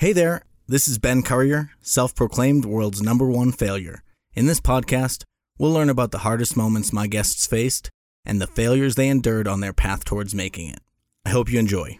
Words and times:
Hey 0.00 0.12
there, 0.12 0.44
this 0.68 0.86
is 0.86 0.96
Ben 0.96 1.24
Currier, 1.24 1.70
self 1.82 2.14
proclaimed 2.14 2.64
world's 2.64 3.02
number 3.02 3.28
one 3.28 3.50
failure. 3.50 4.04
In 4.32 4.46
this 4.46 4.60
podcast, 4.60 5.24
we'll 5.58 5.72
learn 5.72 5.90
about 5.90 6.12
the 6.12 6.18
hardest 6.18 6.56
moments 6.56 6.92
my 6.92 7.08
guests 7.08 7.48
faced 7.48 7.90
and 8.24 8.40
the 8.40 8.46
failures 8.46 8.94
they 8.94 9.08
endured 9.08 9.48
on 9.48 9.58
their 9.58 9.72
path 9.72 10.04
towards 10.04 10.36
making 10.36 10.70
it. 10.70 10.78
I 11.24 11.30
hope 11.30 11.50
you 11.50 11.58
enjoy. 11.58 11.98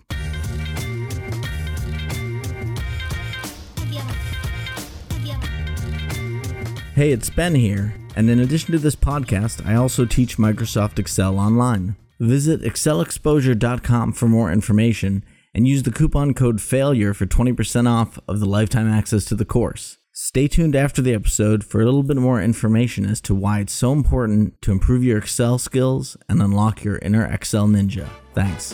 Hey, 6.94 7.10
it's 7.10 7.30
Ben 7.30 7.56
here, 7.56 7.96
and 8.14 8.30
in 8.30 8.38
addition 8.38 8.70
to 8.70 8.78
this 8.78 8.94
podcast, 8.94 9.66
I 9.66 9.74
also 9.74 10.04
teach 10.04 10.38
Microsoft 10.38 11.00
Excel 11.00 11.36
online. 11.36 11.96
Visit 12.20 12.62
excelexposure.com 12.62 14.12
for 14.12 14.28
more 14.28 14.52
information 14.52 15.24
and 15.58 15.66
use 15.66 15.82
the 15.82 15.90
coupon 15.90 16.34
code 16.34 16.60
FAILURE 16.60 17.12
for 17.16 17.26
20% 17.26 17.90
off 17.90 18.16
of 18.28 18.38
the 18.38 18.46
lifetime 18.46 18.88
access 18.88 19.24
to 19.24 19.34
the 19.34 19.44
course. 19.44 19.98
Stay 20.12 20.46
tuned 20.46 20.76
after 20.76 21.02
the 21.02 21.12
episode 21.12 21.64
for 21.64 21.80
a 21.80 21.84
little 21.84 22.04
bit 22.04 22.16
more 22.16 22.40
information 22.40 23.04
as 23.04 23.20
to 23.22 23.34
why 23.34 23.58
it's 23.58 23.72
so 23.72 23.90
important 23.90 24.62
to 24.62 24.70
improve 24.70 25.02
your 25.02 25.18
Excel 25.18 25.58
skills 25.58 26.16
and 26.28 26.40
unlock 26.40 26.84
your 26.84 26.98
inner 26.98 27.24
Excel 27.24 27.66
ninja. 27.66 28.08
Thanks. 28.34 28.72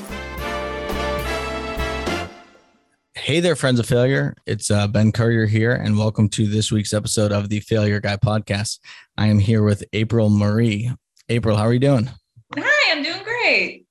Hey 3.15 3.41
there, 3.41 3.57
friends 3.57 3.81
of 3.81 3.87
failure. 3.87 4.35
It's 4.45 4.71
uh, 4.71 4.87
Ben 4.87 5.11
Currier 5.11 5.47
here, 5.47 5.73
and 5.73 5.97
welcome 5.97 6.29
to 6.29 6.47
this 6.47 6.71
week's 6.71 6.93
episode 6.93 7.33
of 7.33 7.49
the 7.49 7.61
Failure 7.61 7.99
Guy 7.99 8.19
podcast. 8.19 8.79
I 9.17 9.29
am 9.29 9.39
here 9.39 9.63
with 9.63 9.85
April 9.95 10.29
Marie. 10.29 10.93
April, 11.31 11.57
how 11.57 11.63
are 11.63 11.73
you 11.73 11.79
doing? 11.79 12.11
Hi, 12.59 12.93
I'm 12.93 13.03
doing 13.03 13.23
great. 13.23 13.84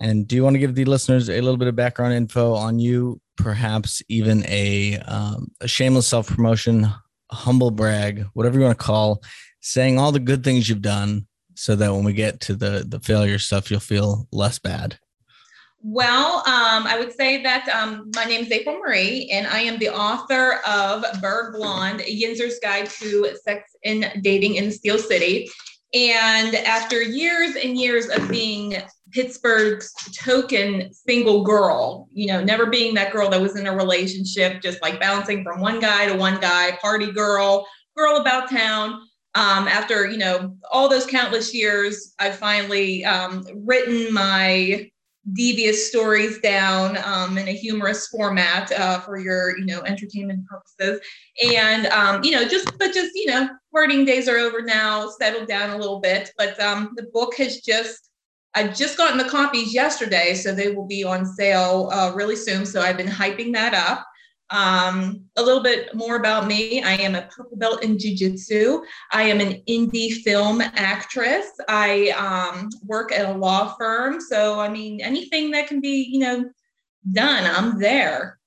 And 0.00 0.26
do 0.26 0.34
you 0.34 0.42
want 0.42 0.54
to 0.54 0.58
give 0.60 0.74
the 0.74 0.86
listeners 0.86 1.28
a 1.28 1.40
little 1.40 1.58
bit 1.58 1.68
of 1.68 1.76
background 1.76 2.14
info 2.14 2.54
on 2.54 2.78
you, 2.78 3.20
perhaps 3.36 4.02
even 4.08 4.44
a, 4.46 4.98
um, 5.00 5.50
a 5.60 5.68
shameless 5.68 6.06
self 6.08 6.26
promotion, 6.26 6.88
humble 7.30 7.70
brag, 7.70 8.24
whatever 8.32 8.58
you 8.58 8.64
want 8.64 8.78
to 8.78 8.84
call, 8.84 9.22
saying 9.60 9.98
all 9.98 10.10
the 10.10 10.18
good 10.18 10.42
things 10.42 10.68
you've 10.68 10.80
done, 10.80 11.26
so 11.54 11.76
that 11.76 11.92
when 11.92 12.04
we 12.04 12.14
get 12.14 12.40
to 12.40 12.54
the 12.56 12.86
the 12.88 13.00
failure 13.00 13.38
stuff, 13.38 13.70
you'll 13.70 13.80
feel 13.80 14.26
less 14.32 14.58
bad. 14.58 14.98
Well, 15.82 16.38
um, 16.46 16.86
I 16.86 16.96
would 16.98 17.12
say 17.12 17.42
that 17.42 17.68
um, 17.68 18.10
my 18.14 18.24
name 18.24 18.42
is 18.42 18.52
April 18.52 18.78
Marie, 18.78 19.30
and 19.32 19.46
I 19.46 19.60
am 19.60 19.78
the 19.78 19.88
author 19.88 20.60
of 20.66 21.04
Burgh 21.20 21.54
Blonde, 21.54 22.00
Yinzer's 22.00 22.58
Guide 22.62 22.88
to 22.90 23.34
Sex 23.42 23.76
and 23.84 24.10
Dating 24.22 24.56
in 24.56 24.70
Steel 24.70 24.98
City. 24.98 25.50
And 25.94 26.54
after 26.54 27.02
years 27.02 27.56
and 27.56 27.78
years 27.78 28.08
of 28.08 28.28
being 28.28 28.76
Pittsburgh's 29.12 29.92
token 30.16 30.92
single 30.92 31.42
girl, 31.42 32.08
you 32.10 32.26
know, 32.26 32.42
never 32.42 32.66
being 32.66 32.94
that 32.94 33.12
girl 33.12 33.28
that 33.30 33.40
was 33.40 33.56
in 33.56 33.66
a 33.66 33.76
relationship, 33.76 34.62
just 34.62 34.80
like 34.82 35.00
bouncing 35.00 35.44
from 35.44 35.60
one 35.60 35.80
guy 35.80 36.06
to 36.06 36.16
one 36.16 36.40
guy, 36.40 36.78
party 36.80 37.10
girl, 37.12 37.66
girl 37.96 38.16
about 38.16 38.50
town. 38.50 39.00
Um, 39.36 39.68
after, 39.68 40.08
you 40.08 40.18
know, 40.18 40.56
all 40.70 40.88
those 40.88 41.06
countless 41.06 41.54
years, 41.54 42.14
I've 42.18 42.36
finally 42.36 43.04
um, 43.04 43.46
written 43.64 44.12
my 44.12 44.90
devious 45.34 45.88
stories 45.88 46.40
down 46.40 46.96
um, 47.04 47.36
in 47.38 47.48
a 47.48 47.52
humorous 47.52 48.08
format 48.08 48.72
uh, 48.72 48.98
for 49.00 49.18
your 49.18 49.56
you 49.58 49.66
know 49.66 49.82
entertainment 49.82 50.44
purposes 50.46 51.00
and 51.54 51.86
um, 51.88 52.24
you 52.24 52.30
know 52.30 52.48
just 52.48 52.76
but 52.78 52.92
just 52.92 53.12
you 53.14 53.26
know 53.26 53.48
writing 53.72 54.04
days 54.04 54.28
are 54.28 54.38
over 54.38 54.62
now 54.62 55.08
settled 55.20 55.46
down 55.46 55.70
a 55.70 55.76
little 55.76 56.00
bit 56.00 56.32
but 56.38 56.58
um, 56.60 56.92
the 56.96 57.02
book 57.12 57.36
has 57.36 57.60
just 57.60 58.09
i've 58.54 58.76
just 58.76 58.96
gotten 58.96 59.18
the 59.18 59.24
copies 59.28 59.74
yesterday 59.74 60.34
so 60.34 60.54
they 60.54 60.72
will 60.72 60.86
be 60.86 61.04
on 61.04 61.24
sale 61.24 61.88
uh, 61.92 62.12
really 62.14 62.36
soon 62.36 62.64
so 62.66 62.80
i've 62.80 62.96
been 62.96 63.06
hyping 63.06 63.52
that 63.52 63.74
up 63.74 64.06
um, 64.50 65.24
a 65.36 65.42
little 65.42 65.62
bit 65.62 65.94
more 65.94 66.16
about 66.16 66.46
me. 66.46 66.82
I 66.82 66.94
am 66.94 67.14
a 67.14 67.22
purple 67.22 67.56
belt 67.56 67.84
in 67.84 67.98
jiu-jitsu. 67.98 68.82
I 69.12 69.22
am 69.22 69.40
an 69.40 69.62
indie 69.68 70.12
film 70.22 70.60
actress. 70.60 71.46
I 71.68 72.10
um, 72.10 72.68
work 72.84 73.12
at 73.12 73.26
a 73.26 73.38
law 73.38 73.76
firm. 73.78 74.20
So, 74.20 74.58
I 74.58 74.68
mean, 74.68 75.00
anything 75.00 75.52
that 75.52 75.68
can 75.68 75.80
be, 75.80 76.08
you 76.10 76.18
know, 76.18 76.50
done, 77.12 77.44
I'm 77.46 77.78
there. 77.78 78.39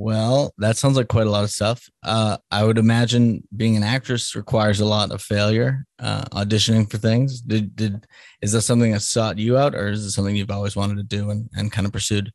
Well, 0.00 0.54
that 0.58 0.76
sounds 0.76 0.96
like 0.96 1.08
quite 1.08 1.26
a 1.26 1.30
lot 1.30 1.42
of 1.42 1.50
stuff. 1.50 1.90
Uh, 2.04 2.36
I 2.52 2.62
would 2.62 2.78
imagine 2.78 3.42
being 3.56 3.76
an 3.76 3.82
actress 3.82 4.36
requires 4.36 4.78
a 4.78 4.84
lot 4.84 5.10
of 5.10 5.20
failure, 5.20 5.84
uh, 5.98 6.22
auditioning 6.26 6.88
for 6.88 6.98
things. 6.98 7.40
Did 7.40 7.74
did 7.74 8.06
is 8.40 8.52
that 8.52 8.62
something 8.62 8.92
that 8.92 9.00
sought 9.00 9.38
you 9.38 9.58
out, 9.58 9.74
or 9.74 9.88
is 9.88 10.04
it 10.04 10.12
something 10.12 10.36
you've 10.36 10.52
always 10.52 10.76
wanted 10.76 10.98
to 10.98 11.02
do 11.02 11.30
and, 11.30 11.50
and 11.54 11.72
kind 11.72 11.84
of 11.84 11.92
pursued? 11.92 12.32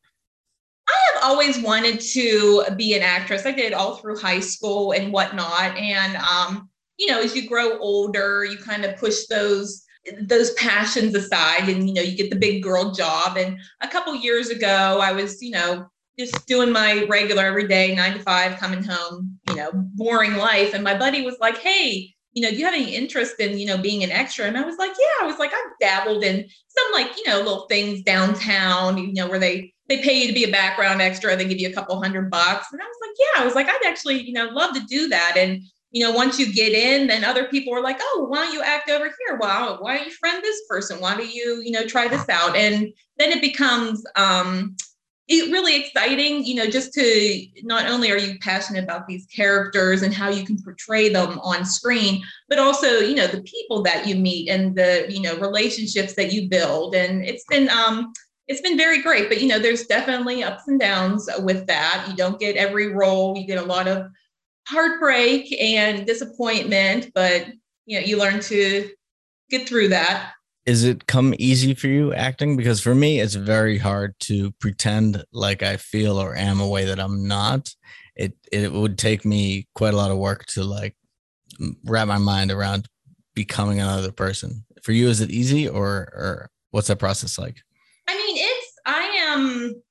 I 0.90 1.14
have 1.14 1.32
always 1.32 1.58
wanted 1.58 2.02
to 2.02 2.66
be 2.76 2.96
an 2.96 3.02
actress. 3.02 3.46
I 3.46 3.54
did 3.54 3.72
all 3.72 3.96
through 3.96 4.20
high 4.20 4.42
school 4.42 4.92
and 4.92 5.14
whatnot. 5.14 5.78
And 5.78 6.18
um, 6.18 6.70
you 6.98 7.08
know, 7.08 7.22
as 7.22 7.34
you 7.34 7.48
grow 7.48 7.80
older, 7.80 8.44
you 8.44 8.58
kind 8.58 8.84
of 8.84 8.98
push 8.98 9.28
those 9.28 9.86
those 10.24 10.52
passions 10.56 11.16
aside 11.16 11.70
and 11.70 11.88
you 11.88 11.94
know 11.94 12.02
you 12.02 12.18
get 12.18 12.30
the 12.30 12.36
big 12.36 12.62
girl 12.62 12.92
job 12.92 13.38
and 13.38 13.58
a 13.80 13.88
couple 13.88 14.14
years 14.14 14.50
ago 14.50 15.00
i 15.02 15.14
was 15.14 15.42
you 15.42 15.52
know 15.52 15.90
just 16.18 16.46
doing 16.48 16.72
my 16.72 17.06
regular 17.06 17.44
everyday 17.44 17.96
nine 17.96 18.14
to 18.14 18.20
five 18.20 18.60
coming 18.60 18.84
home 18.84 19.38
you 19.50 19.56
know 19.56 19.72
boring 19.74 20.36
life 20.36 20.74
and 20.74 20.84
my 20.84 20.98
buddy 20.98 21.24
was 21.24 21.38
like 21.40 21.58
hey 21.58 22.14
you 22.34 22.42
know 22.42 22.50
do 22.50 22.58
you 22.58 22.66
have 22.66 22.74
any 22.74 22.96
interest 22.96 23.40
in 23.40 23.58
you 23.58 23.66
know 23.66 23.78
being 23.78 24.04
an 24.04 24.12
extra 24.12 24.46
and 24.46 24.58
i 24.58 24.62
was 24.62 24.78
like 24.78 24.92
yeah 24.92 25.26
i 25.26 25.28
was 25.28 25.40
like 25.40 25.52
i've 25.54 25.80
dabbled 25.80 26.24
in 26.24 26.48
some 26.68 26.92
like 26.94 27.18
you 27.18 27.24
know 27.28 27.38
little 27.38 27.68
things 27.68 28.02
downtown 28.04 28.98
you 28.98 29.14
know 29.14 29.28
where 29.28 29.40
they 29.40 29.74
they 29.90 30.02
pay 30.02 30.22
you 30.22 30.28
to 30.28 30.34
be 30.34 30.46
a 30.46 30.52
background 30.52 31.02
extra. 31.02 31.36
They 31.36 31.48
give 31.48 31.60
you 31.60 31.70
a 31.70 31.74
couple 31.74 32.02
hundred 32.02 32.30
bucks. 32.30 32.68
And 32.72 32.82
I 32.82 32.86
was 32.86 32.98
like, 33.02 33.12
yeah, 33.20 33.42
I 33.42 33.46
was 33.46 33.56
like, 33.56 33.68
I'd 33.68 33.86
actually, 33.86 34.22
you 34.22 34.34
know, 34.34 34.46
love 34.46 34.74
to 34.76 34.82
do 34.86 35.10
that. 35.10 35.36
And, 35.38 35.62
you 35.92 36.04
know, 36.04 36.12
once 36.12 36.40
you 36.40 36.52
get 36.52 36.72
in, 36.72 37.08
then 37.08 37.24
other 37.24 37.46
people 37.46 37.74
were 37.74 37.82
like, 37.82 37.98
oh, 38.02 38.26
why 38.30 38.46
don't 38.46 38.54
you 38.54 38.64
act 38.64 38.90
over 38.90 39.06
here? 39.06 39.38
Wow, 39.40 39.78
why 39.80 39.98
don't 39.98 40.08
you 40.08 40.14
friend 40.14 40.42
this 40.42 40.62
person? 40.68 41.00
Why 41.00 41.16
don't 41.16 41.34
you, 41.34 41.62
you 41.64 41.72
know, 41.72 41.86
try 41.86 42.08
this 42.08 42.28
out? 42.30 42.56
And 42.56 42.94
then 43.18 43.32
it 43.32 43.42
becomes 43.42 44.04
um 44.16 44.76
it 45.28 45.52
really 45.52 45.78
exciting, 45.78 46.44
you 46.44 46.56
know, 46.56 46.70
just 46.70 46.94
to 46.94 47.46
not 47.64 47.90
only 47.90 48.12
are 48.12 48.18
you 48.18 48.38
passionate 48.40 48.84
about 48.84 49.08
these 49.08 49.26
characters 49.28 50.02
and 50.02 50.14
how 50.14 50.30
you 50.30 50.46
can 50.46 50.62
portray 50.62 51.10
them 51.10 51.40
on 51.40 51.66
screen, 51.66 52.22
but 52.50 52.60
also, 52.60 53.00
you 53.00 53.16
know, 53.16 53.28
the 53.28 53.42
people 53.44 53.82
that 53.84 54.06
you 54.06 54.16
meet 54.16 54.50
and 54.50 54.76
the, 54.76 55.06
you 55.10 55.22
know, 55.22 55.38
relationships 55.38 56.14
that 56.16 56.34
you 56.34 56.50
build. 56.50 56.94
And 56.94 57.24
it's 57.26 57.46
been 57.46 57.70
um 57.70 58.12
it's 58.50 58.62
been 58.62 58.78
very 58.78 59.02
great. 59.02 59.30
But 59.30 59.42
you 59.42 59.48
know 59.48 59.60
there's 59.60 59.88
definitely 59.88 60.44
ups 60.44 60.68
and 60.68 60.80
downs 60.80 61.30
with 61.40 61.66
that. 61.68 62.06
You 62.10 62.16
don't 62.16 62.40
get 62.40 62.58
every 62.58 62.88
role. 62.88 63.38
You 63.38 63.48
get 63.48 63.64
a 63.64 63.66
lot 63.66 63.88
of 63.88 64.08
heartbreak 64.68 65.52
and 65.62 66.06
disappointment 66.06 67.12
but 67.14 67.48
you 67.86 68.00
know 68.00 68.06
you 68.06 68.18
learn 68.18 68.40
to 68.40 68.90
get 69.50 69.68
through 69.68 69.90
that 69.90 70.32
is 70.66 70.84
it 70.84 71.08
come 71.08 71.34
easy 71.38 71.74
for 71.74 71.88
you 71.88 72.14
acting? 72.14 72.56
Because 72.56 72.82
for 72.82 72.96
me 72.96 73.20
it's 73.20 73.36
very 73.36 73.78
hard 73.78 74.18
to 74.22 74.52
pretend 74.54 75.24
like 75.34 75.62
i 75.62 75.78
feel 75.78 76.18
or 76.18 76.36
am 76.36 76.60
a 76.60 76.68
way 76.68 76.86
that 76.86 77.00
i'm 77.00 77.28
not. 77.28 77.74
It 78.16 78.34
it 78.52 78.72
would 78.72 78.98
take 78.98 79.26
me 79.26 79.68
quite 79.76 79.94
a 79.94 79.98
lot 79.98 80.12
of 80.12 80.18
work 80.18 80.46
to 80.48 80.64
like 80.64 80.96
wrap 81.86 82.08
my 82.08 82.18
mind 82.18 82.52
around 82.52 82.88
becoming 83.34 83.80
another 83.80 84.12
person. 84.12 84.66
For 84.84 84.92
you 84.92 85.10
is 85.10 85.22
it 85.22 85.32
easy 85.32 85.68
or 85.68 86.10
or 86.14 86.50
what's 86.72 86.88
that 86.88 87.00
process 87.00 87.38
like? 87.38 87.62
I 88.08 88.16
mean, 88.16 88.38
it's 88.38 88.74
I 88.86 89.02
am 89.32 89.83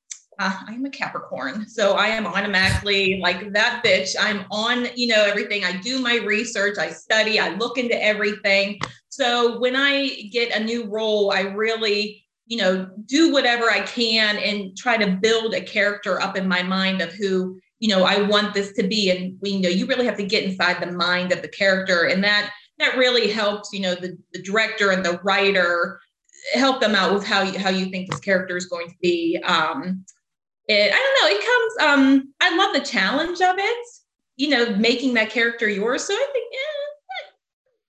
uh, 0.42 0.52
I 0.66 0.72
am 0.72 0.84
a 0.84 0.90
Capricorn, 0.90 1.68
so 1.68 1.92
I 1.92 2.08
am 2.08 2.26
automatically 2.26 3.20
like 3.22 3.52
that 3.52 3.82
bitch. 3.84 4.16
I'm 4.18 4.44
on, 4.50 4.88
you 4.96 5.06
know, 5.06 5.24
everything. 5.24 5.64
I 5.64 5.76
do 5.76 6.00
my 6.00 6.16
research, 6.16 6.78
I 6.78 6.90
study, 6.90 7.38
I 7.38 7.50
look 7.54 7.78
into 7.78 8.02
everything. 8.02 8.80
So 9.08 9.60
when 9.60 9.76
I 9.76 10.08
get 10.32 10.56
a 10.56 10.64
new 10.64 10.86
role, 10.86 11.30
I 11.30 11.42
really, 11.42 12.24
you 12.46 12.56
know, 12.56 12.88
do 13.06 13.32
whatever 13.32 13.70
I 13.70 13.80
can 13.82 14.36
and 14.38 14.76
try 14.76 14.96
to 14.96 15.12
build 15.12 15.54
a 15.54 15.60
character 15.60 16.20
up 16.20 16.36
in 16.36 16.48
my 16.48 16.62
mind 16.62 17.02
of 17.02 17.12
who, 17.12 17.60
you 17.78 17.88
know, 17.88 18.02
I 18.04 18.22
want 18.22 18.52
this 18.52 18.72
to 18.74 18.82
be. 18.82 19.10
And 19.10 19.38
you 19.42 19.60
know, 19.60 19.68
you 19.68 19.86
really 19.86 20.06
have 20.06 20.16
to 20.16 20.26
get 20.26 20.42
inside 20.42 20.82
the 20.82 20.90
mind 20.90 21.30
of 21.30 21.42
the 21.42 21.48
character, 21.48 22.06
and 22.06 22.24
that 22.24 22.50
that 22.78 22.96
really 22.96 23.30
helps, 23.30 23.72
you 23.72 23.80
know, 23.80 23.94
the 23.94 24.18
the 24.32 24.42
director 24.42 24.90
and 24.90 25.04
the 25.04 25.20
writer 25.22 26.00
help 26.54 26.80
them 26.80 26.96
out 26.96 27.14
with 27.14 27.24
how 27.24 27.42
you 27.42 27.58
how 27.60 27.70
you 27.70 27.86
think 27.86 28.10
this 28.10 28.20
character 28.20 28.56
is 28.56 28.66
going 28.66 28.88
to 28.88 28.96
be. 29.00 29.38
Um, 29.44 30.04
it, 30.68 30.92
I 30.92 30.96
don't 30.96 31.20
know. 31.20 31.36
It 31.36 31.46
comes. 31.46 31.90
Um, 31.90 32.34
I 32.40 32.56
love 32.56 32.74
the 32.74 32.88
challenge 32.88 33.40
of 33.40 33.56
it. 33.58 33.86
You 34.36 34.48
know, 34.48 34.76
making 34.76 35.14
that 35.14 35.30
character 35.30 35.68
yours. 35.68 36.04
So 36.04 36.14
I 36.14 36.26
think, 36.32 36.48
yeah, 36.52 36.92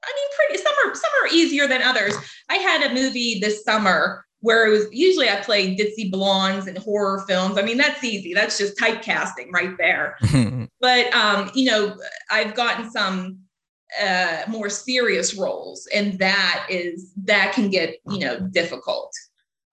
I 0.03 0.13
mean, 0.15 0.27
pretty. 0.35 0.63
Some 0.63 0.73
are 0.85 0.95
some 0.95 1.11
are 1.23 1.35
easier 1.35 1.67
than 1.67 1.81
others. 1.81 2.15
I 2.49 2.55
had 2.55 2.91
a 2.91 2.93
movie 2.93 3.39
this 3.39 3.63
summer 3.63 4.25
where 4.43 4.67
it 4.67 4.71
was 4.71 4.87
usually 4.91 5.29
I 5.29 5.37
play 5.37 5.73
ditzy 5.73 6.11
blondes 6.11 6.67
in 6.67 6.75
horror 6.75 7.23
films. 7.27 7.57
I 7.57 7.61
mean, 7.61 7.77
that's 7.77 8.03
easy. 8.03 8.33
That's 8.33 8.57
just 8.57 8.77
typecasting 8.77 9.51
right 9.53 9.77
there. 9.77 10.17
but 10.81 11.13
um, 11.13 11.49
you 11.55 11.71
know, 11.71 11.95
I've 12.29 12.53
gotten 12.53 12.91
some 12.91 13.39
uh, 14.01 14.41
more 14.49 14.69
serious 14.69 15.35
roles, 15.35 15.87
and 15.95 16.19
that 16.19 16.67
is 16.69 17.13
that 17.23 17.53
can 17.53 17.69
get 17.69 17.95
you 18.09 18.19
know 18.19 18.39
difficult. 18.51 19.13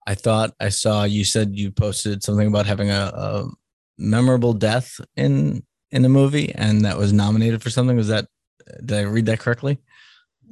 I 0.07 0.15
thought 0.15 0.53
I 0.59 0.69
saw 0.69 1.03
you 1.03 1.23
said 1.23 1.57
you 1.57 1.71
posted 1.71 2.23
something 2.23 2.47
about 2.47 2.65
having 2.65 2.89
a, 2.89 3.11
a 3.13 3.49
memorable 3.97 4.53
death 4.53 4.99
in 5.15 5.63
in 5.91 6.05
a 6.05 6.09
movie 6.09 6.53
and 6.55 6.85
that 6.85 6.97
was 6.97 7.13
nominated 7.13 7.61
for 7.61 7.69
something. 7.69 7.95
Was 7.95 8.07
that 8.07 8.27
did 8.85 8.97
I 8.97 9.01
read 9.01 9.25
that 9.27 9.39
correctly? 9.39 9.79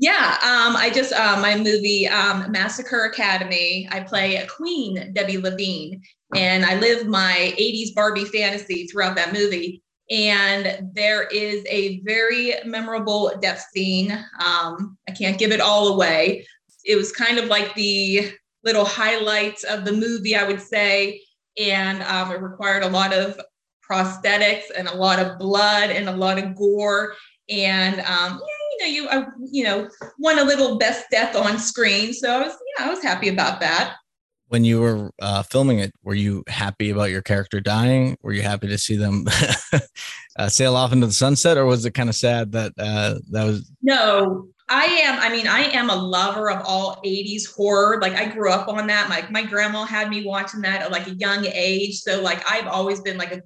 Yeah, 0.02 0.38
um, 0.42 0.78
I 0.78 0.92
just 0.94 1.12
uh, 1.12 1.40
my 1.42 1.58
movie 1.58 2.08
um, 2.08 2.50
Massacre 2.52 3.04
Academy. 3.06 3.88
I 3.92 4.00
play 4.00 4.38
a 4.38 4.48
queen, 4.48 5.12
Debbie 5.14 5.38
Levine, 5.38 6.02
and 6.34 6.64
I 6.64 6.80
live 6.80 7.06
my 7.06 7.54
'80s 7.60 7.94
Barbie 7.94 8.24
fantasy 8.24 8.88
throughout 8.88 9.18
that 9.18 9.34
movie. 9.34 9.84
And 10.10 10.90
there 10.94 11.24
is 11.28 11.66
a 11.70 12.02
very 12.02 12.54
memorable 12.66 13.32
death 13.42 13.68
scene. 13.74 14.12
Um, 14.44 14.98
I 15.08 15.12
can't 15.12 15.38
give 15.38 15.52
it 15.52 15.60
all 15.60 15.90
away. 15.90 16.48
It 16.86 16.96
was 16.96 17.12
kind 17.12 17.38
of 17.38 17.46
like 17.46 17.76
the 17.76 18.32
little 18.64 18.86
highlights 18.86 19.64
of 19.64 19.86
the 19.86 19.94
movie, 19.94 20.36
I 20.36 20.44
would 20.44 20.62
say. 20.62 21.22
And 21.60 22.04
um, 22.04 22.32
it 22.32 22.42
required 22.42 22.84
a 22.84 22.90
lot 22.90 23.14
of 23.14 23.40
prosthetics 23.90 24.66
and 24.78 24.88
a 24.88 24.96
lot 24.96 25.20
of 25.20 25.40
blood 25.40 25.90
and 25.90 26.08
a 26.08 26.16
lot 26.16 26.38
of 26.38 26.56
gore. 26.56 27.16
And 27.50 28.00
um, 28.02 28.40
yeah, 28.40 28.48
you 28.72 28.80
know, 28.80 28.86
you 28.86 29.10
I, 29.10 29.26
you 29.52 29.64
know 29.64 29.90
won 30.20 30.40
a 30.40 30.44
little 30.44 30.78
best 30.78 31.06
death 31.10 31.36
on 31.36 31.58
screen, 31.58 32.14
so 32.14 32.30
I 32.30 32.40
was 32.46 32.56
yeah, 32.78 32.86
I 32.86 32.90
was 32.90 33.02
happy 33.02 33.30
about 33.30 33.60
that 33.62 33.96
when 34.50 34.64
you 34.64 34.82
were 34.82 35.12
uh, 35.22 35.44
filming 35.44 35.80
it, 35.80 35.92
were 36.04 36.16
you 36.16 36.44
happy 36.48 36.90
about 36.90 37.12
your 37.12 37.22
character 37.22 37.62
dying? 37.62 38.18
Were 38.22 38.34
you 38.34 38.42
happy 38.42 38.68
to 38.68 38.78
see 38.78 38.98
them 38.98 39.26
uh, 40.38 40.50
sail 40.50 40.76
off 40.76 40.92
into 40.92 41.08
the 41.08 41.14
sunset, 41.14 41.58
or 41.58 41.66
was 41.66 41.86
it 41.86 41.92
kind 41.92 42.10
of 42.10 42.16
sad 42.16 42.52
that 42.52 42.74
uh, 42.78 43.20
that 43.32 43.44
was? 43.46 43.72
No, 43.82 44.48
I 44.70 44.86
am. 44.86 45.20
I 45.20 45.30
mean, 45.30 45.48
I 45.48 45.62
am 45.62 45.90
a 45.90 45.96
lover 45.96 46.50
of 46.50 46.64
all 46.66 47.02
'80s 47.04 47.54
horror. 47.54 48.00
Like 48.00 48.14
I 48.14 48.26
grew 48.26 48.52
up 48.52 48.68
on 48.68 48.88
that. 48.88 49.10
Like 49.10 49.32
my 49.32 49.44
grandma 49.44 49.86
had 49.86 50.10
me 50.10 50.26
watching 50.26 50.62
that 50.62 50.82
at 50.82 50.92
like 50.92 51.08
a 51.08 51.16
young 51.16 51.46
age. 51.46 52.00
So 52.00 52.22
like 52.22 52.44
I've 52.50 52.68
always 52.68 53.02
been 53.02 53.18
like 53.18 53.32
a 53.32 53.42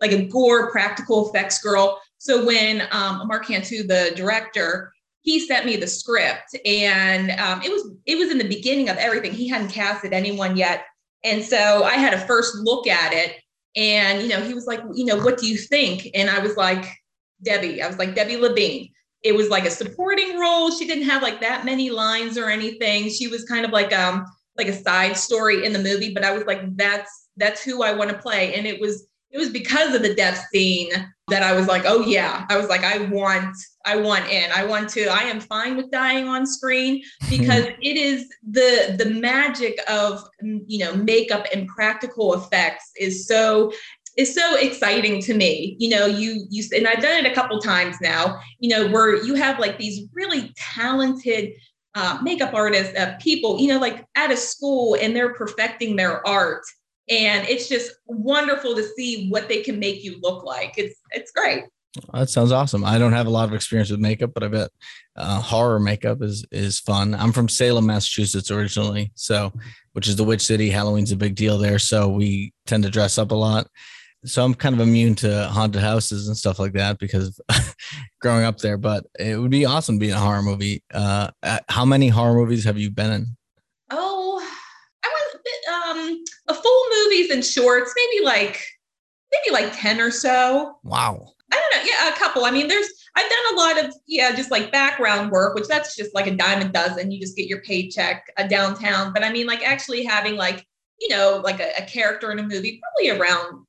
like 0.00 0.12
a 0.12 0.26
gore 0.26 0.70
practical 0.70 1.28
effects 1.28 1.62
girl. 1.62 2.00
So 2.18 2.44
when 2.44 2.82
um, 2.90 3.28
Mark 3.28 3.46
Cantu, 3.46 3.86
the 3.86 4.12
director, 4.16 4.94
he 5.24 5.40
sent 5.40 5.64
me 5.66 5.76
the 5.76 5.86
script 5.86 6.54
and 6.64 7.30
um, 7.32 7.62
it 7.62 7.70
was 7.70 7.92
it 8.06 8.16
was 8.16 8.30
in 8.30 8.38
the 8.38 8.48
beginning 8.48 8.88
of 8.88 8.96
everything 8.98 9.32
he 9.32 9.48
hadn't 9.48 9.70
casted 9.70 10.12
anyone 10.12 10.56
yet 10.56 10.84
and 11.24 11.42
so 11.42 11.82
i 11.82 11.94
had 11.94 12.14
a 12.14 12.26
first 12.26 12.54
look 12.56 12.86
at 12.86 13.12
it 13.12 13.36
and 13.74 14.22
you 14.22 14.28
know 14.28 14.40
he 14.40 14.54
was 14.54 14.66
like 14.66 14.80
you 14.94 15.04
know 15.04 15.16
what 15.16 15.38
do 15.38 15.46
you 15.46 15.56
think 15.56 16.08
and 16.14 16.30
i 16.30 16.38
was 16.38 16.56
like 16.56 16.84
debbie 17.42 17.82
i 17.82 17.86
was 17.86 17.98
like 17.98 18.14
debbie 18.14 18.36
levine 18.36 18.88
it 19.24 19.34
was 19.34 19.48
like 19.48 19.64
a 19.64 19.70
supporting 19.70 20.38
role 20.38 20.70
she 20.70 20.86
didn't 20.86 21.08
have 21.08 21.22
like 21.22 21.40
that 21.40 21.64
many 21.64 21.90
lines 21.90 22.38
or 22.38 22.48
anything 22.48 23.08
she 23.08 23.26
was 23.26 23.44
kind 23.44 23.64
of 23.64 23.72
like 23.72 23.92
um 23.92 24.24
like 24.56 24.68
a 24.68 24.72
side 24.72 25.16
story 25.16 25.64
in 25.64 25.72
the 25.72 25.78
movie 25.78 26.12
but 26.12 26.24
i 26.24 26.30
was 26.30 26.44
like 26.44 26.60
that's 26.76 27.28
that's 27.36 27.62
who 27.62 27.82
i 27.82 27.92
want 27.92 28.10
to 28.10 28.18
play 28.18 28.54
and 28.54 28.66
it 28.66 28.80
was 28.80 29.08
it 29.34 29.38
was 29.38 29.50
because 29.50 29.94
of 29.94 30.02
the 30.02 30.14
death 30.14 30.46
scene 30.52 30.90
that 31.28 31.42
I 31.42 31.54
was 31.54 31.66
like, 31.66 31.82
oh 31.86 32.02
yeah, 32.02 32.46
I 32.48 32.56
was 32.56 32.68
like, 32.68 32.84
I 32.84 32.98
want, 33.06 33.56
I 33.84 33.96
want 33.96 34.30
in. 34.30 34.50
I 34.52 34.64
want 34.64 34.88
to. 34.90 35.06
I 35.06 35.22
am 35.22 35.40
fine 35.40 35.76
with 35.76 35.90
dying 35.90 36.28
on 36.28 36.46
screen 36.46 37.02
because 37.28 37.64
it 37.80 37.96
is 37.96 38.28
the 38.48 38.94
the 38.96 39.10
magic 39.10 39.78
of 39.88 40.22
you 40.40 40.84
know 40.84 40.94
makeup 40.94 41.46
and 41.52 41.66
practical 41.66 42.34
effects 42.34 42.90
is 42.98 43.26
so 43.26 43.72
is 44.16 44.34
so 44.34 44.56
exciting 44.56 45.20
to 45.22 45.34
me. 45.34 45.76
You 45.78 45.90
know, 45.90 46.06
you 46.06 46.46
you 46.50 46.64
and 46.74 46.86
I've 46.86 47.02
done 47.02 47.24
it 47.24 47.30
a 47.30 47.34
couple 47.34 47.58
times 47.60 47.96
now. 48.00 48.40
You 48.58 48.70
know, 48.70 48.88
where 48.88 49.22
you 49.24 49.34
have 49.34 49.58
like 49.58 49.78
these 49.78 50.06
really 50.12 50.52
talented 50.56 51.52
uh, 51.94 52.18
makeup 52.22 52.54
artists, 52.54 52.96
uh, 52.98 53.16
people, 53.20 53.60
you 53.60 53.68
know, 53.68 53.78
like 53.78 54.04
at 54.16 54.32
a 54.32 54.36
school 54.36 54.96
and 55.00 55.14
they're 55.14 55.34
perfecting 55.34 55.94
their 55.94 56.26
art 56.26 56.64
and 57.10 57.46
it's 57.48 57.68
just 57.68 57.92
wonderful 58.06 58.74
to 58.74 58.82
see 58.82 59.28
what 59.28 59.48
they 59.48 59.62
can 59.62 59.78
make 59.78 60.02
you 60.02 60.18
look 60.22 60.44
like. 60.44 60.74
It's 60.76 60.98
it's 61.10 61.30
great. 61.32 61.64
That 62.12 62.28
sounds 62.28 62.50
awesome. 62.50 62.84
I 62.84 62.98
don't 62.98 63.12
have 63.12 63.26
a 63.26 63.30
lot 63.30 63.48
of 63.48 63.54
experience 63.54 63.90
with 63.90 64.00
makeup, 64.00 64.32
but 64.34 64.42
I 64.42 64.48
bet 64.48 64.70
uh, 65.16 65.40
horror 65.40 65.78
makeup 65.78 66.22
is 66.22 66.44
is 66.50 66.80
fun. 66.80 67.14
I'm 67.14 67.32
from 67.32 67.48
Salem, 67.48 67.86
Massachusetts 67.86 68.50
originally, 68.50 69.12
so 69.14 69.52
which 69.92 70.08
is 70.08 70.16
the 70.16 70.24
witch 70.24 70.42
city. 70.42 70.70
Halloween's 70.70 71.12
a 71.12 71.16
big 71.16 71.34
deal 71.34 71.58
there, 71.58 71.78
so 71.78 72.08
we 72.08 72.52
tend 72.66 72.84
to 72.84 72.90
dress 72.90 73.18
up 73.18 73.30
a 73.30 73.36
lot. 73.36 73.68
So 74.24 74.44
I'm 74.44 74.54
kind 74.54 74.74
of 74.74 74.80
immune 74.80 75.14
to 75.16 75.48
haunted 75.48 75.82
houses 75.82 76.28
and 76.28 76.36
stuff 76.36 76.58
like 76.58 76.72
that 76.72 76.98
because 76.98 77.40
growing 78.20 78.44
up 78.44 78.58
there. 78.58 78.78
But 78.78 79.04
it 79.18 79.38
would 79.38 79.50
be 79.50 79.64
awesome 79.64 79.98
being 79.98 80.12
a 80.12 80.18
horror 80.18 80.42
movie. 80.42 80.82
Uh, 80.92 81.30
uh, 81.42 81.60
how 81.68 81.84
many 81.84 82.08
horror 82.08 82.34
movies 82.34 82.64
have 82.64 82.78
you 82.78 82.90
been 82.90 83.10
in? 83.10 83.26
Oh, 83.90 84.46
I 85.04 85.08
was 85.08 85.98
um 85.98 86.24
a 86.48 86.54
full 86.54 86.84
movies 87.04 87.30
and 87.30 87.44
shorts, 87.44 87.92
maybe 87.96 88.24
like 88.24 88.60
maybe 89.32 89.52
like 89.52 89.78
10 89.78 90.00
or 90.00 90.10
so. 90.10 90.76
Wow. 90.82 91.32
I 91.52 91.56
don't 91.56 91.84
know. 91.84 91.90
Yeah, 91.90 92.12
a 92.12 92.18
couple. 92.18 92.44
I 92.44 92.50
mean, 92.50 92.68
there's 92.68 92.88
I've 93.16 93.30
done 93.30 93.54
a 93.54 93.56
lot 93.56 93.84
of 93.84 93.94
yeah, 94.06 94.34
just 94.34 94.50
like 94.50 94.72
background 94.72 95.30
work, 95.30 95.54
which 95.54 95.68
that's 95.68 95.94
just 95.96 96.14
like 96.14 96.26
a 96.26 96.34
dime 96.34 96.62
a 96.62 96.68
dozen. 96.68 97.10
You 97.10 97.20
just 97.20 97.36
get 97.36 97.46
your 97.46 97.60
paycheck 97.60 98.24
uh, 98.36 98.46
downtown. 98.46 99.12
But 99.12 99.22
I 99.22 99.30
mean, 99.30 99.46
like 99.46 99.62
actually 99.62 100.04
having 100.04 100.36
like 100.36 100.66
you 101.00 101.08
know 101.08 101.40
like 101.44 101.60
a, 101.60 101.72
a 101.78 101.82
character 101.86 102.32
in 102.32 102.38
a 102.38 102.42
movie, 102.42 102.80
probably 102.82 103.18
around 103.18 103.66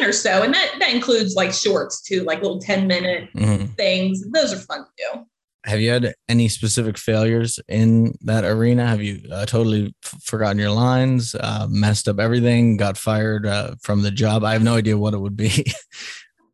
10 0.00 0.08
or 0.08 0.12
so 0.12 0.42
and 0.42 0.52
that 0.54 0.74
that 0.78 0.92
includes 0.92 1.34
like 1.34 1.52
shorts 1.52 2.02
too 2.02 2.22
like 2.24 2.42
little 2.42 2.60
10 2.60 2.86
minute 2.86 3.28
mm-hmm. 3.34 3.66
things 3.74 4.22
those 4.30 4.52
are 4.52 4.58
fun 4.58 4.84
to 4.84 4.90
do 4.96 5.24
have 5.66 5.80
you 5.80 5.90
had 5.90 6.14
any 6.28 6.48
specific 6.48 6.98
failures 6.98 7.58
in 7.68 8.14
that 8.20 8.44
arena? 8.44 8.86
Have 8.86 9.02
you 9.02 9.22
uh, 9.32 9.46
totally 9.46 9.94
f- 10.04 10.22
forgotten 10.22 10.58
your 10.58 10.70
lines, 10.70 11.34
uh, 11.34 11.66
messed 11.70 12.06
up 12.06 12.20
everything, 12.20 12.76
got 12.76 12.98
fired 12.98 13.46
uh, 13.46 13.74
from 13.80 14.02
the 14.02 14.10
job? 14.10 14.44
I 14.44 14.52
have 14.52 14.62
no 14.62 14.74
idea 14.74 14.98
what 14.98 15.14
it 15.14 15.20
would 15.20 15.38
be. 15.38 15.64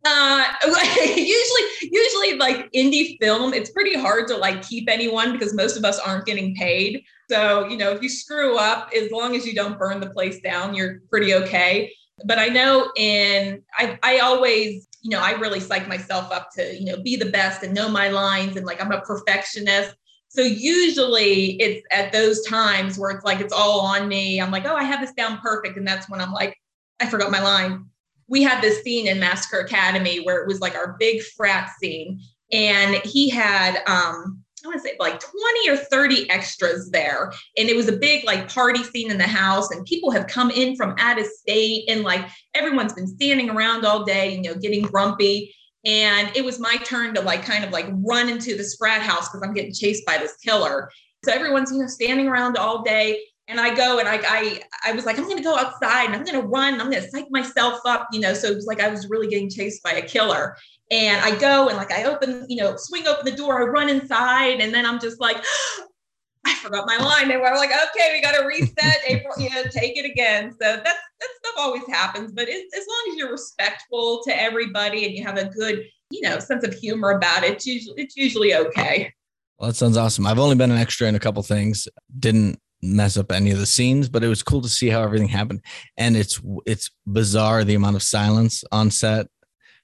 uh 0.05 0.45
usually 0.97 1.63
usually 1.83 2.39
like 2.39 2.71
indie 2.73 3.19
film 3.21 3.53
it's 3.53 3.71
pretty 3.71 3.95
hard 3.95 4.27
to 4.27 4.35
like 4.35 4.63
keep 4.63 4.89
anyone 4.89 5.33
because 5.33 5.55
most 5.55 5.77
of 5.77 5.85
us 5.85 5.99
aren't 5.99 6.25
getting 6.25 6.55
paid 6.55 7.05
so 7.31 7.69
you 7.69 7.77
know 7.77 7.91
if 7.93 8.03
you 8.03 8.09
screw 8.09 8.57
up 8.57 8.91
as 8.97 9.11
long 9.11 9.37
as 9.37 9.47
you 9.47 9.55
don't 9.55 9.79
burn 9.79 10.01
the 10.01 10.09
place 10.09 10.41
down 10.41 10.75
you're 10.75 11.01
pretty 11.11 11.35
okay 11.35 11.93
but 12.25 12.39
i 12.39 12.47
know 12.47 12.91
in 12.97 13.63
i 13.79 13.99
i 14.03 14.19
always 14.19 14.89
you 15.03 15.11
know, 15.11 15.21
I 15.21 15.33
really 15.33 15.61
psych 15.61 15.89
myself 15.89 16.31
up 16.31 16.51
to, 16.53 16.79
you 16.79 16.85
know, 16.85 17.03
be 17.03 17.17
the 17.17 17.31
best 17.31 17.63
and 17.63 17.75
know 17.75 17.89
my 17.89 18.09
lines 18.09 18.57
and 18.57 18.67
like 18.67 18.83
I'm 18.83 18.93
a 18.93 19.01
perfectionist. 19.01 19.95
So 20.29 20.43
usually 20.43 21.61
it's 21.61 21.85
at 21.91 22.13
those 22.13 22.45
times 22.47 22.99
where 22.99 23.11
it's 23.11 23.25
like 23.25 23.41
it's 23.41 23.53
all 23.53 23.81
on 23.81 24.09
me. 24.09 24.41
I'm 24.41 24.51
like, 24.51 24.67
oh, 24.67 24.77
I 24.77 24.85
have 24.85 25.01
this 25.01 25.13
down 25.13 25.39
perfect. 25.39 25.77
And 25.77 25.87
that's 25.87 26.09
when 26.09 26.21
I'm 26.21 26.33
like, 26.33 26.57
I 27.01 27.07
forgot 27.07 27.31
my 27.31 27.43
line. 27.43 27.87
We 28.29 28.43
had 28.43 28.63
this 28.63 28.83
scene 28.85 29.09
in 29.09 29.19
Massacre 29.19 29.61
Academy 29.61 30.23
where 30.23 30.41
it 30.41 30.47
was 30.47 30.61
like 30.61 30.77
our 30.77 30.97
big 30.99 31.23
frat 31.23 31.71
scene. 31.81 32.21
And 32.53 32.97
he 32.97 33.31
had 33.31 33.83
um 33.87 34.40
I 34.65 34.69
want 34.69 34.83
to 34.83 34.89
say 34.89 34.97
like 34.99 35.21
20 35.21 35.71
or 35.71 35.77
30 35.77 36.31
extras 36.31 36.91
there. 36.91 37.33
And 37.57 37.69
it 37.69 37.77
was 37.77 37.89
a 37.89 37.97
big 37.97 38.25
like 38.25 38.53
party 38.53 38.83
scene 38.83 39.11
in 39.11 39.19
the 39.19 39.27
house. 39.27 39.71
And 39.71 39.85
people 39.87 40.11
have 40.11 40.27
come 40.27 40.51
in 40.51 40.77
from 40.77 40.95
out 40.99 41.19
of 41.19 41.27
state 41.27 41.89
and 41.89 42.03
like 42.03 42.27
everyone's 42.55 42.93
been 42.93 43.07
standing 43.07 43.51
around 43.51 43.85
all 43.85 44.05
day, 44.05 44.35
you 44.35 44.43
know, 44.43 44.55
getting 44.55 44.83
grumpy. 44.83 45.55
And 45.85 46.31
it 46.37 46.45
was 46.45 46.59
my 46.59 46.77
turn 46.85 47.15
to 47.15 47.21
like 47.23 47.43
kind 47.43 47.65
of 47.65 47.71
like 47.71 47.87
run 48.07 48.29
into 48.29 48.57
the 48.57 48.69
frat 48.79 49.03
house 49.03 49.29
because 49.29 49.43
I'm 49.43 49.55
getting 49.55 49.73
chased 49.73 50.05
by 50.05 50.19
this 50.19 50.37
killer. 50.37 50.91
So 51.25 51.33
everyone's, 51.33 51.73
you 51.73 51.79
know, 51.79 51.87
standing 51.87 52.29
around 52.29 52.57
all 52.57 52.83
day. 52.83 53.25
And 53.49 53.61
I 53.61 53.75
go 53.75 53.99
and 53.99 54.09
I, 54.09 54.21
I, 54.23 54.63
I 54.85 54.93
was 54.93 55.07
like, 55.07 55.19
I'm 55.19 55.29
to 55.29 55.43
go 55.43 55.57
outside 55.57 56.05
and 56.05 56.15
I'm 56.15 56.25
to 56.25 56.47
run. 56.47 56.81
I'm 56.81 56.91
to 56.93 57.03
psych 57.11 57.27
myself 57.31 57.81
up, 57.85 58.07
you 58.13 58.21
know. 58.21 58.33
So 58.33 58.47
it 58.47 58.55
was 58.55 58.67
like 58.67 58.81
I 58.81 58.89
was 58.89 59.09
really 59.11 59.27
getting 59.27 59.51
chased 59.51 59.83
by 59.83 59.93
a 59.93 60.03
killer. 60.03 60.57
And 60.91 61.21
I 61.23 61.39
go 61.39 61.69
and 61.69 61.77
like 61.77 61.93
I 61.93 62.05
open, 62.05 62.47
you 62.49 62.57
know, 62.57 62.75
swing 62.77 63.07
open 63.07 63.25
the 63.25 63.37
door, 63.37 63.63
I 63.63 63.65
run 63.65 63.89
inside, 63.89 64.61
and 64.61 64.75
then 64.75 64.85
I'm 64.85 65.01
just 65.01 65.21
like, 65.21 65.37
I 66.47 66.55
forgot 66.55 66.87
my 66.87 66.97
line. 66.97 67.31
And 67.31 67.41
we're 67.41 67.55
like, 67.55 67.71
okay, 67.71 68.13
we 68.13 68.23
got 68.23 68.35
to 68.35 68.45
reset 68.45 68.99
April, 69.07 69.35
you 69.39 69.51
know, 69.51 69.63
take 69.65 69.97
it 69.97 70.11
again. 70.11 70.51
So 70.53 70.59
that's 70.59 70.85
that 70.85 71.29
stuff 71.39 71.55
always 71.59 71.87
happens, 71.89 72.33
but 72.33 72.49
it, 72.49 72.67
as 72.77 72.87
long 72.89 73.11
as 73.11 73.17
you're 73.17 73.31
respectful 73.31 74.23
to 74.25 74.41
everybody 74.43 75.05
and 75.05 75.15
you 75.15 75.23
have 75.23 75.37
a 75.37 75.49
good, 75.51 75.85
you 76.11 76.23
know, 76.23 76.39
sense 76.39 76.65
of 76.65 76.75
humor 76.75 77.11
about 77.11 77.45
it, 77.45 77.53
it's 77.53 77.67
usually 77.67 78.03
it's 78.03 78.17
usually 78.17 78.55
okay. 78.55 79.13
Well, 79.59 79.69
that 79.69 79.77
sounds 79.77 79.99
awesome. 79.99 80.27
I've 80.27 80.39
only 80.39 80.57
been 80.57 80.71
an 80.71 80.79
extra 80.79 81.07
in 81.07 81.15
a 81.15 81.21
couple 81.21 81.43
things. 81.43 81.87
Didn't 82.19 82.59
mess 82.83 83.19
up 83.19 83.31
any 83.31 83.51
of 83.51 83.59
the 83.59 83.67
scenes, 83.67 84.09
but 84.09 84.25
it 84.25 84.29
was 84.29 84.43
cool 84.43 84.63
to 84.63 84.69
see 84.69 84.89
how 84.89 85.03
everything 85.03 85.29
happened. 85.29 85.63
And 85.99 86.17
it's 86.17 86.41
it's 86.67 86.91
bizarre 87.07 87.63
the 87.65 87.75
amount 87.75 87.97
of 87.97 88.03
silence 88.03 88.65
on 88.73 88.91
set 88.91 89.27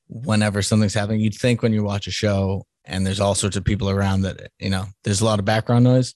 whenever 0.08 0.62
something's 0.62 0.94
happening. 0.94 1.20
You'd 1.20 1.34
think 1.34 1.62
when 1.62 1.72
you 1.72 1.82
watch 1.82 2.06
a 2.06 2.12
show 2.12 2.66
and 2.84 3.06
there's 3.06 3.20
all 3.20 3.34
sorts 3.34 3.56
of 3.56 3.64
people 3.64 3.90
around 3.90 4.22
that, 4.22 4.50
you 4.58 4.70
know, 4.70 4.84
there's 5.04 5.20
a 5.20 5.24
lot 5.24 5.38
of 5.38 5.44
background 5.44 5.84
noise, 5.84 6.14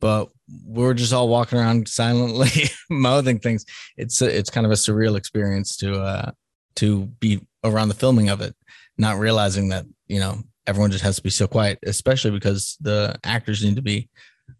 but 0.00 0.28
we're 0.64 0.94
just 0.94 1.12
all 1.12 1.28
walking 1.28 1.58
around 1.58 1.88
silently 1.88 2.50
mouthing 2.90 3.38
things. 3.38 3.64
It's 3.96 4.20
a, 4.22 4.36
it's 4.36 4.50
kind 4.50 4.66
of 4.66 4.72
a 4.72 4.76
surreal 4.76 5.16
experience 5.16 5.76
to 5.78 6.00
uh 6.00 6.30
to 6.76 7.06
be 7.20 7.40
around 7.64 7.88
the 7.88 7.94
filming 7.94 8.30
of 8.30 8.40
it, 8.40 8.54
not 8.96 9.18
realizing 9.18 9.68
that, 9.68 9.84
you 10.06 10.18
know, 10.18 10.38
everyone 10.66 10.90
just 10.90 11.04
has 11.04 11.16
to 11.16 11.22
be 11.22 11.30
so 11.30 11.46
quiet, 11.46 11.78
especially 11.84 12.30
because 12.30 12.78
the 12.80 13.14
actors 13.24 13.62
need 13.62 13.76
to 13.76 13.82
be, 13.82 14.08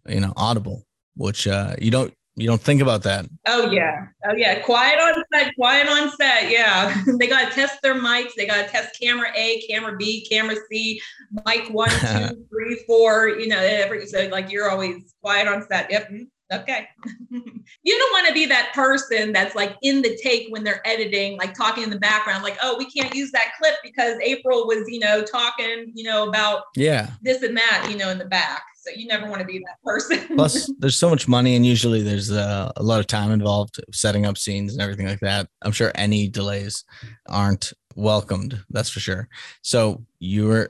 you 0.06 0.20
know, 0.20 0.32
audible, 0.36 0.84
which 1.16 1.46
uh 1.46 1.74
you 1.80 1.90
don't 1.90 2.12
you 2.34 2.46
don't 2.46 2.60
think 2.60 2.80
about 2.80 3.02
that. 3.02 3.26
Oh 3.46 3.70
yeah. 3.70 4.06
Oh 4.24 4.34
yeah. 4.34 4.60
Quiet 4.60 4.98
on 5.00 5.22
set, 5.32 5.54
quiet 5.54 5.86
on 5.88 6.10
set. 6.16 6.50
Yeah. 6.50 7.02
they 7.18 7.26
gotta 7.26 7.54
test 7.54 7.82
their 7.82 7.94
mics, 7.94 8.30
they 8.36 8.46
gotta 8.46 8.68
test 8.68 8.98
camera 9.00 9.28
A, 9.36 9.62
camera 9.68 9.96
B, 9.96 10.26
camera 10.30 10.56
C, 10.70 11.00
mic 11.46 11.68
one, 11.68 11.90
two, 12.00 12.46
three, 12.48 12.82
four, 12.86 13.28
you 13.28 13.48
know, 13.48 13.58
every 13.58 14.06
so 14.06 14.28
like 14.28 14.50
you're 14.50 14.70
always 14.70 15.14
quiet 15.22 15.46
on 15.46 15.66
set. 15.68 15.90
Yep. 15.90 16.10
Mm, 16.10 16.26
okay. 16.54 16.88
you 17.30 17.98
don't 17.98 18.12
want 18.12 18.28
to 18.28 18.34
be 18.34 18.46
that 18.46 18.72
person 18.74 19.32
that's 19.32 19.54
like 19.54 19.76
in 19.82 20.00
the 20.00 20.18
take 20.22 20.46
when 20.48 20.64
they're 20.64 20.86
editing, 20.86 21.36
like 21.36 21.52
talking 21.52 21.84
in 21.84 21.90
the 21.90 21.98
background, 21.98 22.42
like, 22.42 22.56
oh, 22.62 22.76
we 22.78 22.90
can't 22.90 23.14
use 23.14 23.30
that 23.32 23.52
clip 23.60 23.74
because 23.82 24.18
April 24.22 24.66
was, 24.66 24.88
you 24.88 25.00
know, 25.00 25.22
talking, 25.22 25.92
you 25.94 26.04
know, 26.04 26.28
about 26.28 26.62
yeah 26.76 27.10
this 27.20 27.42
and 27.42 27.56
that, 27.58 27.88
you 27.90 27.96
know, 27.98 28.08
in 28.08 28.16
the 28.16 28.24
back. 28.24 28.62
So 28.82 28.90
you 28.96 29.06
never 29.06 29.28
want 29.28 29.38
to 29.40 29.46
be 29.46 29.60
that 29.60 29.80
person. 29.84 30.26
Plus, 30.36 30.68
there's 30.80 30.98
so 30.98 31.08
much 31.08 31.28
money, 31.28 31.54
and 31.54 31.64
usually 31.64 32.02
there's 32.02 32.32
uh, 32.32 32.72
a 32.74 32.82
lot 32.82 32.98
of 32.98 33.06
time 33.06 33.30
involved 33.30 33.80
setting 33.92 34.26
up 34.26 34.36
scenes 34.36 34.72
and 34.72 34.82
everything 34.82 35.06
like 35.06 35.20
that. 35.20 35.46
I'm 35.62 35.70
sure 35.70 35.92
any 35.94 36.26
delays 36.26 36.84
aren't 37.28 37.72
welcomed. 37.94 38.60
That's 38.70 38.90
for 38.90 38.98
sure. 38.98 39.28
So 39.62 40.04
you 40.18 40.66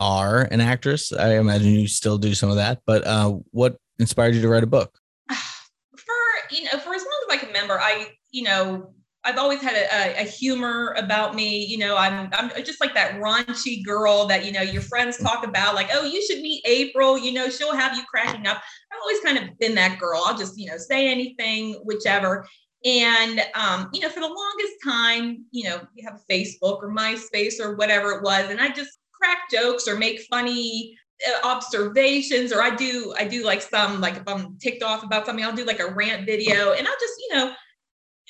are 0.00 0.40
an 0.50 0.62
actress. 0.62 1.12
I 1.12 1.34
imagine 1.34 1.68
you 1.72 1.86
still 1.86 2.16
do 2.16 2.32
some 2.32 2.48
of 2.48 2.56
that. 2.56 2.80
But 2.86 3.06
uh, 3.06 3.36
what 3.50 3.76
inspired 3.98 4.34
you 4.34 4.40
to 4.40 4.48
write 4.48 4.64
a 4.64 4.66
book? 4.66 4.98
For 5.30 6.14
you 6.50 6.64
know, 6.64 6.78
for 6.78 6.94
as 6.94 7.02
long 7.02 7.20
as 7.28 7.34
I 7.34 7.36
can 7.36 7.48
remember, 7.48 7.78
I 7.78 8.08
you 8.30 8.44
know 8.44 8.94
I've 9.22 9.36
always 9.36 9.60
had 9.60 9.74
a, 9.74 10.22
a, 10.22 10.24
humor 10.24 10.94
about 10.96 11.34
me. 11.34 11.64
You 11.66 11.76
know, 11.78 11.96
I'm 11.96 12.30
I'm 12.32 12.50
just 12.64 12.80
like 12.80 12.94
that 12.94 13.20
raunchy 13.20 13.84
girl 13.84 14.26
that 14.26 14.46
you 14.46 14.52
know 14.52 14.62
your 14.62 14.82
friends 14.82 15.18
talk 15.18 15.46
about, 15.46 15.74
like, 15.74 15.90
oh, 15.92 16.04
you 16.04 16.24
should 16.24 16.40
meet 16.40 16.62
April. 16.64 17.18
You 17.18 17.32
know, 17.32 17.50
she'll 17.50 17.74
have 17.74 17.96
you 17.96 18.02
cracking 18.04 18.46
up. 18.46 18.62
I've 18.90 18.98
always 19.02 19.20
kind 19.20 19.38
of 19.38 19.58
been 19.58 19.74
that 19.74 19.98
girl. 19.98 20.22
I'll 20.24 20.38
just 20.38 20.58
you 20.58 20.70
know 20.70 20.78
say 20.78 21.10
anything, 21.10 21.74
whichever. 21.84 22.46
And 22.84 23.42
um, 23.54 23.90
you 23.92 24.00
know, 24.00 24.08
for 24.08 24.20
the 24.20 24.26
longest 24.26 24.74
time, 24.82 25.44
you 25.50 25.68
know, 25.68 25.82
you 25.94 26.08
have 26.08 26.22
Facebook 26.30 26.82
or 26.82 26.90
MySpace 26.90 27.60
or 27.60 27.76
whatever 27.76 28.12
it 28.12 28.22
was, 28.22 28.48
and 28.48 28.58
I 28.58 28.70
just 28.70 28.98
crack 29.12 29.50
jokes 29.50 29.86
or 29.86 29.96
make 29.96 30.22
funny 30.30 30.96
uh, 31.28 31.46
observations 31.46 32.50
or 32.50 32.62
i 32.62 32.74
do 32.74 33.12
i 33.18 33.26
do 33.26 33.44
like 33.44 33.60
some 33.60 34.00
like 34.00 34.16
if 34.16 34.26
i'm 34.26 34.56
ticked 34.56 34.82
off 34.82 35.02
about 35.02 35.26
something 35.26 35.44
i'll 35.44 35.54
do 35.54 35.66
like 35.66 35.78
a 35.78 35.92
rant 35.92 36.24
video 36.24 36.72
and 36.72 36.88
i'll 36.88 36.94
just 36.98 37.12
you 37.18 37.36
know 37.36 37.52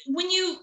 when 0.09 0.28
you 0.28 0.59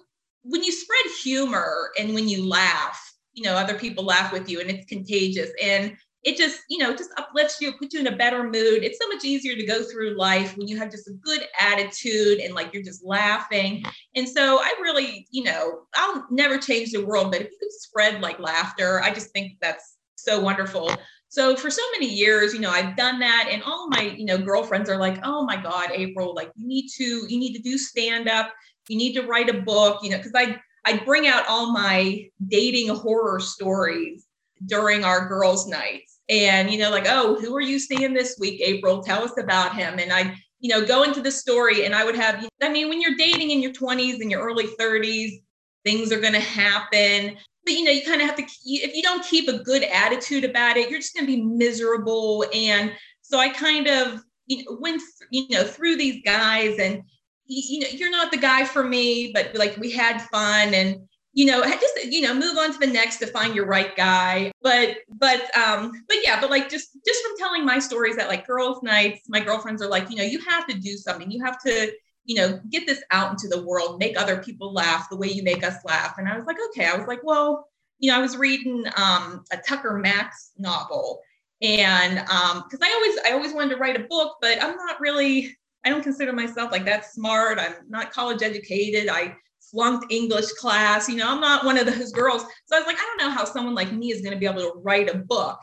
when 0.50 0.64
you 0.64 0.72
spread 0.72 1.06
humor 1.24 1.92
and 2.00 2.14
when 2.14 2.28
you 2.28 2.48
laugh, 2.48 3.00
you 3.34 3.44
know, 3.44 3.54
other 3.54 3.78
people 3.78 4.04
laugh 4.04 4.32
with 4.32 4.50
you 4.50 4.60
and 4.60 4.70
it's 4.70 4.86
contagious. 4.86 5.52
And 5.62 5.96
it 6.24 6.38
just, 6.38 6.60
you 6.70 6.80
know, 6.80 6.96
just 6.96 7.12
uplifts 7.18 7.62
you, 7.62 7.74
puts 7.74 7.94
you 7.94 8.00
in 8.00 8.08
a 8.08 8.16
better 8.16 8.44
mood. 8.44 8.84
It's 8.84 8.98
so 9.00 9.08
much 9.08 9.24
easier 9.24 9.56
to 9.56 9.66
go 9.66 9.84
through 9.84 10.18
life 10.18 10.58
when 10.58 10.68
you 10.68 10.78
have 10.78 10.92
just 10.92 11.08
a 11.08 11.14
good 11.14 11.42
attitude 11.60 12.40
and 12.40 12.54
like 12.54 12.74
you're 12.74 12.84
just 12.84 13.06
laughing. 13.06 13.84
And 14.16 14.28
so 14.28 14.60
I 14.60 14.74
really, 14.82 15.28
you 15.32 15.44
know, 15.44 15.82
I'll 15.96 16.26
never 16.32 16.58
change 16.58 16.92
the 16.92 17.06
world, 17.06 17.32
but 17.32 17.42
if 17.42 17.52
you 17.52 17.58
can 17.60 17.72
spread 17.72 18.22
like 18.22 18.40
laughter, 18.40 19.02
I 19.02 19.14
just 19.14 19.32
think 19.32 19.54
that's 19.62 19.98
so 20.16 20.40
wonderful. 20.40 20.92
So 21.30 21.56
for 21.56 21.70
so 21.70 21.82
many 21.94 22.08
years, 22.08 22.54
you 22.54 22.60
know, 22.60 22.72
I've 22.72 22.96
done 22.96 23.20
that 23.20 23.50
and 23.52 23.62
all 23.64 23.88
my, 23.90 24.02
you 24.18 24.26
know, 24.26 24.38
girlfriends 24.38 24.90
are 24.90 24.98
like, 24.98 25.20
"Oh 25.24 25.46
my 25.46 25.62
god, 25.62 25.92
April, 25.94 26.34
like 26.34 26.52
you 26.56 26.68
need 26.68 26.88
to 26.98 27.04
you 27.04 27.38
need 27.38 27.54
to 27.54 27.62
do 27.62 27.78
stand 27.78 28.30
up 28.30 28.54
you 28.90 28.98
need 28.98 29.14
to 29.14 29.24
write 29.24 29.50
a 29.50 29.62
book, 29.62 30.04
you 30.04 30.10
know, 30.10 30.18
because 30.18 30.34
I 30.36 30.60
I 30.88 31.04
bring 31.04 31.28
out 31.28 31.44
all 31.50 31.74
my 31.74 32.30
dating 32.48 32.88
horror 32.88 33.42
stories 33.42 34.26
during 34.66 35.04
our 35.04 35.28
girls' 35.28 35.68
nights. 35.68 36.20
And, 36.30 36.72
you 36.72 36.78
know, 36.78 36.90
like, 36.90 37.06
oh, 37.08 37.38
who 37.40 37.56
are 37.56 37.62
you 37.62 37.78
seeing 37.78 38.14
this 38.14 38.38
week, 38.40 38.62
April? 38.62 39.04
Tell 39.04 39.24
us 39.24 39.38
about 39.38 39.76
him. 39.76 40.00
And 40.00 40.14
I, 40.14 40.36
you 40.60 40.70
know, 40.70 40.86
go 40.86 41.04
into 41.04 41.22
the 41.22 41.32
story 41.32 41.86
and 41.86 41.94
I 41.94 42.06
would 42.06 42.16
have, 42.16 42.46
I 42.62 42.70
mean, 42.70 42.88
when 42.88 43.02
you're 43.02 43.18
dating 43.18 43.52
in 43.52 43.62
your 43.62 43.74
20s 43.74 44.22
and 44.22 44.32
your 44.32 44.42
early 44.42 44.68
30s, 44.80 45.42
things 45.86 46.12
are 46.12 46.22
going 46.22 46.34
to 46.34 46.40
happen. 46.40 47.38
But, 47.66 47.74
you 47.74 47.84
know, 47.84 47.92
you 47.92 48.06
kind 48.06 48.22
of 48.22 48.28
have 48.28 48.38
to, 48.38 48.44
if 48.44 48.96
you 48.96 49.04
don't 49.04 49.26
keep 49.26 49.50
a 49.50 49.60
good 49.60 49.84
attitude 49.84 50.46
about 50.46 50.78
it, 50.78 50.90
you're 50.90 51.00
just 51.00 51.14
going 51.14 51.28
to 51.28 51.36
be 51.36 51.44
miserable. 51.44 52.46
And 52.54 52.94
so 53.22 53.40
I 53.40 53.50
kind 53.50 53.88
of, 53.88 54.22
you 54.46 54.64
know, 54.64 54.78
went, 54.80 55.02
you 55.32 55.48
know, 55.50 55.66
through 55.66 55.98
these 55.98 56.22
guys 56.24 56.80
and, 56.80 57.04
you 57.48 57.80
know, 57.80 57.88
you're 57.92 58.12
not 58.12 58.32
the 58.32 58.38
guy 58.38 58.66
for 58.66 58.84
me, 58.84 59.32
but 59.34 59.56
like 59.56 59.78
we 59.78 59.92
had 59.92 60.22
fun 60.24 60.74
and 60.74 61.08
you 61.38 61.46
know, 61.46 61.64
just 61.64 62.06
you 62.06 62.22
know, 62.22 62.34
move 62.34 62.58
on 62.58 62.74
to 62.74 62.80
the 62.80 62.88
next 62.88 63.18
to 63.18 63.28
find 63.28 63.54
your 63.54 63.68
right 63.68 63.96
guy. 63.96 64.52
But 64.64 64.98
but 65.08 65.56
um, 65.56 65.92
but 66.08 66.18
yeah, 66.24 66.42
but 66.42 66.50
like 66.50 66.68
just 66.68 66.98
just 67.06 67.24
from 67.24 67.38
telling 67.38 67.64
my 67.64 67.78
stories 67.78 68.18
at 68.18 68.28
like 68.28 68.48
girls' 68.48 68.82
nights, 68.82 69.30
my 69.30 69.40
girlfriends 69.40 69.84
are 69.84 69.88
like, 69.88 70.10
you 70.10 70.16
know, 70.16 70.24
you 70.24 70.40
have 70.50 70.66
to 70.66 70.80
do 70.80 70.98
something. 70.98 71.30
You 71.30 71.46
have 71.46 71.62
to, 71.62 71.92
you 72.26 72.38
know, 72.38 72.60
get 72.72 72.88
this 72.88 73.04
out 73.12 73.30
into 73.30 73.48
the 73.48 73.64
world, 73.64 74.00
make 74.00 74.20
other 74.20 74.42
people 74.42 74.74
laugh 74.74 75.12
the 75.12 75.16
way 75.16 75.28
you 75.28 75.44
make 75.44 75.64
us 75.64 75.76
laugh. 75.86 76.16
And 76.18 76.28
I 76.28 76.36
was 76.36 76.48
like, 76.48 76.58
okay. 76.70 76.88
I 76.88 76.98
was 76.98 77.08
like, 77.08 77.24
well, 77.24 77.68
you 78.00 78.10
know, 78.10 78.18
I 78.18 78.22
was 78.22 78.36
reading 78.36 78.86
um, 78.98 79.44
a 79.52 79.58
Tucker 79.58 80.00
Max 80.00 80.54
novel, 80.58 81.22
and 81.62 82.18
um, 82.18 82.64
because 82.68 82.80
I 82.82 82.92
always 82.92 83.20
I 83.28 83.32
always 83.34 83.54
wanted 83.54 83.76
to 83.76 83.78
write 83.78 83.96
a 83.96 84.08
book, 84.10 84.38
but 84.42 84.64
I'm 84.64 84.76
not 84.76 85.00
really 85.00 85.56
I 85.88 85.90
don't 85.90 86.04
consider 86.04 86.34
myself 86.34 86.70
like 86.74 86.84
that 86.84 87.06
smart. 87.06 87.60
I'm 87.60 87.76
not 87.88 88.12
college 88.12 88.44
educated. 88.44 89.08
I 89.08 89.38
flunked 89.72 90.12
English 90.12 90.52
class. 90.60 91.08
You 91.08 91.16
know, 91.16 91.32
I'm 91.32 91.40
not 91.40 91.64
one 91.64 91.78
of 91.78 91.86
those 91.86 92.12
girls. 92.12 92.42
So 92.66 92.76
I 92.76 92.80
was 92.80 92.86
like, 92.86 92.98
I 92.98 93.06
don't 93.06 93.26
know 93.26 93.34
how 93.34 93.46
someone 93.46 93.74
like 93.74 93.94
me 93.94 94.12
is 94.12 94.20
going 94.22 94.34
to 94.34 94.38
be 94.40 94.46
able 94.46 94.64
to 94.64 94.82
write 94.84 95.10
a 95.10 95.18
book. 95.18 95.58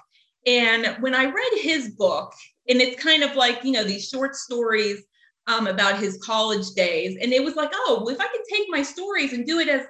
And 0.47 0.97
when 1.00 1.14
I 1.14 1.25
read 1.26 1.52
his 1.61 1.90
book, 1.90 2.33
and 2.71 2.81
it's 2.81 3.02
kind 3.02 3.23
of 3.23 3.37
like, 3.37 3.62
you 3.64 3.73
know, 3.73 3.85
these 3.85 4.09
short 4.09 4.35
stories 4.35 5.02
um, 5.47 5.66
about 5.66 5.99
his 5.99 6.19
college 6.25 6.71
days. 6.71 7.19
And 7.21 7.35
it 7.35 7.45
was 7.45 7.54
like, 7.54 7.71
oh, 7.75 8.00
well, 8.02 8.14
if 8.14 8.21
I 8.21 8.28
could 8.28 8.45
take 8.50 8.66
my 8.71 8.83
stories 8.83 9.35
and 9.35 9.47
do 9.47 9.59
it 9.59 9.69
as 9.69 9.85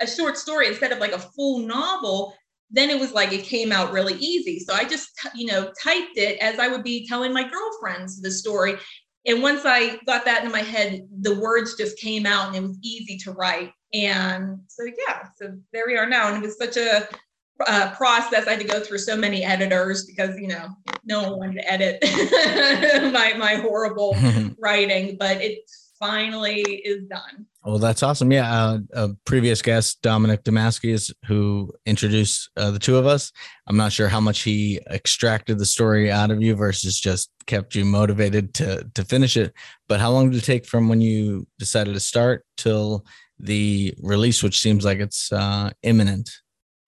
a 0.00 0.06
short 0.06 0.38
story 0.38 0.68
instead 0.68 0.92
of 0.92 1.00
like 1.00 1.12
a 1.12 1.18
full 1.18 1.66
novel, 1.66 2.36
then 2.70 2.90
it 2.90 3.00
was 3.00 3.10
like 3.10 3.32
it 3.32 3.42
came 3.42 3.72
out 3.72 3.92
really 3.92 4.14
easy. 4.14 4.60
So 4.60 4.72
I 4.72 4.84
just, 4.84 5.10
you 5.34 5.46
know, 5.46 5.72
typed 5.82 6.16
it 6.16 6.38
as 6.38 6.60
I 6.60 6.68
would 6.68 6.84
be 6.84 7.08
telling 7.08 7.32
my 7.32 7.42
girlfriends 7.42 8.20
the 8.20 8.30
story 8.30 8.76
and 9.26 9.42
once 9.42 9.62
I 9.64 9.98
got 10.06 10.24
that 10.24 10.44
in 10.44 10.50
my 10.50 10.62
head, 10.62 11.06
the 11.20 11.38
words 11.38 11.76
just 11.76 11.98
came 11.98 12.26
out 12.26 12.48
and 12.48 12.56
it 12.56 12.62
was 12.62 12.78
easy 12.82 13.18
to 13.18 13.32
write. 13.32 13.72
And 13.92 14.60
so, 14.68 14.84
yeah, 14.84 15.26
so 15.36 15.56
there 15.72 15.84
we 15.86 15.96
are 15.96 16.08
now. 16.08 16.28
And 16.28 16.42
it 16.42 16.46
was 16.46 16.56
such 16.56 16.76
a 16.76 17.06
uh, 17.66 17.94
process. 17.94 18.46
I 18.46 18.52
had 18.52 18.60
to 18.60 18.66
go 18.66 18.80
through 18.80 18.98
so 18.98 19.16
many 19.16 19.44
editors 19.44 20.06
because, 20.06 20.38
you 20.38 20.48
know, 20.48 20.68
no 21.04 21.22
one 21.22 21.38
wanted 21.38 21.62
to 21.62 21.70
edit 21.70 21.98
my, 23.12 23.34
my 23.34 23.56
horrible 23.56 24.16
writing, 24.58 25.16
but 25.18 25.42
it 25.42 25.58
finally 26.00 26.62
is 26.62 27.04
done. 27.04 27.46
Well, 27.62 27.78
that's 27.78 28.02
awesome. 28.02 28.32
Yeah. 28.32 28.50
Uh, 28.50 28.78
a 28.94 29.08
previous 29.26 29.60
guest, 29.60 30.00
Dominic 30.02 30.42
Damaskis, 30.42 31.12
who 31.26 31.70
introduced 31.84 32.48
uh, 32.56 32.70
the 32.70 32.78
two 32.78 32.96
of 32.96 33.06
us. 33.06 33.30
I'm 33.66 33.76
not 33.76 33.92
sure 33.92 34.08
how 34.08 34.20
much 34.20 34.40
he 34.40 34.80
extracted 34.90 35.58
the 35.58 35.66
story 35.66 36.10
out 36.10 36.30
of 36.30 36.42
you 36.42 36.56
versus 36.56 36.98
just 36.98 37.30
kept 37.46 37.74
you 37.74 37.84
motivated 37.84 38.54
to 38.54 38.88
to 38.94 39.04
finish 39.04 39.36
it. 39.36 39.52
But 39.88 40.00
how 40.00 40.10
long 40.10 40.30
did 40.30 40.42
it 40.42 40.46
take 40.46 40.66
from 40.66 40.88
when 40.88 41.02
you 41.02 41.46
decided 41.58 41.92
to 41.92 42.00
start 42.00 42.46
till 42.56 43.04
the 43.38 43.94
release, 44.00 44.42
which 44.42 44.58
seems 44.58 44.84
like 44.84 44.98
it's 44.98 45.30
uh, 45.30 45.70
imminent? 45.82 46.30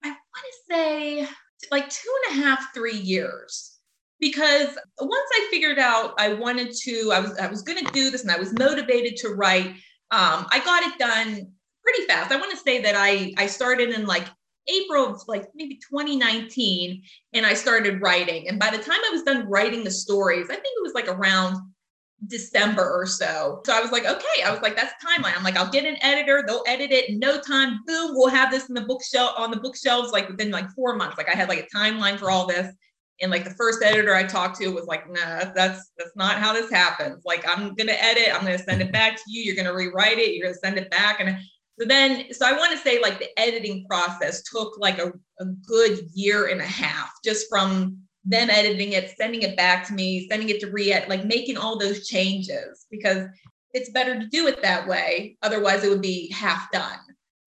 I 0.02 0.08
want 0.08 0.18
to 0.20 0.74
say 0.74 1.28
like 1.70 1.88
two 1.90 2.12
and 2.30 2.40
a 2.40 2.44
half, 2.44 2.74
three 2.74 2.96
years 2.96 3.71
because 4.22 4.68
once 5.00 5.30
I 5.32 5.48
figured 5.50 5.80
out 5.80 6.14
I 6.16 6.32
wanted 6.32 6.72
to, 6.84 7.10
I 7.12 7.20
was 7.20 7.36
I 7.36 7.48
was 7.48 7.60
going 7.60 7.84
to 7.84 7.92
do 7.92 8.08
this, 8.08 8.22
and 8.22 8.30
I 8.30 8.38
was 8.38 8.56
motivated 8.58 9.16
to 9.16 9.30
write 9.30 9.74
um, 10.12 10.46
I 10.50 10.60
got 10.64 10.82
it 10.84 10.98
done 10.98 11.52
pretty 11.82 12.06
fast. 12.06 12.30
I 12.30 12.36
want 12.36 12.52
to 12.52 12.56
say 12.56 12.80
that 12.82 12.94
I 12.96 13.34
I 13.36 13.46
started 13.46 13.90
in 13.90 14.06
like 14.06 14.26
April 14.68 15.08
of 15.08 15.22
like 15.26 15.46
maybe 15.54 15.80
2019 15.90 17.02
and 17.32 17.44
I 17.44 17.54
started 17.54 18.00
writing. 18.00 18.48
And 18.48 18.60
by 18.60 18.70
the 18.70 18.78
time 18.78 19.00
I 19.04 19.10
was 19.10 19.24
done 19.24 19.48
writing 19.48 19.82
the 19.82 19.90
stories, 19.90 20.50
I 20.50 20.54
think 20.54 20.66
it 20.76 20.82
was 20.82 20.94
like 20.94 21.08
around 21.08 21.56
December 22.28 22.88
or 22.88 23.06
so. 23.06 23.60
So 23.66 23.74
I 23.74 23.80
was 23.80 23.90
like, 23.90 24.04
okay, 24.04 24.42
I 24.44 24.52
was 24.52 24.60
like, 24.62 24.76
that's 24.76 24.94
timeline. 25.04 25.36
I'm 25.36 25.42
like, 25.42 25.56
I'll 25.56 25.70
get 25.70 25.84
an 25.84 25.96
editor, 26.00 26.44
they'll 26.46 26.62
edit 26.68 26.92
it 26.92 27.08
in 27.08 27.18
no 27.18 27.40
time. 27.40 27.80
Boom, 27.86 28.12
we'll 28.12 28.28
have 28.28 28.52
this 28.52 28.68
in 28.68 28.74
the 28.76 28.82
bookshelf 28.82 29.32
on 29.36 29.50
the 29.50 29.56
bookshelves 29.56 30.12
like 30.12 30.28
within 30.28 30.52
like 30.52 30.70
four 30.70 30.94
months. 30.94 31.18
Like 31.18 31.28
I 31.28 31.36
had 31.36 31.48
like 31.48 31.66
a 31.66 31.76
timeline 31.76 32.18
for 32.18 32.30
all 32.30 32.46
this. 32.46 32.72
And 33.22 33.30
like 33.30 33.44
the 33.44 33.54
first 33.54 33.82
editor 33.82 34.14
I 34.14 34.24
talked 34.24 34.58
to 34.58 34.68
was 34.68 34.86
like, 34.86 35.08
nah, 35.08 35.52
that's 35.54 35.92
that's 35.96 36.16
not 36.16 36.38
how 36.38 36.52
this 36.52 36.70
happens. 36.70 37.22
Like 37.24 37.44
I'm 37.48 37.74
gonna 37.74 37.92
edit, 37.92 38.34
I'm 38.34 38.44
gonna 38.44 38.58
send 38.58 38.82
it 38.82 38.92
back 38.92 39.16
to 39.16 39.22
you, 39.28 39.42
you're 39.42 39.56
gonna 39.56 39.74
rewrite 39.74 40.18
it, 40.18 40.34
you're 40.34 40.48
gonna 40.48 40.58
send 40.58 40.76
it 40.76 40.90
back. 40.90 41.20
And 41.20 41.38
so 41.78 41.86
then, 41.86 42.32
so 42.32 42.46
I 42.46 42.52
want 42.52 42.72
to 42.72 42.78
say 42.78 43.00
like 43.00 43.18
the 43.18 43.28
editing 43.40 43.86
process 43.88 44.42
took 44.42 44.76
like 44.78 44.98
a, 44.98 45.12
a 45.40 45.44
good 45.66 46.00
year 46.14 46.48
and 46.48 46.60
a 46.60 46.66
half 46.66 47.10
just 47.24 47.46
from 47.48 47.96
them 48.24 48.50
editing 48.50 48.92
it, 48.92 49.14
sending 49.16 49.42
it 49.42 49.56
back 49.56 49.86
to 49.86 49.94
me, 49.94 50.28
sending 50.28 50.48
it 50.48 50.60
to 50.60 50.70
re-ed, 50.70 51.08
like 51.08 51.24
making 51.24 51.56
all 51.56 51.78
those 51.78 52.06
changes 52.06 52.86
because 52.90 53.26
it's 53.72 53.90
better 53.90 54.18
to 54.18 54.28
do 54.28 54.46
it 54.46 54.62
that 54.62 54.86
way. 54.86 55.36
Otherwise, 55.42 55.82
it 55.82 55.88
would 55.88 56.02
be 56.02 56.30
half 56.30 56.70
done. 56.72 56.98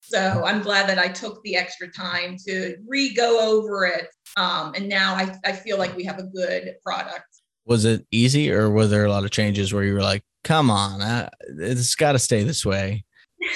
So 0.08 0.44
I'm 0.46 0.62
glad 0.62 0.88
that 0.90 1.00
I 1.00 1.08
took 1.08 1.42
the 1.44 1.56
extra 1.56 1.92
time 1.92 2.38
to 2.48 2.78
re 2.88 3.14
go 3.14 3.40
over 3.40 3.86
it. 3.86 4.08
Um, 4.38 4.74
and 4.76 4.88
now 4.88 5.16
I, 5.16 5.36
I 5.44 5.52
feel 5.52 5.78
like 5.78 5.96
we 5.96 6.04
have 6.06 6.20
a 6.20 6.24
good 6.24 6.76
product. 6.84 7.26
Was 7.66 7.86
it 7.86 8.06
easy 8.12 8.52
or 8.52 8.70
were 8.70 8.86
there 8.86 9.06
a 9.06 9.10
lot 9.10 9.24
of 9.24 9.32
changes 9.32 9.74
where 9.74 9.84
you 9.84 9.94
were 9.94 10.04
like, 10.04 10.24
come 10.44 10.70
on, 10.70 11.02
uh, 11.02 11.30
it's 11.58 11.96
got 11.96 12.12
to 12.12 12.20
stay 12.20 12.44
this 12.44 12.66
way. 12.66 13.04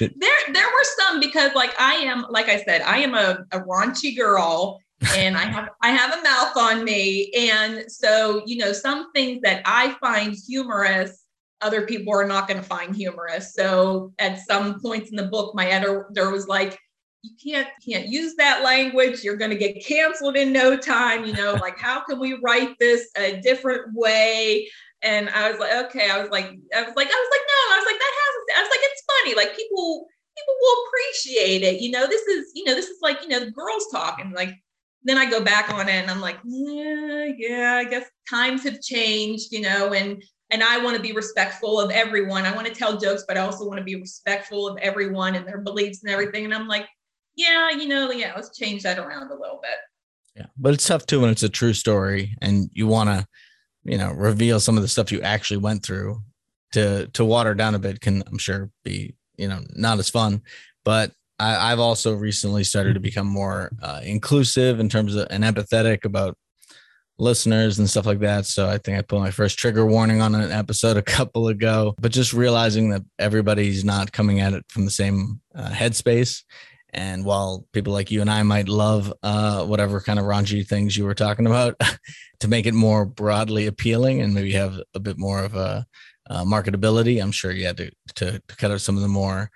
there, 0.00 0.08
there 0.52 0.66
were 0.66 0.84
some 0.98 1.20
because, 1.20 1.54
like, 1.54 1.74
I 1.80 1.94
am, 1.94 2.26
like 2.28 2.48
I 2.48 2.62
said, 2.62 2.82
I 2.82 2.98
am 2.98 3.14
a, 3.14 3.44
a 3.52 3.60
raunchy 3.60 4.16
girl, 4.16 4.78
and 5.14 5.36
I 5.36 5.42
have, 5.42 5.70
I 5.82 5.90
have 5.90 6.18
a 6.18 6.22
mouth 6.22 6.56
on 6.56 6.84
me, 6.84 7.30
and 7.34 7.90
so 7.90 8.42
you 8.46 8.58
know, 8.58 8.72
some 8.72 9.12
things 9.12 9.40
that 9.42 9.62
I 9.64 9.96
find 10.00 10.34
humorous, 10.46 11.25
other 11.60 11.86
people 11.86 12.12
are 12.12 12.26
not 12.26 12.48
going 12.48 12.60
to 12.60 12.66
find 12.66 12.94
humorous. 12.94 13.54
So, 13.54 14.12
at 14.18 14.40
some 14.40 14.80
points 14.80 15.10
in 15.10 15.16
the 15.16 15.26
book, 15.26 15.54
my 15.54 15.66
editor 15.66 16.30
was 16.30 16.48
like, 16.48 16.78
you 17.22 17.32
can't 17.42 17.68
can't 17.84 18.06
use 18.06 18.34
that 18.36 18.62
language 18.62 19.24
you're 19.24 19.36
going 19.36 19.50
to 19.50 19.56
get 19.56 19.84
canceled 19.84 20.36
in 20.36 20.52
no 20.52 20.76
time 20.76 21.24
you 21.24 21.32
know 21.32 21.54
like 21.54 21.78
how 21.78 22.00
can 22.04 22.18
we 22.20 22.38
write 22.42 22.78
this 22.78 23.08
a 23.16 23.40
different 23.40 23.92
way 23.94 24.68
and 25.02 25.28
i 25.30 25.50
was 25.50 25.58
like 25.58 25.72
okay 25.72 26.08
i 26.10 26.20
was 26.20 26.30
like 26.30 26.44
i 26.44 26.82
was 26.82 26.94
like 26.96 27.08
i 27.08 27.20
was 27.24 27.30
like 27.32 27.46
no 27.48 27.74
i 27.74 27.78
was 27.78 27.86
like 27.86 27.98
that 27.98 28.14
has 28.14 28.58
i 28.58 28.62
was 28.62 28.70
like 28.70 28.80
it's 28.82 29.02
funny 29.22 29.34
like 29.34 29.56
people 29.56 30.06
people 30.36 30.54
will 30.60 30.84
appreciate 30.86 31.62
it 31.62 31.80
you 31.80 31.90
know 31.90 32.06
this 32.06 32.22
is 32.22 32.52
you 32.54 32.64
know 32.64 32.74
this 32.74 32.88
is 32.88 32.98
like 33.02 33.20
you 33.22 33.28
know 33.28 33.40
the 33.40 33.50
girls 33.50 33.86
talk 33.90 34.20
and 34.20 34.32
like 34.32 34.54
then 35.02 35.18
i 35.18 35.28
go 35.28 35.42
back 35.42 35.72
on 35.72 35.88
it 35.88 35.92
and 35.92 36.10
i'm 36.10 36.20
like 36.20 36.38
yeah 36.44 37.26
yeah 37.38 37.74
i 37.74 37.84
guess 37.84 38.06
times 38.28 38.62
have 38.62 38.80
changed 38.80 39.52
you 39.52 39.60
know 39.60 39.92
and 39.92 40.22
and 40.50 40.62
I 40.62 40.78
want 40.78 40.96
to 40.96 41.02
be 41.02 41.12
respectful 41.12 41.80
of 41.80 41.90
everyone. 41.90 42.44
I 42.44 42.54
want 42.54 42.66
to 42.66 42.74
tell 42.74 42.98
jokes, 42.98 43.24
but 43.26 43.36
I 43.36 43.40
also 43.40 43.66
want 43.66 43.78
to 43.78 43.84
be 43.84 43.96
respectful 43.96 44.68
of 44.68 44.78
everyone 44.78 45.34
and 45.34 45.46
their 45.46 45.60
beliefs 45.60 46.02
and 46.02 46.12
everything. 46.12 46.44
And 46.44 46.54
I'm 46.54 46.68
like, 46.68 46.86
yeah, 47.34 47.70
you 47.70 47.88
know, 47.88 48.10
yeah, 48.10 48.32
let's 48.34 48.56
change 48.56 48.82
that 48.84 48.98
around 48.98 49.30
a 49.30 49.34
little 49.34 49.60
bit. 49.62 49.78
Yeah, 50.36 50.46
but 50.56 50.74
it's 50.74 50.86
tough 50.86 51.06
too 51.06 51.20
when 51.20 51.30
it's 51.30 51.42
a 51.42 51.48
true 51.48 51.72
story 51.72 52.36
and 52.40 52.70
you 52.72 52.86
want 52.86 53.10
to, 53.10 53.26
you 53.84 53.98
know, 53.98 54.12
reveal 54.12 54.60
some 54.60 54.76
of 54.76 54.82
the 54.82 54.88
stuff 54.88 55.10
you 55.10 55.20
actually 55.22 55.58
went 55.58 55.84
through. 55.84 56.22
To 56.72 57.06
to 57.14 57.24
water 57.24 57.54
down 57.54 57.76
a 57.76 57.78
bit 57.78 58.00
can 58.00 58.24
I'm 58.26 58.38
sure 58.38 58.70
be 58.84 59.14
you 59.38 59.46
know 59.48 59.60
not 59.76 60.00
as 60.00 60.10
fun, 60.10 60.42
but 60.84 61.12
I, 61.38 61.70
have 61.70 61.78
also 61.78 62.14
recently 62.14 62.64
started 62.64 62.94
to 62.94 63.00
become 63.00 63.26
more 63.26 63.70
uh, 63.80 64.00
inclusive 64.02 64.80
in 64.80 64.88
terms 64.88 65.14
of 65.14 65.28
and 65.30 65.44
empathetic 65.44 66.04
about 66.04 66.36
listeners 67.18 67.78
and 67.78 67.88
stuff 67.88 68.06
like 68.06 68.20
that. 68.20 68.46
So 68.46 68.68
I 68.68 68.78
think 68.78 68.98
I 68.98 69.02
put 69.02 69.20
my 69.20 69.30
first 69.30 69.58
trigger 69.58 69.86
warning 69.86 70.20
on 70.20 70.34
an 70.34 70.50
episode 70.50 70.96
a 70.96 71.02
couple 71.16 71.48
ago, 71.48 71.94
but 71.98 72.12
just 72.12 72.32
realizing 72.32 72.90
that 72.90 73.02
everybody's 73.18 73.84
not 73.84 74.12
coming 74.12 74.40
at 74.40 74.52
it 74.52 74.64
from 74.68 74.84
the 74.84 74.90
same 74.90 75.40
uh, 75.54 75.70
headspace 75.70 76.42
and 76.96 77.24
while 77.24 77.66
people 77.72 77.92
like 77.92 78.10
you 78.10 78.22
and 78.22 78.30
I 78.30 78.42
might 78.42 78.68
love 78.68 79.12
uh, 79.22 79.64
whatever 79.64 80.00
kind 80.00 80.18
of 80.18 80.24
raunchy 80.24 80.66
things 80.66 80.96
you 80.96 81.04
were 81.04 81.14
talking 81.14 81.46
about, 81.46 81.78
to 82.40 82.48
make 82.48 82.66
it 82.66 82.74
more 82.74 83.04
broadly 83.04 83.66
appealing 83.66 84.22
and 84.22 84.34
maybe 84.34 84.52
have 84.52 84.80
a 84.94 85.00
bit 85.00 85.18
more 85.18 85.44
of 85.44 85.54
a 85.54 85.86
uh, 86.28 86.44
marketability, 86.44 87.22
I'm 87.22 87.32
sure 87.32 87.52
you 87.52 87.66
had 87.66 87.76
to, 87.76 87.90
to, 88.16 88.42
to 88.48 88.56
cut 88.56 88.70
out 88.70 88.80
some 88.80 88.96
of 88.96 89.02
the 89.02 89.08
more 89.08 89.50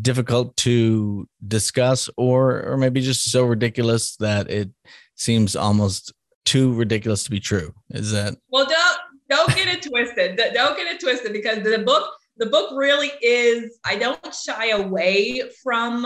difficult 0.00 0.56
to 0.56 1.28
discuss 1.46 2.08
or 2.16 2.64
or 2.64 2.76
maybe 2.76 3.00
just 3.00 3.30
so 3.30 3.44
ridiculous 3.44 4.16
that 4.16 4.50
it 4.50 4.70
seems 5.14 5.54
almost 5.54 6.12
too 6.44 6.72
ridiculous 6.74 7.24
to 7.24 7.30
be 7.30 7.40
true. 7.40 7.74
Is 7.90 8.12
that? 8.12 8.36
Well 8.50 8.66
don't 8.66 8.98
don't 9.28 9.54
get 9.56 9.68
it 9.68 9.82
twisted. 9.88 10.36
Don't 10.36 10.76
get 10.76 10.86
it 10.86 11.00
twisted 11.00 11.32
because 11.32 11.62
the 11.62 11.78
book 11.78 12.10
the 12.36 12.46
book 12.46 12.72
really 12.74 13.12
is 13.22 13.78
i 13.84 13.94
don't 13.94 14.34
shy 14.34 14.70
away 14.70 15.40
from 15.62 16.04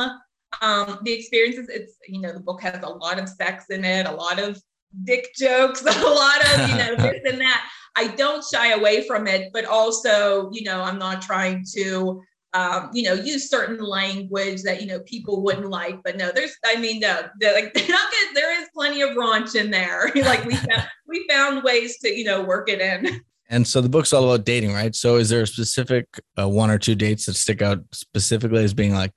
um, 0.60 0.98
the 1.02 1.12
experiences, 1.12 1.68
it's, 1.68 1.96
you 2.06 2.20
know, 2.20 2.32
the 2.32 2.40
book 2.40 2.62
has 2.62 2.82
a 2.82 2.88
lot 2.88 3.18
of 3.18 3.28
sex 3.28 3.66
in 3.70 3.84
it, 3.84 4.06
a 4.06 4.12
lot 4.12 4.38
of 4.38 4.60
dick 5.04 5.28
jokes, 5.38 5.82
a 5.82 5.84
lot 5.84 6.40
of, 6.54 6.68
you 6.68 6.76
know, 6.76 6.96
this 6.96 7.20
and 7.30 7.40
that. 7.40 7.68
I 7.96 8.08
don't 8.08 8.44
shy 8.44 8.72
away 8.72 9.06
from 9.06 9.26
it, 9.26 9.50
but 9.52 9.64
also, 9.64 10.50
you 10.52 10.64
know, 10.64 10.82
I'm 10.82 10.98
not 10.98 11.20
trying 11.20 11.64
to, 11.74 12.22
um, 12.54 12.90
you 12.92 13.02
know, 13.02 13.12
use 13.12 13.50
certain 13.50 13.78
language 13.78 14.62
that, 14.62 14.80
you 14.80 14.86
know, 14.86 15.00
people 15.00 15.42
wouldn't 15.42 15.68
like. 15.68 15.98
But 16.02 16.16
no, 16.16 16.30
there's, 16.32 16.56
I 16.64 16.76
mean, 16.76 17.00
no, 17.00 17.22
like, 17.42 17.74
there 18.34 18.62
is 18.62 18.68
plenty 18.74 19.02
of 19.02 19.10
raunch 19.10 19.54
in 19.54 19.70
there. 19.70 20.10
like 20.14 20.44
we 20.44 20.54
found, 20.54 20.88
we 21.06 21.26
found 21.28 21.62
ways 21.62 21.98
to, 21.98 22.08
you 22.08 22.24
know, 22.24 22.42
work 22.42 22.68
it 22.68 22.80
in. 22.80 23.20
And 23.50 23.66
so 23.66 23.80
the 23.80 23.88
book's 23.88 24.12
all 24.12 24.24
about 24.24 24.44
dating, 24.44 24.74
right? 24.74 24.94
So 24.94 25.16
is 25.16 25.30
there 25.30 25.40
a 25.40 25.46
specific 25.46 26.06
uh, 26.38 26.46
one 26.46 26.70
or 26.70 26.76
two 26.76 26.94
dates 26.94 27.24
that 27.24 27.32
stick 27.32 27.62
out 27.62 27.78
specifically 27.92 28.62
as 28.62 28.74
being 28.74 28.92
like 28.92 29.14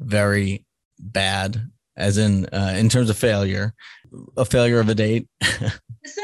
very 0.00 0.64
bad, 0.98 1.70
as 1.94 2.16
in 2.16 2.46
uh, 2.46 2.72
in 2.78 2.88
terms 2.88 3.10
of 3.10 3.18
failure, 3.18 3.74
a 4.38 4.46
failure 4.46 4.80
of 4.80 4.88
a 4.88 4.94
date? 4.94 5.28
so, 5.42 5.68
so 6.06 6.22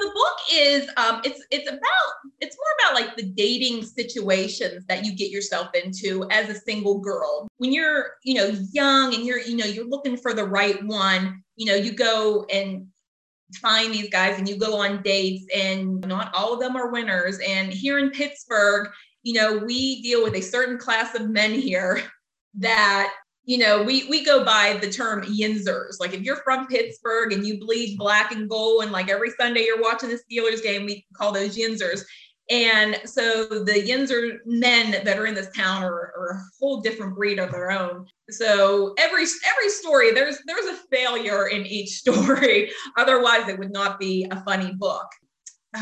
the 0.00 0.12
book 0.14 0.38
is 0.52 0.88
um, 0.96 1.20
it's 1.24 1.44
it's 1.50 1.68
about 1.68 2.32
it's 2.40 2.56
more 2.56 2.90
about 2.90 3.00
like 3.00 3.16
the 3.16 3.30
dating 3.32 3.84
situations 3.84 4.84
that 4.88 5.04
you 5.04 5.14
get 5.14 5.30
yourself 5.30 5.68
into 5.74 6.26
as 6.30 6.48
a 6.48 6.54
single 6.54 6.98
girl 6.98 7.48
when 7.58 7.72
you're 7.72 8.12
you 8.24 8.34
know 8.34 8.56
young 8.72 9.14
and 9.14 9.24
you're 9.24 9.40
you 9.40 9.56
know 9.56 9.64
you're 9.64 9.88
looking 9.88 10.16
for 10.16 10.34
the 10.34 10.44
right 10.44 10.82
one. 10.84 11.42
You 11.56 11.66
know, 11.66 11.74
you 11.74 11.92
go 11.92 12.44
and 12.52 12.86
find 13.60 13.92
these 13.92 14.08
guys 14.08 14.38
and 14.38 14.48
you 14.48 14.56
go 14.56 14.80
on 14.80 15.02
dates 15.02 15.44
and 15.54 16.00
not 16.06 16.34
all 16.34 16.54
of 16.54 16.60
them 16.60 16.76
are 16.76 16.90
winners 16.90 17.38
and 17.46 17.72
here 17.72 17.98
in 17.98 18.10
pittsburgh 18.10 18.88
you 19.22 19.34
know 19.34 19.58
we 19.58 20.00
deal 20.02 20.22
with 20.22 20.34
a 20.34 20.40
certain 20.40 20.78
class 20.78 21.14
of 21.14 21.28
men 21.28 21.52
here 21.52 22.02
that 22.54 23.12
you 23.44 23.58
know, 23.58 23.82
we 23.82 24.08
we 24.08 24.24
go 24.24 24.44
by 24.44 24.78
the 24.80 24.90
term 24.90 25.22
yinzers. 25.24 25.98
Like 25.98 26.14
if 26.14 26.22
you're 26.22 26.42
from 26.44 26.68
Pittsburgh 26.68 27.32
and 27.32 27.46
you 27.46 27.58
bleed 27.58 27.98
black 27.98 28.32
and 28.32 28.48
gold, 28.48 28.82
and 28.82 28.92
like 28.92 29.08
every 29.08 29.30
Sunday 29.30 29.64
you're 29.64 29.82
watching 29.82 30.10
the 30.10 30.18
Steelers 30.18 30.62
game, 30.62 30.84
we 30.84 31.04
call 31.16 31.32
those 31.32 31.56
yinzers. 31.56 32.02
And 32.50 33.00
so 33.04 33.46
the 33.46 33.72
Yinzer 33.72 34.38
men 34.44 35.04
that 35.04 35.18
are 35.18 35.26
in 35.26 35.34
this 35.34 35.50
town 35.56 35.82
are, 35.82 35.94
are, 35.94 36.30
a 36.32 36.40
whole 36.58 36.80
different 36.80 37.14
breed 37.14 37.38
of 37.38 37.50
their 37.50 37.70
own. 37.70 38.06
So 38.30 38.94
every 38.98 39.22
every 39.22 39.68
story 39.70 40.12
there's 40.12 40.38
there's 40.46 40.66
a 40.66 40.78
failure 40.90 41.48
in 41.48 41.66
each 41.66 41.90
story. 41.98 42.70
Otherwise, 42.96 43.48
it 43.48 43.58
would 43.58 43.72
not 43.72 43.98
be 43.98 44.26
a 44.30 44.42
funny 44.44 44.72
book. 44.72 45.06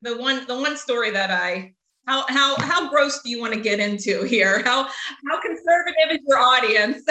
The 0.00 0.16
one 0.16 0.46
the 0.46 0.54
one 0.54 0.76
story 0.76 1.10
that 1.10 1.32
I 1.32 1.72
how 2.08 2.24
how 2.28 2.58
how 2.60 2.88
gross 2.88 3.20
do 3.22 3.28
you 3.28 3.38
want 3.38 3.52
to 3.52 3.60
get 3.60 3.80
into 3.80 4.24
here? 4.24 4.62
How 4.64 4.84
how 4.84 5.40
conservative 5.42 6.10
is 6.12 6.18
your 6.26 6.38
audience? 6.38 7.04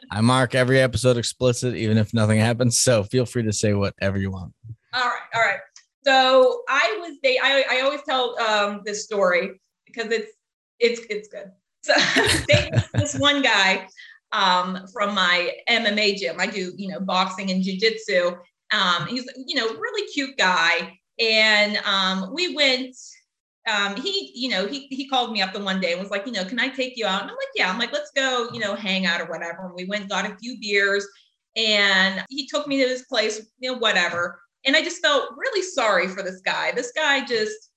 I 0.10 0.22
mark 0.22 0.54
every 0.54 0.80
episode 0.80 1.18
explicit, 1.18 1.76
even 1.76 1.98
if 1.98 2.14
nothing 2.14 2.40
happens. 2.40 2.80
So 2.80 3.04
feel 3.04 3.26
free 3.26 3.42
to 3.42 3.52
say 3.52 3.74
whatever 3.74 4.18
you 4.18 4.30
want. 4.30 4.54
All 4.94 5.04
right, 5.04 5.20
all 5.34 5.42
right. 5.42 5.58
So 6.04 6.62
I 6.68 6.98
was 7.00 7.18
they 7.22 7.38
I, 7.38 7.64
I 7.70 7.80
always 7.82 8.00
tell 8.08 8.40
um, 8.40 8.80
this 8.86 9.04
story 9.04 9.60
because 9.86 10.10
it's 10.10 10.32
it's 10.80 11.02
it's 11.10 11.28
good. 11.28 11.50
So 11.82 11.92
this 12.94 13.14
one 13.18 13.42
guy 13.42 13.86
um, 14.32 14.86
from 14.94 15.14
my 15.14 15.52
MMA 15.68 16.16
gym. 16.16 16.36
I 16.40 16.46
do 16.46 16.72
you 16.76 16.88
know 16.88 17.00
boxing 17.00 17.50
and 17.50 17.62
jujitsu. 17.62 18.38
Um, 18.72 19.06
he's 19.08 19.28
you 19.46 19.56
know 19.56 19.66
really 19.66 20.10
cute 20.10 20.38
guy, 20.38 20.98
and 21.18 21.76
um, 21.84 22.32
we 22.32 22.54
went 22.54 22.96
um, 23.70 23.96
he, 23.96 24.32
you 24.34 24.48
know, 24.48 24.66
he 24.66 24.86
he 24.88 25.08
called 25.08 25.32
me 25.32 25.40
up 25.40 25.52
the 25.52 25.60
one 25.62 25.80
day 25.80 25.92
and 25.92 26.00
was 26.00 26.10
like, 26.10 26.26
you 26.26 26.32
know, 26.32 26.44
can 26.44 26.58
I 26.58 26.68
take 26.68 26.96
you 26.96 27.06
out? 27.06 27.22
And 27.22 27.30
I'm 27.30 27.36
like, 27.36 27.48
yeah. 27.54 27.70
I'm 27.70 27.78
like, 27.78 27.92
let's 27.92 28.10
go, 28.14 28.48
you 28.52 28.58
know, 28.58 28.74
hang 28.74 29.06
out 29.06 29.20
or 29.20 29.26
whatever. 29.26 29.66
And 29.66 29.74
we 29.74 29.84
went, 29.84 30.08
got 30.08 30.30
a 30.30 30.36
few 30.36 30.58
beers, 30.60 31.06
and 31.56 32.24
he 32.28 32.46
took 32.46 32.66
me 32.66 32.82
to 32.82 32.88
his 32.88 33.02
place, 33.02 33.40
you 33.58 33.70
know, 33.70 33.78
whatever. 33.78 34.40
And 34.64 34.76
I 34.76 34.82
just 34.82 35.02
felt 35.02 35.30
really 35.36 35.62
sorry 35.62 36.08
for 36.08 36.22
this 36.22 36.40
guy. 36.40 36.72
This 36.72 36.92
guy 36.94 37.24
just, 37.24 37.70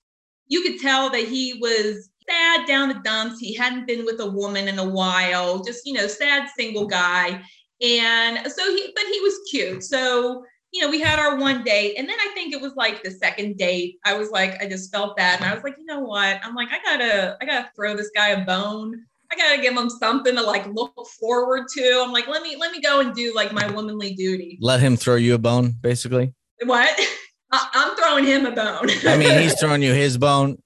you 0.48 0.62
could 0.62 0.80
tell 0.80 1.10
that 1.10 1.24
he 1.24 1.58
was 1.60 2.10
sad 2.28 2.66
down 2.66 2.88
the 2.88 3.00
dumps. 3.04 3.38
He 3.40 3.54
hadn't 3.54 3.86
been 3.86 4.04
with 4.04 4.20
a 4.20 4.30
woman 4.30 4.68
in 4.68 4.78
a 4.78 4.88
while, 4.88 5.62
just, 5.62 5.86
you 5.86 5.92
know, 5.92 6.06
sad 6.06 6.48
single 6.56 6.86
guy. 6.86 7.42
And 7.80 8.50
so 8.50 8.74
he, 8.74 8.92
but 8.94 9.04
he 9.04 9.20
was 9.20 9.34
cute. 9.50 9.82
So 9.82 10.44
you 10.76 10.82
know, 10.82 10.90
we 10.90 11.00
had 11.00 11.18
our 11.18 11.36
one 11.36 11.64
date. 11.64 11.94
And 11.96 12.06
then 12.06 12.16
I 12.20 12.30
think 12.34 12.52
it 12.52 12.60
was 12.60 12.74
like 12.76 13.02
the 13.02 13.10
second 13.10 13.56
date. 13.56 13.98
I 14.04 14.14
was 14.16 14.30
like, 14.30 14.62
I 14.62 14.68
just 14.68 14.92
felt 14.92 15.16
that. 15.16 15.40
And 15.40 15.48
I 15.48 15.54
was 15.54 15.64
like, 15.64 15.76
you 15.78 15.86
know 15.86 16.00
what? 16.00 16.38
I'm 16.44 16.54
like, 16.54 16.68
I 16.70 16.78
gotta, 16.84 17.38
I 17.40 17.46
gotta 17.46 17.70
throw 17.74 17.96
this 17.96 18.10
guy 18.14 18.28
a 18.30 18.44
bone. 18.44 19.02
I 19.32 19.36
gotta 19.36 19.62
give 19.62 19.74
him 19.74 19.88
something 19.88 20.36
to 20.36 20.42
like 20.42 20.66
look 20.66 20.94
forward 21.18 21.68
to. 21.74 22.02
I'm 22.04 22.12
like, 22.12 22.28
let 22.28 22.42
me, 22.42 22.56
let 22.56 22.72
me 22.72 22.80
go 22.82 23.00
and 23.00 23.14
do 23.14 23.34
like 23.34 23.52
my 23.52 23.66
womanly 23.72 24.12
duty. 24.14 24.58
Let 24.60 24.80
him 24.80 24.96
throw 24.96 25.16
you 25.16 25.34
a 25.34 25.38
bone, 25.38 25.74
basically. 25.80 26.34
What? 26.64 27.00
I'm 27.52 27.96
throwing 27.96 28.24
him 28.24 28.44
a 28.44 28.50
bone. 28.50 28.90
I 29.06 29.16
mean, 29.16 29.40
he's 29.40 29.54
throwing 29.60 29.82
you 29.82 29.94
his 29.94 30.18
bone. 30.18 30.58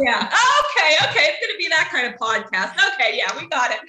yeah. 0.00 0.30
Oh, 0.32 0.62
okay. 0.78 0.96
Okay. 1.10 1.26
It's 1.28 1.46
gonna 1.46 1.58
be 1.58 1.68
that 1.68 1.90
kind 1.92 2.06
of 2.06 2.14
podcast. 2.18 2.72
Okay. 2.94 3.18
Yeah, 3.18 3.30
we 3.38 3.46
got 3.48 3.70
it. 3.72 3.80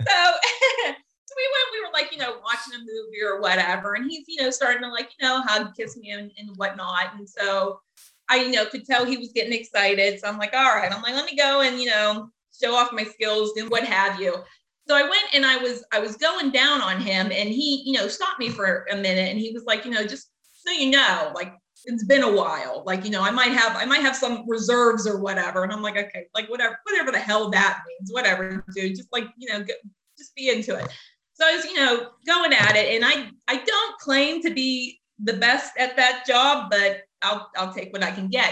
so 0.08 0.94
we 1.38 1.48
went, 1.54 1.72
we 1.72 1.86
were 1.86 1.92
like, 1.92 2.12
you 2.12 2.18
know, 2.18 2.40
watching 2.42 2.74
a 2.74 2.78
movie 2.78 3.22
or 3.24 3.40
whatever. 3.40 3.94
And 3.94 4.10
he's, 4.10 4.24
you 4.26 4.42
know, 4.42 4.50
starting 4.50 4.82
to 4.82 4.88
like, 4.88 5.10
you 5.18 5.26
know, 5.26 5.40
hug, 5.42 5.74
kiss 5.76 5.96
me 5.96 6.10
and, 6.10 6.30
and 6.36 6.56
whatnot. 6.56 7.14
And 7.16 7.28
so 7.28 7.80
I, 8.28 8.36
you 8.36 8.52
know, 8.52 8.66
could 8.66 8.84
tell 8.84 9.04
he 9.04 9.16
was 9.16 9.32
getting 9.32 9.52
excited. 9.52 10.20
So 10.20 10.28
I'm 10.28 10.38
like, 10.38 10.54
all 10.54 10.74
right, 10.74 10.92
I'm 10.92 11.02
like, 11.02 11.14
let 11.14 11.26
me 11.26 11.36
go 11.36 11.60
and, 11.60 11.80
you 11.80 11.86
know, 11.86 12.28
show 12.60 12.74
off 12.74 12.92
my 12.92 13.04
skills 13.04 13.52
and 13.56 13.70
what 13.70 13.84
have 13.84 14.20
you. 14.20 14.34
So 14.88 14.96
I 14.96 15.02
went 15.02 15.34
and 15.34 15.46
I 15.46 15.58
was, 15.58 15.84
I 15.92 16.00
was 16.00 16.16
going 16.16 16.50
down 16.50 16.80
on 16.80 17.00
him 17.00 17.30
and 17.30 17.48
he, 17.48 17.82
you 17.84 17.92
know, 17.92 18.08
stopped 18.08 18.40
me 18.40 18.48
for 18.48 18.86
a 18.90 18.96
minute 18.96 19.28
and 19.28 19.38
he 19.38 19.52
was 19.52 19.64
like, 19.64 19.84
you 19.84 19.90
know, 19.90 20.04
just 20.04 20.30
so 20.42 20.72
you 20.72 20.90
know, 20.90 21.30
like 21.34 21.54
it's 21.84 22.04
been 22.04 22.22
a 22.22 22.32
while. 22.32 22.82
Like, 22.84 23.04
you 23.04 23.10
know, 23.10 23.22
I 23.22 23.30
might 23.30 23.52
have 23.52 23.76
I 23.76 23.84
might 23.84 24.00
have 24.00 24.16
some 24.16 24.48
reserves 24.48 25.06
or 25.06 25.20
whatever. 25.20 25.62
And 25.62 25.72
I'm 25.72 25.82
like, 25.82 25.96
okay, 25.96 26.26
like 26.34 26.48
whatever, 26.48 26.78
whatever 26.84 27.12
the 27.12 27.18
hell 27.18 27.50
that 27.50 27.82
means, 27.86 28.12
whatever, 28.12 28.64
dude. 28.74 28.96
Just 28.96 29.12
like, 29.12 29.26
you 29.36 29.48
know, 29.48 29.64
just 30.18 30.34
be 30.34 30.50
into 30.50 30.74
it. 30.74 30.88
So 31.38 31.46
I 31.46 31.54
was, 31.54 31.64
you 31.64 31.74
know, 31.74 32.10
going 32.26 32.52
at 32.52 32.76
it. 32.76 32.94
And 32.94 33.04
I 33.04 33.28
I 33.46 33.62
don't 33.64 33.98
claim 33.98 34.42
to 34.42 34.50
be 34.50 35.00
the 35.22 35.34
best 35.34 35.72
at 35.78 35.96
that 35.96 36.24
job, 36.26 36.70
but 36.70 37.02
I'll 37.22 37.50
I'll 37.56 37.72
take 37.72 37.92
what 37.92 38.02
I 38.02 38.10
can 38.10 38.28
get. 38.28 38.50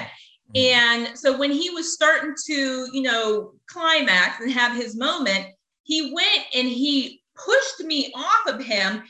Mm-hmm. 0.55 1.09
And 1.09 1.18
so 1.18 1.37
when 1.37 1.51
he 1.51 1.70
was 1.70 1.92
starting 1.92 2.35
to, 2.46 2.88
you 2.92 3.03
know, 3.03 3.53
climax 3.68 4.40
and 4.40 4.51
have 4.51 4.77
his 4.77 4.96
moment, 4.96 5.46
he 5.83 6.12
went 6.14 6.46
and 6.55 6.68
he 6.68 7.22
pushed 7.35 7.81
me 7.81 8.12
off 8.14 8.55
of 8.55 8.64
him. 8.64 9.03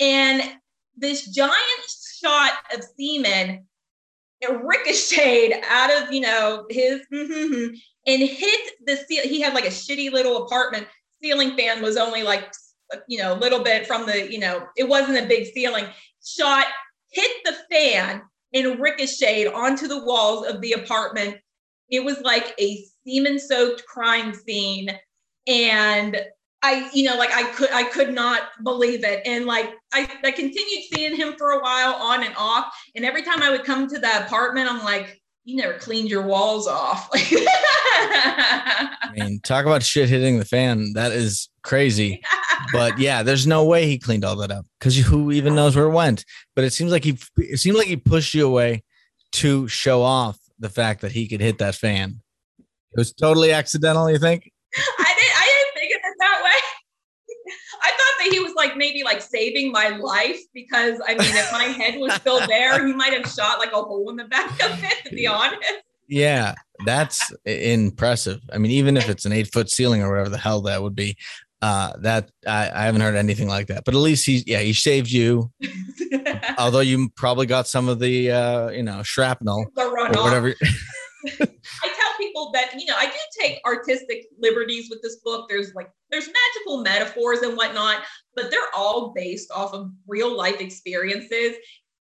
And 0.00 0.42
this 0.96 1.28
giant 1.28 1.54
shot 2.20 2.52
of 2.74 2.84
semen 2.98 3.66
ricocheted 4.62 5.62
out 5.68 5.90
of, 5.90 6.12
you 6.12 6.20
know, 6.20 6.66
his 6.70 7.00
and 7.10 8.22
hit 8.22 8.70
the 8.86 8.96
ceiling. 9.08 9.28
He 9.28 9.40
had 9.40 9.54
like 9.54 9.64
a 9.64 9.68
shitty 9.68 10.12
little 10.12 10.44
apartment. 10.44 10.86
Ceiling 11.22 11.56
fan 11.56 11.82
was 11.82 11.96
only 11.96 12.22
like, 12.22 12.44
you 13.08 13.18
know, 13.18 13.32
a 13.34 13.38
little 13.38 13.62
bit 13.62 13.86
from 13.86 14.06
the, 14.06 14.30
you 14.30 14.38
know, 14.38 14.66
it 14.76 14.88
wasn't 14.88 15.18
a 15.18 15.26
big 15.26 15.46
ceiling. 15.52 15.86
Shot, 16.24 16.66
hit 17.10 17.30
the 17.44 17.54
fan 17.70 18.22
and 18.52 18.80
ricocheted 18.80 19.52
onto 19.52 19.86
the 19.86 20.04
walls 20.04 20.46
of 20.46 20.60
the 20.60 20.72
apartment. 20.72 21.36
It 21.90 22.04
was 22.04 22.20
like 22.20 22.54
a 22.58 22.84
semen 23.06 23.38
soaked 23.38 23.84
crime 23.86 24.34
scene. 24.34 24.90
And 25.46 26.20
I, 26.62 26.88
you 26.94 27.04
know, 27.04 27.16
like 27.16 27.32
I 27.32 27.42
could, 27.52 27.70
I 27.72 27.84
could 27.84 28.14
not 28.14 28.42
believe 28.62 29.04
it. 29.04 29.20
And 29.26 29.44
like, 29.44 29.70
I, 29.92 30.08
I 30.24 30.30
continued 30.30 30.84
seeing 30.94 31.14
him 31.14 31.34
for 31.36 31.50
a 31.50 31.60
while 31.60 31.94
on 31.94 32.24
and 32.24 32.34
off. 32.38 32.74
And 32.94 33.04
every 33.04 33.22
time 33.22 33.42
I 33.42 33.50
would 33.50 33.64
come 33.64 33.86
to 33.88 33.98
that 33.98 34.26
apartment, 34.26 34.70
I'm 34.70 34.82
like, 34.82 35.20
you 35.44 35.56
never 35.56 35.74
cleaned 35.74 36.08
your 36.08 36.22
walls 36.22 36.66
off. 36.66 37.10
I 37.14 39.10
mean, 39.14 39.40
talk 39.40 39.66
about 39.66 39.82
shit 39.82 40.08
hitting 40.08 40.38
the 40.38 40.46
fan. 40.46 40.94
That 40.94 41.12
is 41.12 41.50
crazy. 41.64 42.22
But 42.72 42.98
yeah, 42.98 43.22
there's 43.22 43.46
no 43.46 43.64
way 43.64 43.86
he 43.86 43.98
cleaned 43.98 44.24
all 44.24 44.36
that 44.36 44.50
up 44.50 44.64
because 44.78 44.96
who 44.96 45.32
even 45.32 45.54
knows 45.54 45.76
where 45.76 45.86
it 45.86 45.90
went? 45.90 46.24
But 46.54 46.64
it 46.64 46.72
seems 46.72 46.92
like 46.92 47.04
he, 47.04 47.18
it 47.36 47.58
seemed 47.58 47.76
like 47.76 47.88
he 47.88 47.96
pushed 47.96 48.32
you 48.32 48.46
away 48.46 48.84
to 49.32 49.68
show 49.68 50.02
off 50.02 50.38
the 50.58 50.68
fact 50.68 51.00
that 51.02 51.12
he 51.12 51.28
could 51.28 51.40
hit 51.40 51.58
that 51.58 51.74
fan. 51.74 52.20
It 52.58 52.64
was 52.96 53.12
totally 53.12 53.52
accidental. 53.52 54.10
You 54.10 54.18
think? 54.18 54.50
I 54.74 55.14
didn't. 55.18 55.36
I 55.36 55.44
didn't 55.44 55.74
think 55.74 55.92
of 55.94 56.00
it 56.04 56.16
that 56.20 56.42
way. 56.44 56.74
I 57.82 57.90
thought 57.90 58.24
that 58.24 58.28
he 58.32 58.40
was 58.40 58.54
like 58.54 58.76
maybe 58.76 59.02
like 59.02 59.20
saving 59.20 59.72
my 59.72 59.88
life 59.88 60.40
because 60.54 61.00
I 61.06 61.14
mean, 61.14 61.34
if 61.34 61.52
my 61.52 61.64
head 61.64 61.98
was 61.98 62.14
still 62.14 62.46
there, 62.46 62.86
he 62.86 62.92
might 62.92 63.12
have 63.12 63.30
shot 63.30 63.58
like 63.58 63.72
a 63.72 63.82
hole 63.82 64.08
in 64.10 64.16
the 64.16 64.24
back 64.24 64.52
of 64.64 64.82
it, 64.82 65.08
to 65.08 65.14
be 65.14 65.26
honest. 65.26 65.60
Yeah, 66.08 66.54
that's 66.84 67.32
impressive. 67.44 68.40
I 68.52 68.58
mean, 68.58 68.70
even 68.72 68.96
if 68.96 69.08
it's 69.08 69.24
an 69.24 69.32
eight 69.32 69.52
foot 69.52 69.70
ceiling 69.70 70.02
or 70.02 70.10
whatever 70.10 70.28
the 70.28 70.38
hell 70.38 70.60
that 70.62 70.82
would 70.82 70.94
be, 70.94 71.16
uh, 71.64 71.96
that 71.96 72.30
I, 72.46 72.70
I 72.74 72.84
haven't 72.84 73.00
heard 73.00 73.14
anything 73.14 73.48
like 73.48 73.68
that. 73.68 73.86
But 73.86 73.94
at 73.94 74.00
least 74.00 74.26
he, 74.26 74.44
yeah, 74.46 74.58
he 74.58 74.74
saved 74.74 75.10
you. 75.10 75.50
Although 76.58 76.80
you 76.80 77.08
probably 77.16 77.46
got 77.46 77.66
some 77.66 77.88
of 77.88 78.00
the, 78.00 78.30
uh, 78.30 78.68
you 78.68 78.82
know, 78.82 79.02
shrapnel 79.02 79.64
or 79.74 79.94
whatever. 79.94 80.54
I 81.26 81.38
tell 81.38 82.12
people 82.18 82.50
that 82.52 82.72
you 82.78 82.84
know 82.84 82.96
I 82.98 83.06
do 83.06 83.40
take 83.40 83.58
artistic 83.64 84.26
liberties 84.38 84.88
with 84.90 85.00
this 85.00 85.16
book. 85.24 85.48
There's 85.48 85.72
like 85.74 85.90
there's 86.10 86.26
magical 86.26 86.82
metaphors 86.82 87.38
and 87.38 87.56
whatnot, 87.56 88.02
but 88.36 88.50
they're 88.50 88.60
all 88.76 89.14
based 89.14 89.50
off 89.50 89.72
of 89.72 89.90
real 90.06 90.36
life 90.36 90.60
experiences. 90.60 91.54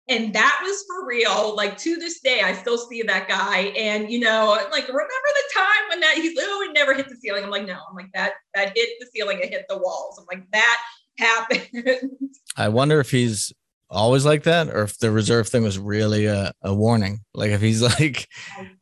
And 0.08 0.32
that 0.32 0.60
was 0.62 0.84
for 0.86 1.06
real. 1.06 1.54
Like 1.54 1.76
to 1.78 1.96
this 1.96 2.20
day, 2.20 2.40
I 2.42 2.54
still 2.54 2.78
see 2.78 3.02
that 3.02 3.28
guy. 3.28 3.72
And 3.76 4.10
you 4.10 4.20
know, 4.20 4.58
like 4.70 4.88
remember 4.88 4.96
the 4.96 5.54
time 5.54 5.88
when 5.90 6.00
that 6.00 6.14
he's 6.14 6.38
oh, 6.40 6.66
it 6.68 6.72
never 6.72 6.94
hit 6.94 7.08
the 7.08 7.16
ceiling. 7.16 7.44
I'm 7.44 7.50
like, 7.50 7.66
no, 7.66 7.78
I'm 7.88 7.94
like 7.94 8.10
that 8.14 8.32
that 8.54 8.72
hit 8.74 8.88
the 9.00 9.06
ceiling, 9.14 9.40
it 9.40 9.50
hit 9.50 9.66
the 9.68 9.78
walls. 9.78 10.18
I'm 10.18 10.26
like, 10.26 10.50
that 10.52 10.78
happened. 11.18 12.00
I 12.56 12.68
wonder 12.68 13.00
if 13.00 13.10
he's 13.10 13.52
always 13.90 14.24
like 14.24 14.42
that 14.42 14.68
or 14.68 14.82
if 14.82 14.98
the 14.98 15.10
reserve 15.10 15.48
thing 15.48 15.62
was 15.62 15.78
really 15.78 16.26
a, 16.26 16.52
a 16.62 16.74
warning 16.74 17.20
like 17.34 17.50
if 17.50 17.60
he's 17.60 17.80
like 18.00 18.28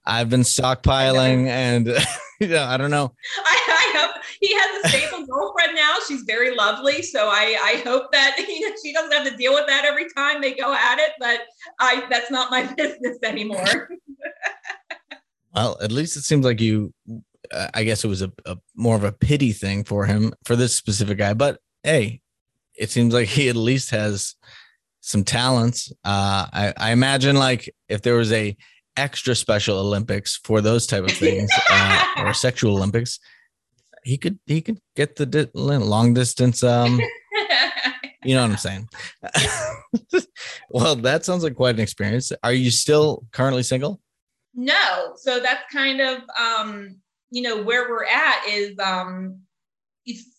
i've 0.04 0.28
been 0.28 0.40
stockpiling 0.40 1.46
and 1.46 1.86
you 2.40 2.48
know 2.48 2.64
i 2.64 2.76
don't 2.76 2.90
know 2.90 3.12
I, 3.44 3.92
I, 3.94 3.98
hope 3.98 4.24
he 4.40 4.52
has 4.52 4.84
a 4.84 4.88
stable 4.88 5.15
girlfriend 5.36 5.74
now 5.74 5.94
she's 6.06 6.22
very 6.22 6.54
lovely 6.54 7.02
so 7.02 7.28
i 7.28 7.56
i 7.62 7.82
hope 7.84 8.10
that 8.12 8.36
you 8.48 8.68
know 8.68 8.74
she 8.82 8.92
doesn't 8.92 9.12
have 9.12 9.26
to 9.26 9.36
deal 9.36 9.52
with 9.52 9.66
that 9.66 9.84
every 9.84 10.08
time 10.16 10.40
they 10.40 10.54
go 10.54 10.72
at 10.72 10.98
it 10.98 11.12
but 11.18 11.40
i 11.80 12.04
that's 12.10 12.30
not 12.30 12.50
my 12.50 12.62
business 12.76 13.18
anymore 13.22 13.88
well 15.54 15.76
at 15.80 15.92
least 15.92 16.16
it 16.16 16.22
seems 16.22 16.44
like 16.44 16.60
you 16.60 16.92
i 17.74 17.84
guess 17.84 18.04
it 18.04 18.08
was 18.08 18.22
a, 18.22 18.32
a 18.46 18.56
more 18.74 18.96
of 18.96 19.04
a 19.04 19.12
pity 19.12 19.52
thing 19.52 19.84
for 19.84 20.06
him 20.06 20.32
for 20.44 20.56
this 20.56 20.74
specific 20.74 21.18
guy 21.18 21.34
but 21.34 21.58
hey 21.82 22.20
it 22.74 22.90
seems 22.90 23.14
like 23.14 23.28
he 23.28 23.48
at 23.48 23.56
least 23.56 23.90
has 23.90 24.34
some 25.06 25.22
talents. 25.24 25.92
Uh, 26.04 26.46
I, 26.52 26.74
I 26.76 26.90
imagine 26.90 27.36
like 27.36 27.72
if 27.88 28.02
there 28.02 28.16
was 28.16 28.32
a 28.32 28.56
extra 28.96 29.34
special 29.34 29.78
Olympics 29.78 30.40
for 30.42 30.60
those 30.60 30.86
type 30.86 31.04
of 31.04 31.12
things 31.12 31.50
uh, 31.70 32.04
or 32.18 32.34
sexual 32.34 32.76
Olympics, 32.76 33.20
he 34.06 34.16
could 34.16 34.38
he 34.46 34.62
could 34.62 34.78
get 34.94 35.16
the 35.16 35.26
di- 35.26 35.50
long 35.52 36.14
distance. 36.14 36.62
Um, 36.62 37.00
you 38.24 38.36
know 38.36 38.42
what 38.42 38.52
I'm 38.52 38.56
saying? 38.56 38.88
well, 40.70 40.94
that 40.96 41.24
sounds 41.24 41.42
like 41.42 41.56
quite 41.56 41.74
an 41.74 41.80
experience. 41.80 42.30
Are 42.44 42.52
you 42.52 42.70
still 42.70 43.26
currently 43.32 43.64
single? 43.64 44.00
No. 44.54 45.14
So 45.16 45.40
that's 45.40 45.64
kind 45.72 46.00
of 46.00 46.20
um, 46.40 47.00
you 47.30 47.42
know 47.42 47.60
where 47.60 47.90
we're 47.90 48.04
at 48.04 48.44
is 48.48 48.78
um, 48.78 49.40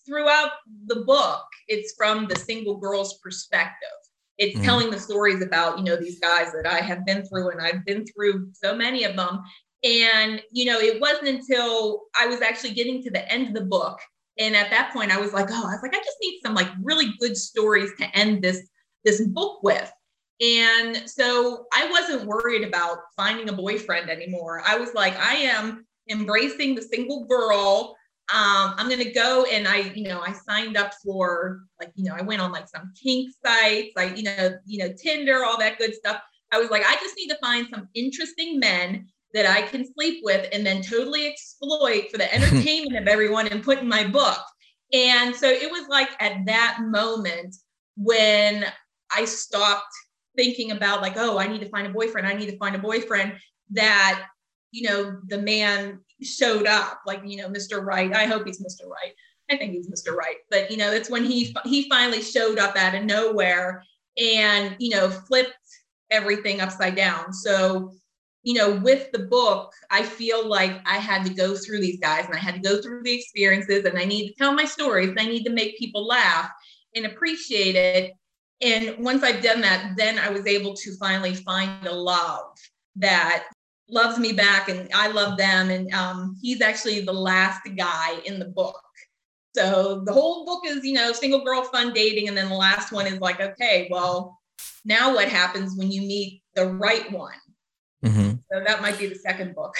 throughout 0.05 0.51
the 0.85 1.01
book. 1.01 1.43
It's 1.67 1.93
from 1.97 2.27
the 2.27 2.37
single 2.37 2.77
girl's 2.77 3.17
perspective 3.19 3.89
it's 4.37 4.59
mm. 4.59 4.63
telling 4.63 4.91
the 4.91 4.99
stories 4.99 5.41
about 5.41 5.79
you 5.79 5.83
know 5.83 5.95
these 5.95 6.19
guys 6.19 6.51
that 6.51 6.67
i 6.67 6.79
have 6.79 7.03
been 7.07 7.25
through 7.25 7.49
and 7.49 7.59
i've 7.59 7.83
been 7.85 8.05
through 8.05 8.47
so 8.53 8.75
many 8.75 9.03
of 9.03 9.15
them 9.15 9.41
and 9.83 10.41
you 10.51 10.65
know 10.65 10.79
it 10.79 10.99
wasn't 10.99 11.27
until 11.27 12.01
i 12.19 12.25
was 12.25 12.41
actually 12.41 12.71
getting 12.71 13.01
to 13.01 13.11
the 13.11 13.31
end 13.31 13.47
of 13.47 13.53
the 13.53 13.65
book 13.65 13.99
and 14.39 14.55
at 14.55 14.69
that 14.71 14.91
point 14.91 15.11
i 15.11 15.19
was 15.19 15.33
like 15.33 15.47
oh 15.51 15.67
i 15.67 15.71
was 15.71 15.79
like 15.83 15.93
i 15.93 15.99
just 15.99 16.17
need 16.21 16.39
some 16.43 16.55
like 16.55 16.67
really 16.81 17.13
good 17.19 17.37
stories 17.37 17.91
to 17.99 18.05
end 18.17 18.41
this 18.41 18.67
this 19.07 19.25
book 19.27 19.63
with. 19.63 19.91
And 20.39 21.09
so 21.09 21.65
i 21.73 21.89
wasn't 21.89 22.27
worried 22.27 22.63
about 22.63 22.97
finding 23.15 23.49
a 23.49 23.53
boyfriend 23.53 24.09
anymore. 24.09 24.61
I 24.65 24.77
was 24.77 24.93
like 24.93 25.17
i 25.17 25.33
am 25.33 25.85
embracing 26.09 26.75
the 26.75 26.81
single 26.81 27.25
girl. 27.25 27.95
Um, 28.33 28.75
I'm 28.77 28.89
gonna 28.89 29.11
go 29.11 29.45
and 29.45 29.67
I, 29.67 29.77
you 29.95 30.03
know, 30.03 30.19
I 30.19 30.33
signed 30.33 30.75
up 30.75 30.93
for 31.03 31.61
like, 31.79 31.91
you 31.95 32.03
know, 32.03 32.15
I 32.15 32.21
went 32.21 32.41
on 32.41 32.51
like 32.51 32.67
some 32.67 32.91
kink 33.01 33.33
sites, 33.43 33.93
like, 33.95 34.17
you 34.17 34.23
know, 34.23 34.57
you 34.65 34.79
know, 34.79 34.93
Tinder, 35.01 35.43
all 35.45 35.57
that 35.59 35.79
good 35.79 35.95
stuff. 35.95 36.21
I 36.51 36.59
was 36.59 36.69
like, 36.69 36.83
I 36.85 36.95
just 36.95 37.15
need 37.17 37.29
to 37.29 37.37
find 37.41 37.67
some 37.73 37.87
interesting 37.95 38.59
men 38.59 39.07
that 39.33 39.45
I 39.45 39.61
can 39.61 39.85
sleep 39.93 40.21
with 40.23 40.47
and 40.51 40.65
then 40.65 40.81
totally 40.81 41.27
exploit 41.27 42.11
for 42.11 42.17
the 42.17 42.33
entertainment 42.35 42.97
of 42.97 43.07
everyone 43.07 43.47
and 43.47 43.63
put 43.63 43.79
in 43.79 43.87
my 43.87 44.05
book. 44.05 44.39
And 44.93 45.35
so 45.35 45.47
it 45.49 45.69
was 45.69 45.87
like 45.89 46.09
at 46.19 46.45
that 46.45 46.79
moment 46.81 47.55
when 47.97 48.65
I 49.15 49.25
stopped 49.25 49.93
thinking 50.35 50.71
about 50.71 51.01
like, 51.01 51.17
oh, 51.17 51.37
I 51.37 51.47
need 51.47 51.61
to 51.61 51.69
find 51.69 51.87
a 51.87 51.91
boyfriend. 51.91 52.27
I 52.27 52.33
need 52.33 52.49
to 52.49 52.57
find 52.57 52.75
a 52.75 52.79
boyfriend 52.79 53.33
that, 53.71 54.23
you 54.71 54.87
know, 54.87 55.19
the 55.27 55.39
man 55.39 55.99
showed 56.21 56.67
up, 56.67 57.01
like 57.05 57.21
you 57.25 57.37
know, 57.37 57.49
Mr. 57.49 57.83
Right. 57.83 58.13
I 58.13 58.25
hope 58.25 58.45
he's 58.45 58.61
Mr. 58.61 58.87
Right. 58.87 59.13
I 59.49 59.57
think 59.57 59.73
he's 59.73 59.89
Mr. 59.89 60.13
Right, 60.13 60.37
But 60.49 60.69
you 60.71 60.77
know, 60.77 60.91
that's 60.91 61.09
when 61.09 61.23
he 61.23 61.55
he 61.63 61.89
finally 61.89 62.21
showed 62.21 62.59
up 62.59 62.75
out 62.75 62.95
of 62.95 63.03
nowhere 63.03 63.83
and 64.17 64.75
you 64.79 64.89
know 64.89 65.09
flipped 65.09 65.53
everything 66.11 66.61
upside 66.61 66.95
down. 66.95 67.33
So 67.33 67.93
you 68.47 68.53
know, 68.53 68.79
with 68.79 69.11
the 69.11 69.19
book, 69.19 69.73
I 69.91 70.03
feel 70.03 70.47
like 70.47 70.79
I 70.85 70.99
had 70.99 71.25
to 71.25 71.33
go 71.33 71.53
through 71.53 71.81
these 71.81 71.99
guys 71.99 72.27
and 72.27 72.33
I 72.33 72.37
had 72.37 72.55
to 72.55 72.61
go 72.61 72.81
through 72.81 73.03
the 73.03 73.13
experiences 73.13 73.83
and 73.83 73.99
I 73.99 74.05
need 74.05 74.29
to 74.29 74.35
tell 74.35 74.53
my 74.53 74.63
stories 74.63 75.09
and 75.09 75.19
I 75.19 75.25
need 75.25 75.43
to 75.43 75.49
make 75.49 75.77
people 75.77 76.07
laugh 76.07 76.49
and 76.95 77.05
appreciate 77.05 77.75
it. 77.75 78.13
And 78.61 79.03
once 79.03 79.21
I've 79.21 79.43
done 79.43 79.59
that, 79.59 79.95
then 79.97 80.17
I 80.17 80.29
was 80.29 80.47
able 80.47 80.73
to 80.75 80.95
finally 80.95 81.33
find 81.33 81.85
a 81.85 81.93
love 81.93 82.45
that 82.95 83.47
loves 83.89 84.17
me 84.17 84.31
back 84.31 84.69
and 84.69 84.89
I 84.95 85.07
love 85.07 85.37
them. 85.37 85.69
And 85.69 85.93
um, 85.93 86.37
he's 86.41 86.61
actually 86.61 87.01
the 87.01 87.11
last 87.11 87.67
guy 87.75 88.17
in 88.23 88.39
the 88.39 88.45
book. 88.45 88.79
So 89.57 90.03
the 90.05 90.13
whole 90.13 90.45
book 90.45 90.61
is, 90.65 90.85
you 90.85 90.93
know, 90.93 91.11
single 91.11 91.43
girl 91.43 91.63
fun 91.63 91.91
dating. 91.91 92.29
And 92.29 92.37
then 92.37 92.47
the 92.47 92.55
last 92.55 92.93
one 92.93 93.07
is 93.07 93.19
like, 93.19 93.41
okay, 93.41 93.89
well, 93.91 94.39
now 94.85 95.13
what 95.13 95.27
happens 95.27 95.75
when 95.75 95.91
you 95.91 95.99
meet 95.99 96.43
the 96.55 96.67
right 96.67 97.11
one? 97.11 97.33
So 98.51 98.63
that 98.65 98.81
might 98.81 98.97
be 98.97 99.07
the 99.07 99.15
second 99.15 99.55
book. 99.55 99.75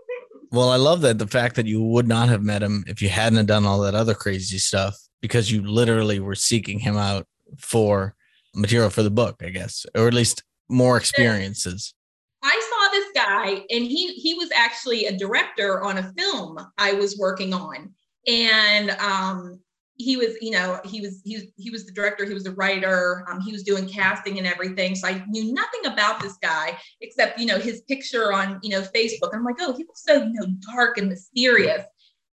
well, 0.52 0.70
I 0.70 0.76
love 0.76 1.00
that 1.02 1.18
the 1.18 1.26
fact 1.26 1.56
that 1.56 1.66
you 1.66 1.82
would 1.82 2.08
not 2.08 2.28
have 2.28 2.42
met 2.42 2.62
him 2.62 2.84
if 2.86 3.00
you 3.00 3.08
hadn't 3.08 3.46
done 3.46 3.64
all 3.64 3.80
that 3.80 3.94
other 3.94 4.14
crazy 4.14 4.58
stuff 4.58 4.96
because 5.20 5.50
you 5.50 5.62
literally 5.62 6.20
were 6.20 6.34
seeking 6.34 6.78
him 6.78 6.96
out 6.96 7.26
for 7.58 8.14
material 8.54 8.90
for 8.90 9.02
the 9.02 9.10
book, 9.10 9.36
I 9.42 9.50
guess, 9.50 9.86
or 9.94 10.08
at 10.08 10.14
least 10.14 10.42
more 10.68 10.96
experiences. 10.96 11.94
I 12.42 12.70
saw 12.70 12.92
this 12.92 13.08
guy, 13.14 13.64
and 13.70 13.84
he 13.84 14.12
he 14.14 14.34
was 14.34 14.50
actually 14.54 15.06
a 15.06 15.16
director 15.16 15.82
on 15.82 15.98
a 15.98 16.12
film 16.16 16.58
I 16.76 16.92
was 16.92 17.18
working 17.18 17.52
on, 17.52 17.92
and 18.26 18.90
um, 18.90 19.60
he 19.98 20.16
was, 20.16 20.36
you 20.40 20.52
know, 20.52 20.80
he 20.84 21.00
was 21.00 21.20
he 21.24 21.36
was 21.36 21.44
he 21.56 21.70
was 21.70 21.84
the 21.84 21.92
director, 21.92 22.24
he 22.24 22.32
was 22.32 22.44
the 22.44 22.52
writer, 22.52 23.26
um, 23.28 23.40
he 23.40 23.52
was 23.52 23.64
doing 23.64 23.86
casting 23.86 24.38
and 24.38 24.46
everything. 24.46 24.94
So 24.94 25.08
I 25.08 25.24
knew 25.28 25.52
nothing 25.52 25.86
about 25.86 26.20
this 26.20 26.38
guy 26.40 26.78
except, 27.00 27.38
you 27.38 27.46
know, 27.46 27.58
his 27.58 27.82
picture 27.82 28.32
on, 28.32 28.60
you 28.62 28.70
know, 28.70 28.82
Facebook. 28.82 29.30
I'm 29.34 29.44
like, 29.44 29.56
oh, 29.60 29.72
he 29.72 29.82
looks 29.82 30.04
so, 30.04 30.22
you 30.22 30.32
know, 30.34 30.46
dark 30.72 30.98
and 30.98 31.08
mysterious. 31.08 31.84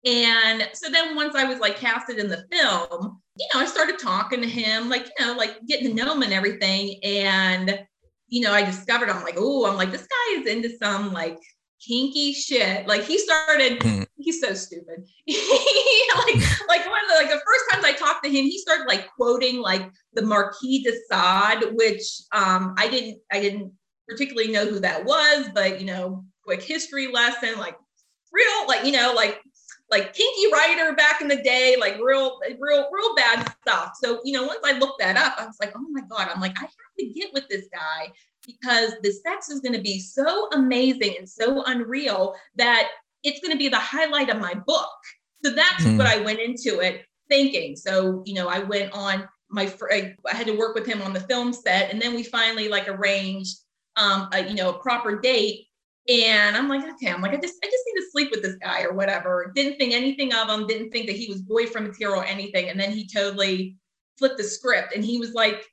And 0.06 0.68
so 0.74 0.92
then 0.92 1.16
once 1.16 1.36
I 1.36 1.46
was 1.46 1.60
like 1.60 1.78
casted 1.78 2.20
in 2.20 2.28
the 2.28 2.46
film, 2.52 3.22
you 3.38 3.48
know, 3.54 3.62
I 3.62 3.66
started 3.66 3.98
talking 3.98 4.42
to 4.42 4.48
him, 4.48 4.90
like, 4.90 5.08
you 5.18 5.26
know, 5.26 5.34
like 5.34 5.66
getting 5.66 5.88
to 5.88 5.94
know 5.94 6.14
him 6.14 6.24
and 6.24 6.34
everything. 6.34 7.00
And, 7.02 7.80
you 8.28 8.42
know, 8.42 8.52
I 8.52 8.66
discovered 8.66 9.10
I'm 9.10 9.24
like, 9.24 9.38
oh, 9.38 9.66
I'm 9.66 9.78
like, 9.78 9.92
this 9.92 10.06
guy 10.06 10.42
is 10.42 10.48
into 10.48 10.78
some 10.78 11.14
like 11.14 11.40
kinky 11.86 12.34
shit. 12.34 12.88
Like 12.88 13.04
he 13.04 13.18
started, 13.18 13.80
mm. 13.82 14.06
he's 14.18 14.42
so 14.42 14.54
stupid. 14.54 15.06
like, 15.28 16.68
like 16.68 16.86
one 16.90 17.02
of 17.04 17.10
the 17.10 17.16
like 17.16 17.30
the 17.30 17.42
first 17.46 17.72
times 17.72 17.86
I 17.86 17.94
talked 17.94 18.24
to 18.24 18.30
him, 18.30 18.46
he 18.46 18.60
started 18.60 18.86
like 18.88 19.10
quoting 19.16 19.62
like 19.62 19.90
the 20.14 20.22
Marquis 20.22 20.84
de 20.84 20.92
Sade, 21.10 21.74
which 21.74 22.04
um 22.32 22.76
I 22.78 22.88
didn't 22.90 23.20
I 23.32 23.40
didn't 23.40 23.72
particularly 24.08 24.52
know 24.52 24.66
who 24.66 24.80
that 24.80 25.06
was, 25.06 25.50
but 25.54 25.80
you 25.80 25.86
know, 25.86 26.26
quick 26.46 26.62
history 26.62 27.08
lesson, 27.08 27.58
like 27.58 27.76
real, 28.32 28.68
like 28.68 28.86
you 28.86 28.92
know, 28.92 29.14
like 29.16 29.42
like 29.92 30.14
kinky 30.14 30.52
writer 30.52 30.94
back 30.96 31.22
in 31.22 31.28
the 31.28 31.42
day, 31.44 31.76
like 31.80 32.00
real, 32.02 32.40
real, 32.60 32.90
real 32.92 33.16
bad 33.16 33.54
stuff. 33.62 33.92
So, 34.02 34.22
you 34.24 34.34
know, 34.34 34.44
once 34.44 34.62
I 34.66 34.80
looked 34.80 35.00
that 35.00 35.18
up, 35.18 35.36
I 35.38 35.46
was 35.46 35.58
like, 35.62 35.72
oh 35.76 35.86
my 35.92 36.02
God, 36.10 36.30
I'm 36.34 36.42
like, 36.42 36.58
I 36.58 36.62
have 36.62 36.72
to 36.98 37.06
get 37.14 37.32
with 37.32 37.48
this 37.48 37.68
guy 37.72 38.12
because 38.46 38.94
the 39.02 39.12
sex 39.12 39.50
is 39.50 39.62
going 39.62 39.74
to 39.74 39.82
be 39.82 40.00
so 40.00 40.50
amazing 40.54 41.16
and 41.18 41.28
so 41.28 41.64
unreal 41.66 42.36
that 42.56 42.90
it's 43.24 43.40
going 43.40 43.52
to 43.52 43.58
be 43.58 43.70
the 43.70 43.80
highlight 43.80 44.30
of 44.30 44.40
my 44.40 44.54
book. 44.54 44.90
So 45.44 45.52
that's 45.52 45.84
mm. 45.84 45.98
what 45.98 46.08
I 46.08 46.22
went 46.22 46.40
into 46.40 46.80
it 46.80 47.06
thinking. 47.30 47.76
So, 47.76 48.24
you 48.26 48.34
know, 48.34 48.48
I 48.48 48.60
went 48.60 48.92
on 48.94 49.28
my, 49.50 49.72
I 49.92 50.16
had 50.30 50.48
to 50.48 50.58
work 50.58 50.76
with 50.76 50.86
him 50.86 51.02
on 51.02 51.14
the 51.14 51.20
film 51.22 51.54
set 51.54 51.92
and 51.92 52.02
then 52.02 52.16
we 52.16 52.24
finally 52.24 52.68
like 52.68 52.88
arranged, 52.90 53.58
um, 53.96 54.30
a, 54.34 54.48
you 54.48 54.56
know, 54.56 54.72
a 54.72 54.80
proper 54.80 55.20
date. 55.20 55.68
And 56.10 56.58
I'm 56.58 56.68
like, 56.68 56.84
okay, 56.84 57.12
I'm 57.12 57.22
like, 57.22 57.32
I 57.32 57.38
just, 57.38 57.56
I 57.64 57.68
just 57.68 57.84
need 57.88 58.02
to 58.02 58.10
sleep 58.12 58.32
with 58.32 58.42
this 58.42 58.56
guy 58.56 58.84
or 58.84 58.94
whatever. 58.94 59.54
Didn't 59.56 59.78
think 59.78 59.94
anything 59.94 60.34
of 60.34 60.50
him. 60.50 60.68
Didn't 60.68 60.90
think 60.90 61.08
that 61.08 61.16
he 61.16 61.28
was 61.28 61.42
boyfriend 61.42 61.88
material 61.88 62.22
or 62.22 62.26
anything. 62.26 62.70
And 62.70 62.78
then 62.78 62.92
he 62.92 63.08
totally 63.08 63.78
flipped 64.18 64.38
the 64.38 64.44
script 64.44 64.94
and 64.94 65.04
he 65.04 65.18
was 65.18 65.34
like, 65.34 65.64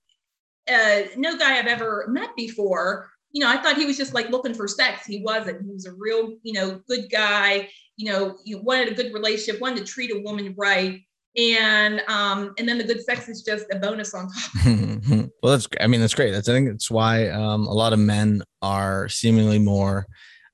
uh, 0.71 1.09
no 1.17 1.37
guy 1.37 1.59
I've 1.59 1.67
ever 1.67 2.07
met 2.09 2.35
before. 2.37 3.09
You 3.33 3.43
know, 3.43 3.51
I 3.51 3.59
thought 3.59 3.77
he 3.77 3.87
was 3.87 3.97
just 3.97 4.15
like 4.15 4.31
looking 4.31 4.55
for 4.55 4.67
sex. 4.67 5.07
He 5.07 5.23
wasn't. 5.23 5.63
He 5.63 5.71
was 5.71 5.87
a 5.87 5.93
real, 5.93 6.35
you 6.43 6.53
know, 6.53 6.81
good 6.89 7.11
guy. 7.11 7.69
You 7.97 8.11
know, 8.11 8.39
you 8.45 8.61
wanted 8.63 8.89
a 8.89 8.95
good 8.95 9.13
relationship, 9.13 9.61
wanted 9.61 9.79
to 9.79 9.85
treat 9.85 10.11
a 10.11 10.21
woman 10.21 10.55
right, 10.57 11.01
and 11.37 12.03
um, 12.09 12.55
and 12.59 12.69
then 12.69 12.79
the 12.79 12.85
good 12.85 13.05
sex 13.05 13.29
is 13.29 13.43
just 13.43 13.67
a 13.73 13.79
bonus 13.79 14.15
on 14.15 14.29
top. 14.29 15.29
well, 15.43 15.53
that's. 15.53 15.69
I 15.81 15.87
mean, 15.87 16.01
that's 16.01 16.15
great. 16.15 16.33
That's. 16.33 16.49
I 16.49 16.53
think 16.53 16.69
that's 16.69 16.91
why 16.91 17.29
um, 17.29 17.67
a 17.67 17.73
lot 17.73 17.93
of 17.93 17.99
men 17.99 18.43
are 18.63 19.09
seemingly 19.09 19.59
more. 19.59 20.07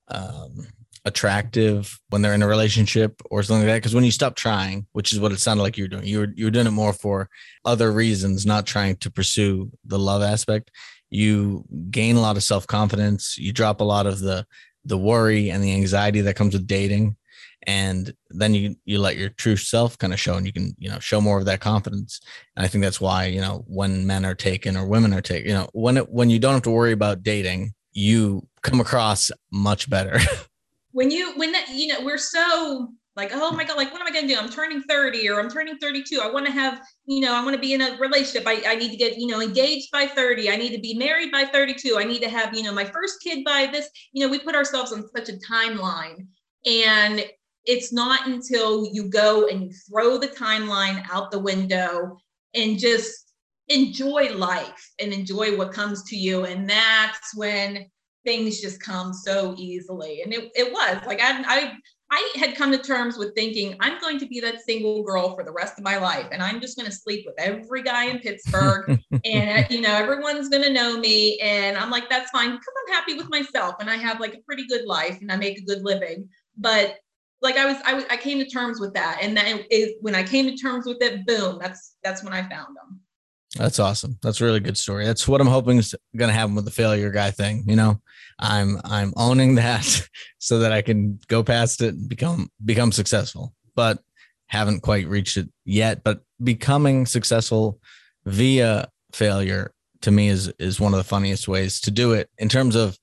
Um, 0.09 0.66
attractive 1.07 2.01
when 2.11 2.21
they're 2.21 2.35
in 2.35 2.42
a 2.42 2.49
relationship 2.49 3.23
or 3.31 3.42
something 3.42 3.64
like 3.64 3.75
that. 3.75 3.79
Because 3.79 3.95
when 3.95 4.05
you 4.05 4.11
stop 4.11 4.35
trying, 4.35 4.87
which 4.92 5.12
is 5.12 5.21
what 5.21 5.33
it 5.33 5.38
sounded 5.38 5.62
like 5.62 5.79
you 5.79 5.85
were 5.85 5.88
doing, 5.88 6.05
you 6.05 6.19
were 6.19 6.33
you 6.35 6.45
were 6.45 6.51
doing 6.51 6.66
it 6.66 6.73
more 6.73 6.92
for 6.92 7.31
other 7.64 7.92
reasons, 7.92 8.45
not 8.45 8.66
trying 8.66 8.97
to 8.97 9.11
pursue 9.11 9.71
the 9.85 9.99
love 9.99 10.21
aspect. 10.21 10.71
You 11.09 11.64
gain 11.90 12.16
a 12.16 12.21
lot 12.21 12.37
of 12.37 12.42
self 12.42 12.66
confidence. 12.66 13.38
You 13.38 13.53
drop 13.53 13.81
a 13.81 13.85
lot 13.85 14.07
of 14.07 14.19
the 14.19 14.45
the 14.85 14.99
worry 14.99 15.51
and 15.51 15.62
the 15.62 15.73
anxiety 15.73 16.21
that 16.23 16.37
comes 16.37 16.55
with 16.55 16.66
dating, 16.66 17.16
and 17.62 18.12
then 18.31 18.53
you 18.53 18.75
you 18.85 18.99
let 18.99 19.16
your 19.16 19.29
true 19.29 19.57
self 19.57 19.97
kind 19.99 20.12
of 20.12 20.19
show, 20.19 20.35
and 20.35 20.45
you 20.45 20.53
can 20.53 20.75
you 20.77 20.90
know 20.90 20.99
show 20.99 21.21
more 21.21 21.38
of 21.38 21.45
that 21.45 21.61
confidence. 21.61 22.21
And 22.57 22.66
I 22.66 22.69
think 22.69 22.83
that's 22.83 23.01
why 23.01 23.27
you 23.27 23.40
know 23.40 23.64
when 23.69 24.09
men 24.09 24.25
are 24.25 24.35
taken 24.35 24.77
or 24.77 24.85
women 24.85 25.14
are 25.14 25.23
taken, 25.23 25.49
you 25.49 25.55
know 25.55 25.71
when 25.73 25.99
it 25.99 26.11
when 26.11 26.31
you 26.31 26.40
don't 26.40 26.55
have 26.55 26.62
to 26.62 26.71
worry 26.71 26.92
about 26.92 27.23
dating, 27.23 27.75
you 27.92 28.49
come 28.62 28.81
across 28.81 29.31
much 29.53 29.88
better. 29.88 30.19
when 30.97 31.11
you 31.11 31.35
when 31.37 31.53
that 31.53 31.69
you 31.69 31.89
know 31.89 32.03
we're 32.03 32.17
so 32.17 32.89
like 33.17 33.31
oh 33.35 33.51
my 33.53 33.65
god 33.65 33.77
like 33.77 33.93
what 33.93 34.01
am 34.01 34.07
i 34.07 34.11
going 34.11 34.27
to 34.27 34.35
do? 34.35 34.41
I'm 34.41 34.49
turning 34.49 34.81
30 34.83 35.29
or 35.29 35.39
i'm 35.39 35.51
turning 35.51 35.77
32 35.77 36.21
i 36.23 36.31
want 36.31 36.47
to 36.47 36.53
have 36.53 36.81
you 37.05 37.21
know 37.21 37.35
i 37.35 37.45
want 37.45 37.55
to 37.55 37.61
be 37.61 37.75
in 37.75 37.83
a 37.83 37.99
relationship. 37.99 38.45
I, 38.47 38.63
I 38.67 38.77
need 38.77 38.93
to 38.93 38.97
get 38.97 39.19
you 39.19 39.27
know 39.27 39.43
engaged 39.43 39.91
by 39.93 40.07
30 40.07 40.51
i 40.51 40.57
need 40.57 40.75
to 40.75 40.81
be 40.81 40.95
married 40.95 41.31
by 41.31 41.45
32 41.45 41.99
i 41.99 42.05
need 42.05 42.23
to 42.23 42.31
have 42.31 42.57
you 42.57 42.63
know 42.63 42.73
my 42.73 42.87
first 42.87 43.23
kid 43.23 43.45
by 43.45 43.69
this 43.71 43.91
you 44.13 44.25
know 44.25 44.31
we 44.31 44.39
put 44.39 44.55
ourselves 44.55 44.93
on 44.93 45.05
such 45.15 45.29
a 45.29 45.39
timeline. 45.53 46.27
And 46.67 47.25
it's 47.65 47.93
not 47.93 48.27
until 48.29 48.87
you 48.93 49.09
go 49.09 49.49
and 49.49 49.63
you 49.63 49.73
throw 49.89 50.19
the 50.19 50.29
timeline 50.29 51.05
out 51.11 51.31
the 51.31 51.39
window 51.39 52.17
and 52.55 52.79
just 52.79 53.33
enjoy 53.69 54.33
life 54.35 54.93
and 55.01 55.13
enjoy 55.13 55.57
what 55.57 55.73
comes 55.73 56.05
to 56.05 56.17
you. 56.17 56.45
And 56.45 56.69
that's 56.69 57.37
when 57.37 57.91
things 58.27 58.61
just 58.61 58.83
come 58.83 59.15
so 59.15 59.55
easily. 59.57 60.21
And 60.21 60.35
it, 60.35 60.51
it 60.55 60.71
was 60.71 60.99
like 61.07 61.21
I, 61.23 61.43
I 61.47 61.73
I 62.11 62.33
had 62.37 62.55
come 62.55 62.71
to 62.71 62.79
terms 62.79 63.17
with 63.17 63.35
thinking 63.35 63.77
I'm 63.81 64.01
going 64.01 64.19
to 64.19 64.27
be 64.27 64.39
that 64.41 64.61
single 64.61 65.03
girl 65.03 65.35
for 65.35 65.43
the 65.43 65.51
rest 65.51 65.79
of 65.79 65.85
my 65.85 65.97
life, 65.97 66.27
and 66.31 66.43
I'm 66.43 66.61
just 66.61 66.77
going 66.77 66.89
to 66.89 66.95
sleep 66.95 67.25
with 67.27 67.35
every 67.39 67.83
guy 67.83 68.05
in 68.05 68.19
Pittsburgh, 68.19 69.01
and 69.25 69.65
uh, 69.65 69.69
you 69.71 69.81
know 69.81 69.95
everyone's 69.95 70.49
going 70.49 70.62
to 70.62 70.73
know 70.73 70.99
me, 70.99 71.39
and 71.41 71.77
I'm 71.77 71.91
like 71.91 72.11
that's 72.11 72.31
fine 72.31 72.51
because 72.51 72.75
I'm 72.87 72.95
happy 72.95 73.15
with 73.15 73.31
myself, 73.31 73.77
and 73.81 73.89
I 73.89 73.97
have 73.97 74.21
like 74.21 74.35
a 74.35 74.43
pretty 74.47 74.67
good 74.67 74.87
life, 74.87 75.19
and 75.21 75.33
I 75.33 75.37
make 75.37 75.59
a 75.59 75.65
good 75.65 75.83
living. 75.83 76.29
But 76.59 76.97
like 77.43 77.57
I 77.57 77.67
was, 77.67 77.77
I 77.85 77.95
was, 77.95 78.05
I 78.11 78.17
came 78.17 78.39
to 78.39 78.47
terms 78.47 78.81
with 78.81 78.95
that, 78.95 79.19
and 79.23 79.37
then 79.37 79.65
it, 79.71 79.97
when 80.01 80.15
I 80.15 80.23
came 80.23 80.47
to 80.47 80.57
terms 80.57 80.87
with 80.87 80.99
it, 81.01 81.27
boom, 81.27 81.59
that's 81.61 81.97
that's 82.03 82.23
when 82.23 82.33
I 82.33 82.43
found 82.49 82.77
them. 82.77 83.01
That's 83.57 83.79
awesome. 83.79 84.19
That's 84.23 84.40
a 84.40 84.45
really 84.45 84.61
good 84.61 84.79
story. 84.79 85.05
That's 85.05 85.27
what 85.27 85.40
I'm 85.40 85.47
hoping 85.47 85.79
is 85.79 85.95
going 86.16 86.29
to 86.29 86.35
happen 86.35 86.55
with 86.55 86.64
the 86.64 86.71
failure 86.71 87.11
guy 87.11 87.31
thing. 87.31 87.64
You 87.66 87.77
know, 87.77 88.01
I'm 88.38 88.79
I'm 88.85 89.12
owning 89.16 89.55
that 89.57 90.09
so 90.38 90.61
that 90.61 90.73
I 90.73 90.83
can 90.83 91.19
go 91.29 91.42
past 91.42 91.81
it 91.83 91.95
and 91.95 92.09
become 92.09 92.49
become 92.64 92.92
successful. 92.92 93.55
But 93.75 93.99
haven't 94.49 94.81
quite 94.81 95.09
reached 95.09 95.37
it 95.37 95.49
yet. 95.64 96.05
But 96.05 96.21
becoming 96.42 97.07
successful 97.07 97.81
via 98.25 98.88
failure 99.12 99.73
to 100.03 100.11
me 100.11 100.29
is 100.29 100.53
is 100.59 100.81
one 100.81 100.92
of 100.92 100.99
the 100.99 101.05
funniest 101.05 101.49
ways 101.49 101.81
to 101.81 101.90
do 101.90 102.12
it. 102.12 102.29
In 102.38 102.49
terms 102.49 102.77
of 102.77 102.99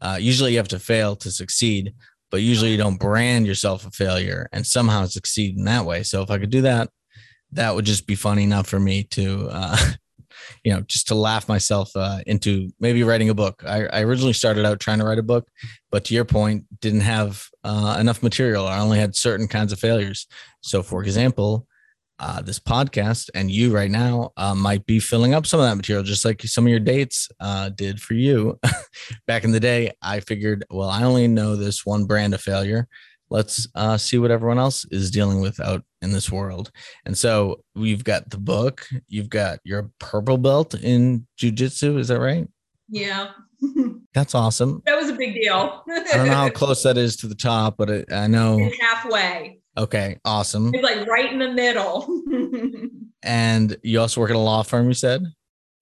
uh, 0.00 0.18
usually 0.20 0.52
you 0.52 0.58
have 0.58 0.68
to 0.68 0.78
fail 0.78 1.16
to 1.16 1.30
succeed, 1.30 1.94
but 2.30 2.42
usually 2.42 2.70
you 2.70 2.76
don't 2.76 3.00
brand 3.00 3.46
yourself 3.46 3.86
a 3.86 3.90
failure 3.90 4.48
and 4.52 4.66
somehow 4.66 5.06
succeed 5.06 5.56
in 5.56 5.64
that 5.64 5.84
way. 5.84 6.02
So 6.02 6.22
if 6.22 6.30
I 6.30 6.38
could 6.38 6.50
do 6.50 6.62
that, 6.62 6.90
that 7.54 7.74
would 7.74 7.84
just 7.84 8.06
be 8.06 8.14
funny 8.14 8.44
enough 8.44 8.66
for 8.66 8.78
me 8.78 9.04
to 9.04 9.48
uh, 9.50 9.76
you 10.64 10.72
know 10.72 10.80
just 10.82 11.08
to 11.08 11.14
laugh 11.14 11.48
myself 11.48 11.90
uh, 11.96 12.20
into 12.26 12.70
maybe 12.78 13.02
writing 13.02 13.30
a 13.30 13.34
book. 13.34 13.62
I, 13.66 13.86
I, 13.86 14.02
originally 14.02 14.32
started 14.32 14.66
out 14.66 14.80
trying 14.80 14.98
to 14.98 15.04
write 15.04 15.18
a 15.18 15.22
book 15.22 15.48
but 15.90 16.04
to 16.06 16.14
your 16.14 16.24
point 16.24 16.64
didn't 16.80 17.00
have 17.00 17.46
uh, 17.62 17.96
enough 17.98 18.22
material. 18.22 18.66
I 18.66 18.78
only 18.80 18.98
had 18.98 19.16
certain 19.16 19.48
kinds 19.48 19.72
of 19.72 19.78
failures. 19.78 20.26
So 20.60 20.82
for 20.82 21.02
example 21.02 21.66
uh, 22.20 22.40
this 22.40 22.60
podcast 22.60 23.28
and 23.34 23.50
you 23.50 23.74
right 23.74 23.90
now 23.90 24.30
uh, 24.36 24.54
might 24.54 24.86
be 24.86 25.00
filling 25.00 25.34
up 25.34 25.46
some 25.46 25.58
of 25.58 25.66
that 25.66 25.74
material 25.74 26.04
just 26.04 26.24
like 26.24 26.40
some 26.42 26.64
of 26.64 26.70
your 26.70 26.78
dates 26.80 27.28
uh, 27.40 27.70
did 27.70 28.00
for 28.00 28.14
you. 28.14 28.58
Back 29.26 29.44
in 29.44 29.52
the 29.52 29.60
day 29.60 29.92
i 30.02 30.20
figured 30.20 30.64
well 30.70 30.88
i 30.88 31.02
only 31.02 31.26
know 31.28 31.56
this 31.56 31.84
one 31.84 32.04
brand 32.04 32.32
of 32.32 32.40
failure 32.40 32.88
let's 33.34 33.66
uh, 33.74 33.96
see 33.96 34.16
what 34.16 34.30
everyone 34.30 34.60
else 34.60 34.86
is 34.92 35.10
dealing 35.10 35.40
with 35.40 35.58
out 35.58 35.82
in 36.02 36.12
this 36.12 36.30
world. 36.30 36.70
And 37.04 37.18
so 37.18 37.62
we've 37.74 38.04
got 38.04 38.30
the 38.30 38.38
book, 38.38 38.86
you've 39.08 39.28
got 39.28 39.58
your 39.64 39.90
purple 39.98 40.38
belt 40.38 40.74
in 40.74 41.26
jujitsu. 41.36 41.98
Is 41.98 42.08
that 42.08 42.20
right? 42.20 42.46
Yeah. 42.88 43.30
That's 44.14 44.36
awesome. 44.36 44.82
That 44.86 44.94
was 44.94 45.08
a 45.08 45.14
big 45.14 45.34
deal. 45.34 45.82
I 45.90 46.04
don't 46.12 46.28
know 46.28 46.32
how 46.32 46.48
close 46.54 46.84
that 46.84 46.96
is 46.96 47.16
to 47.16 47.26
the 47.26 47.34
top, 47.34 47.76
but 47.76 47.90
it, 47.90 48.12
I 48.12 48.28
know 48.28 48.56
it's 48.60 48.80
halfway. 48.80 49.58
Okay, 49.76 50.16
awesome. 50.24 50.72
It's 50.72 50.84
like 50.84 51.04
right 51.08 51.32
in 51.32 51.40
the 51.40 51.50
middle. 51.50 52.06
and 53.24 53.76
you 53.82 54.00
also 54.00 54.20
work 54.20 54.30
at 54.30 54.36
a 54.36 54.38
law 54.38 54.62
firm, 54.62 54.86
you 54.86 54.94
said, 54.94 55.24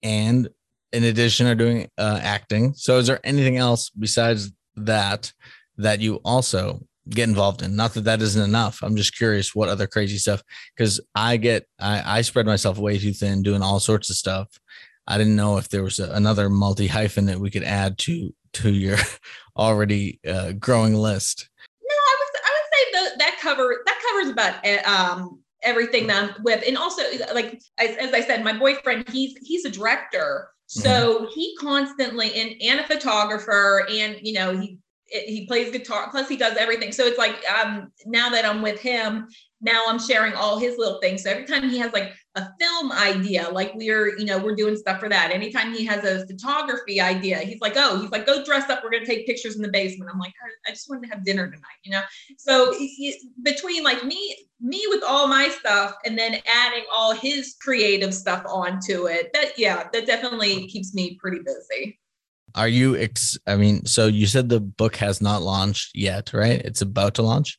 and 0.02 0.48
in 0.94 1.04
addition, 1.04 1.46
are 1.46 1.54
doing 1.54 1.90
uh, 1.98 2.18
acting. 2.22 2.72
So, 2.74 2.96
is 2.96 3.06
there 3.06 3.20
anything 3.24 3.58
else 3.58 3.90
besides 3.90 4.50
that 4.76 5.30
that 5.76 6.00
you 6.00 6.16
also 6.24 6.80
get 7.08 7.28
involved 7.28 7.62
in. 7.62 7.76
Not 7.76 7.94
that 7.94 8.04
that 8.04 8.22
isn't 8.22 8.42
enough. 8.42 8.80
I'm 8.82 8.96
just 8.96 9.16
curious 9.16 9.54
what 9.54 9.68
other 9.68 9.86
crazy 9.86 10.18
stuff 10.18 10.42
because 10.76 11.00
I 11.14 11.36
get 11.36 11.66
I, 11.78 12.18
I 12.18 12.22
spread 12.22 12.46
myself 12.46 12.78
way 12.78 12.98
too 12.98 13.12
thin 13.12 13.42
doing 13.42 13.62
all 13.62 13.80
sorts 13.80 14.10
of 14.10 14.16
stuff. 14.16 14.48
I 15.06 15.18
didn't 15.18 15.36
know 15.36 15.58
if 15.58 15.68
there 15.68 15.82
was 15.82 15.98
a, 15.98 16.10
another 16.12 16.48
multi 16.48 16.86
hyphen 16.86 17.26
that 17.26 17.40
we 17.40 17.50
could 17.50 17.64
add 17.64 17.98
to 17.98 18.32
to 18.54 18.72
your 18.72 18.98
already 19.56 20.20
uh, 20.28 20.52
growing 20.52 20.94
list. 20.94 21.48
No, 21.82 21.94
I 21.94 22.16
would 22.18 22.40
I 22.44 22.50
would 22.54 22.70
say 22.72 22.92
that 22.92 23.18
that 23.18 23.40
cover 23.40 23.82
that 23.84 24.00
covers 24.08 24.30
about 24.30 24.54
eh, 24.64 24.82
um, 24.82 25.40
everything 25.62 26.06
that 26.06 26.30
I'm 26.36 26.42
with, 26.44 26.62
and 26.66 26.78
also 26.78 27.02
like 27.34 27.60
as, 27.78 27.96
as 27.96 28.12
I 28.14 28.20
said, 28.20 28.44
my 28.44 28.56
boyfriend 28.56 29.08
he's 29.08 29.36
he's 29.42 29.64
a 29.64 29.70
director, 29.70 30.48
so 30.66 30.90
mm-hmm. 30.90 31.24
he 31.34 31.56
constantly 31.60 32.32
and 32.34 32.62
and 32.62 32.80
a 32.80 32.86
photographer, 32.86 33.86
and 33.90 34.18
you 34.22 34.34
know 34.34 34.56
he 34.56 34.78
he 35.12 35.46
plays 35.46 35.70
guitar. 35.70 36.09
Plus, 36.11 36.29
he 36.29 36.37
does 36.37 36.57
everything. 36.57 36.92
So 36.92 37.05
it's 37.05 37.18
like 37.18 37.37
um, 37.51 37.92
now 38.07 38.31
that 38.31 38.44
I'm 38.44 38.62
with 38.62 38.81
him, 38.81 39.29
now 39.61 39.85
I'm 39.87 39.98
sharing 39.98 40.35
all 40.35 40.59
his 40.59 40.77
little 40.77 40.98
things. 41.01 41.22
So 41.22 41.31
every 41.31 41.44
time 41.44 41.68
he 41.68 41.79
has 41.79 41.92
like 41.92 42.12
a 42.35 42.48
film 42.59 42.90
idea, 42.90 43.48
like 43.51 43.72
we're, 43.75 44.18
you 44.18 44.25
know, 44.25 44.38
we're 44.38 44.57
doing 44.57 44.77
stuff 44.77 44.98
for 44.98 45.09
that. 45.09 45.31
Anytime 45.31 45.72
he 45.72 45.85
has 45.85 46.05
a 46.05 46.27
photography 46.27 47.01
idea, 47.01 47.38
he's 47.38 47.61
like, 47.61 47.75
oh, 47.77 48.01
he's 48.01 48.11
like, 48.11 48.27
go 48.27 48.44
dress 48.44 48.68
up. 48.70 48.83
We're 48.83 48.90
going 48.90 49.05
to 49.05 49.09
take 49.09 49.25
pictures 49.25 49.55
in 49.55 49.62
the 49.62 49.68
basement. 49.68 50.11
I'm 50.12 50.18
like, 50.18 50.33
I 50.66 50.70
just 50.70 50.90
wanted 50.90 51.09
to 51.09 51.14
have 51.14 51.25
dinner 51.25 51.46
tonight, 51.46 51.81
you 51.85 51.92
know? 51.92 52.03
So 52.38 52.72
he, 52.77 53.16
between 53.42 53.85
like 53.85 54.05
me, 54.05 54.37
me 54.61 54.85
with 54.88 55.05
all 55.07 55.29
my 55.29 55.48
stuff 55.48 55.94
and 56.05 56.18
then 56.18 56.38
adding 56.46 56.85
all 56.92 57.14
his 57.14 57.55
creative 57.61 58.12
stuff 58.12 58.42
onto 58.48 59.07
it, 59.07 59.31
that, 59.33 59.57
yeah, 59.57 59.88
that 59.92 60.07
definitely 60.07 60.66
keeps 60.66 60.92
me 60.92 61.16
pretty 61.20 61.38
busy. 61.44 62.01
Are 62.54 62.68
you, 62.68 62.96
ex- 62.96 63.38
I 63.46 63.56
mean, 63.56 63.84
so 63.86 64.06
you 64.06 64.26
said 64.26 64.48
the 64.48 64.60
book 64.60 64.96
has 64.96 65.20
not 65.20 65.42
launched 65.42 65.90
yet, 65.94 66.32
right? 66.32 66.60
It's 66.62 66.82
about 66.82 67.14
to 67.14 67.22
launch. 67.22 67.58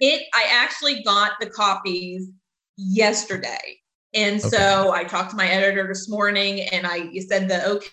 It, 0.00 0.22
I 0.34 0.46
actually 0.50 1.02
got 1.02 1.32
the 1.40 1.48
copies 1.48 2.28
yesterday. 2.76 3.78
And 4.14 4.40
okay. 4.40 4.48
so 4.48 4.92
I 4.92 5.04
talked 5.04 5.30
to 5.30 5.36
my 5.36 5.48
editor 5.48 5.86
this 5.88 6.08
morning 6.08 6.60
and 6.60 6.86
I 6.86 6.96
you 6.96 7.20
said 7.20 7.48
the 7.48 7.66
okay, 7.66 7.88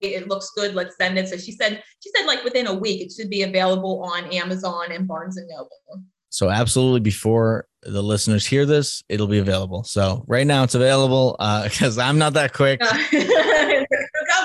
it 0.00 0.28
looks 0.28 0.50
good. 0.54 0.74
Let's 0.74 0.96
send 0.96 1.18
it. 1.18 1.28
So 1.28 1.36
she 1.36 1.52
said, 1.52 1.82
she 2.00 2.10
said 2.16 2.26
like 2.26 2.44
within 2.44 2.66
a 2.66 2.74
week, 2.74 3.00
it 3.00 3.12
should 3.12 3.30
be 3.30 3.42
available 3.42 4.02
on 4.04 4.24
Amazon 4.32 4.92
and 4.92 5.08
Barnes 5.08 5.36
and 5.36 5.48
Noble. 5.48 6.04
So 6.30 6.50
absolutely 6.50 7.00
before 7.00 7.66
the 7.82 8.02
listeners 8.02 8.46
hear 8.46 8.66
this, 8.66 9.02
it'll 9.08 9.26
be 9.26 9.38
available. 9.38 9.84
So 9.84 10.24
right 10.26 10.46
now 10.46 10.64
it's 10.64 10.74
available 10.74 11.36
because 11.64 11.98
uh, 11.98 12.02
I'm 12.04 12.18
not 12.18 12.34
that 12.34 12.52
quick. 12.52 12.80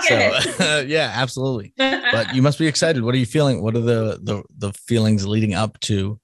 so, 0.01 0.15
uh, 0.59 0.83
yeah, 0.87 1.11
absolutely. 1.15 1.73
But 2.11 2.33
you 2.33 2.41
must 2.41 2.57
be 2.57 2.65
excited. 2.65 3.03
What 3.03 3.13
are 3.13 3.19
you 3.19 3.25
feeling? 3.25 3.61
What 3.61 3.75
are 3.75 3.81
the 3.81 4.19
the 4.23 4.43
the 4.57 4.73
feelings 4.73 5.27
leading 5.27 5.53
up 5.53 5.79
to 5.81 6.19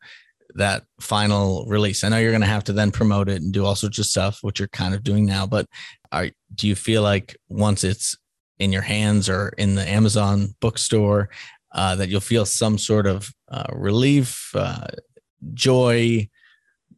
that 0.56 0.84
final 1.00 1.66
release? 1.68 2.04
I 2.04 2.10
know 2.10 2.18
you're 2.18 2.32
going 2.32 2.42
to 2.42 2.48
have 2.48 2.64
to 2.66 2.74
then 2.74 2.92
promote 2.92 3.30
it 3.30 3.42
and 3.42 3.54
do 3.54 3.64
all 3.64 3.76
sorts 3.76 4.00
of 4.00 4.06
stuff, 4.06 4.40
which 4.42 4.60
you're 4.60 4.68
kind 4.70 4.96
of 4.96 5.04
doing 5.04 5.26
now. 5.26 5.46
But 5.46 5.68
are 6.12 6.30
do 6.56 6.68
you 6.68 6.76
feel 6.76 7.04
like 7.04 7.38
once 7.50 7.84
it's 7.84 8.18
in 8.58 8.72
your 8.72 8.82
hands 8.82 9.30
or 9.30 9.50
in 9.58 9.76
the 9.76 9.88
Amazon 9.88 10.56
bookstore, 10.60 11.30
uh, 11.72 11.96
that 11.96 12.10
you'll 12.10 12.22
feel 12.22 12.46
some 12.46 12.78
sort 12.78 13.06
of 13.06 13.30
uh, 13.50 13.66
relief, 13.74 14.52
uh, 14.56 14.88
joy, 15.54 16.28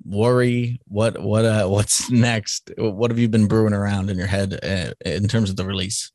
worry? 0.05 0.79
What 0.87 1.21
what 1.21 1.45
uh, 1.45 1.67
what's 1.67 2.09
next? 2.09 2.71
What 2.77 3.11
have 3.11 3.19
you 3.19 3.27
been 3.27 3.47
brewing 3.47 3.73
around 3.73 4.09
in 4.09 4.17
your 4.17 4.27
head 4.27 4.59
uh, 4.63 4.93
in 5.07 5.27
terms 5.27 5.49
of 5.49 5.55
the 5.55 5.65
release? 5.65 6.11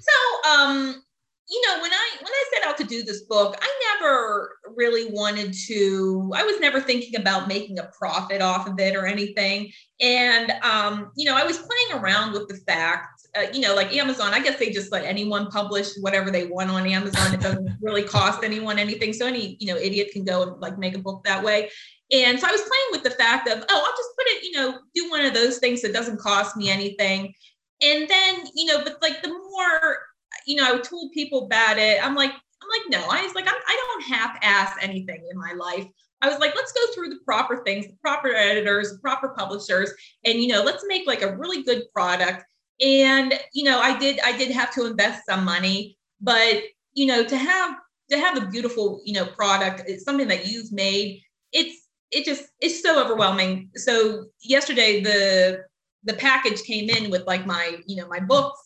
So, 0.00 0.50
um, 0.50 1.02
you 1.48 1.60
know, 1.66 1.82
when 1.82 1.92
I 1.92 2.10
when 2.20 2.32
I 2.32 2.44
set 2.54 2.66
out 2.66 2.78
to 2.78 2.84
do 2.84 3.02
this 3.02 3.22
book, 3.22 3.56
I 3.60 3.68
never 3.92 4.56
really 4.76 5.10
wanted 5.12 5.54
to. 5.66 6.32
I 6.34 6.42
was 6.42 6.58
never 6.58 6.80
thinking 6.80 7.20
about 7.20 7.48
making 7.48 7.78
a 7.78 7.90
profit 7.98 8.40
off 8.40 8.66
of 8.66 8.78
it 8.78 8.96
or 8.96 9.06
anything. 9.06 9.70
And 10.00 10.52
um, 10.62 11.12
you 11.16 11.26
know, 11.26 11.36
I 11.36 11.44
was 11.44 11.58
playing 11.58 12.02
around 12.02 12.32
with 12.32 12.48
the 12.48 12.56
fact, 12.66 13.26
uh, 13.36 13.46
you 13.52 13.60
know, 13.60 13.74
like 13.74 13.94
Amazon. 13.94 14.32
I 14.32 14.40
guess 14.40 14.58
they 14.58 14.70
just 14.70 14.90
let 14.90 15.04
anyone 15.04 15.50
publish 15.50 15.90
whatever 16.00 16.30
they 16.30 16.46
want 16.46 16.70
on 16.70 16.86
Amazon. 16.86 17.34
It 17.34 17.40
doesn't 17.40 17.68
really 17.82 18.04
cost 18.04 18.42
anyone 18.42 18.78
anything. 18.78 19.12
So 19.12 19.26
any 19.26 19.58
you 19.60 19.66
know 19.66 19.76
idiot 19.78 20.10
can 20.12 20.24
go 20.24 20.42
and 20.44 20.60
like 20.62 20.78
make 20.78 20.96
a 20.96 21.00
book 21.00 21.24
that 21.24 21.44
way. 21.44 21.70
And 22.10 22.38
so 22.38 22.46
I 22.46 22.52
was 22.52 22.60
playing 22.60 22.88
with 22.92 23.02
the 23.02 23.10
fact 23.10 23.48
of, 23.48 23.64
oh, 23.68 23.82
I'll 23.86 23.96
just 23.96 24.10
put 24.16 24.26
it, 24.26 24.44
you 24.44 24.52
know, 24.52 24.78
do 24.94 25.10
one 25.10 25.24
of 25.24 25.34
those 25.34 25.58
things 25.58 25.80
that 25.82 25.92
doesn't 25.92 26.20
cost 26.20 26.56
me 26.56 26.70
anything. 26.70 27.34
And 27.82 28.08
then, 28.08 28.44
you 28.54 28.66
know, 28.66 28.82
but 28.84 28.98
like 29.02 29.22
the 29.22 29.28
more, 29.28 29.98
you 30.46 30.56
know, 30.56 30.74
I 30.74 30.78
told 30.78 31.12
people 31.12 31.46
about 31.46 31.78
it, 31.78 32.04
I'm 32.04 32.14
like, 32.14 32.30
I'm 32.30 32.68
like, 32.68 33.00
no, 33.00 33.08
I 33.10 33.22
was 33.22 33.34
like, 33.34 33.46
I'm, 33.46 33.54
I 33.54 33.86
don't 33.86 34.16
half 34.16 34.38
ass 34.42 34.74
anything 34.80 35.26
in 35.30 35.38
my 35.38 35.52
life. 35.52 35.86
I 36.22 36.28
was 36.28 36.38
like, 36.38 36.54
let's 36.56 36.72
go 36.72 36.80
through 36.94 37.10
the 37.10 37.20
proper 37.26 37.62
things, 37.64 37.86
the 37.86 37.96
proper 38.00 38.28
editors, 38.34 38.92
the 38.92 38.98
proper 38.98 39.34
publishers, 39.36 39.92
and 40.24 40.40
you 40.40 40.48
know, 40.48 40.62
let's 40.62 40.84
make 40.86 41.06
like 41.06 41.22
a 41.22 41.36
really 41.36 41.62
good 41.62 41.82
product. 41.94 42.44
And 42.80 43.34
you 43.52 43.64
know, 43.64 43.80
I 43.80 43.98
did, 43.98 44.20
I 44.20 44.36
did 44.36 44.50
have 44.52 44.72
to 44.74 44.86
invest 44.86 45.26
some 45.28 45.44
money, 45.44 45.98
but 46.20 46.62
you 46.94 47.06
know, 47.06 47.24
to 47.24 47.36
have 47.36 47.76
to 48.10 48.18
have 48.18 48.42
a 48.42 48.46
beautiful, 48.46 49.00
you 49.04 49.12
know, 49.12 49.26
product, 49.26 49.82
it's 49.86 50.04
something 50.04 50.28
that 50.28 50.46
you've 50.46 50.72
made. 50.72 51.20
It's 51.52 51.88
it 52.10 52.24
just 52.24 52.44
it's 52.60 52.82
so 52.82 53.02
overwhelming. 53.02 53.70
So 53.74 54.26
yesterday 54.40 55.02
the 55.02 55.64
the 56.04 56.14
package 56.14 56.62
came 56.62 56.90
in 56.90 57.10
with 57.10 57.26
like 57.26 57.46
my, 57.46 57.78
you 57.86 57.96
know, 57.96 58.08
my 58.08 58.20
books. 58.20 58.58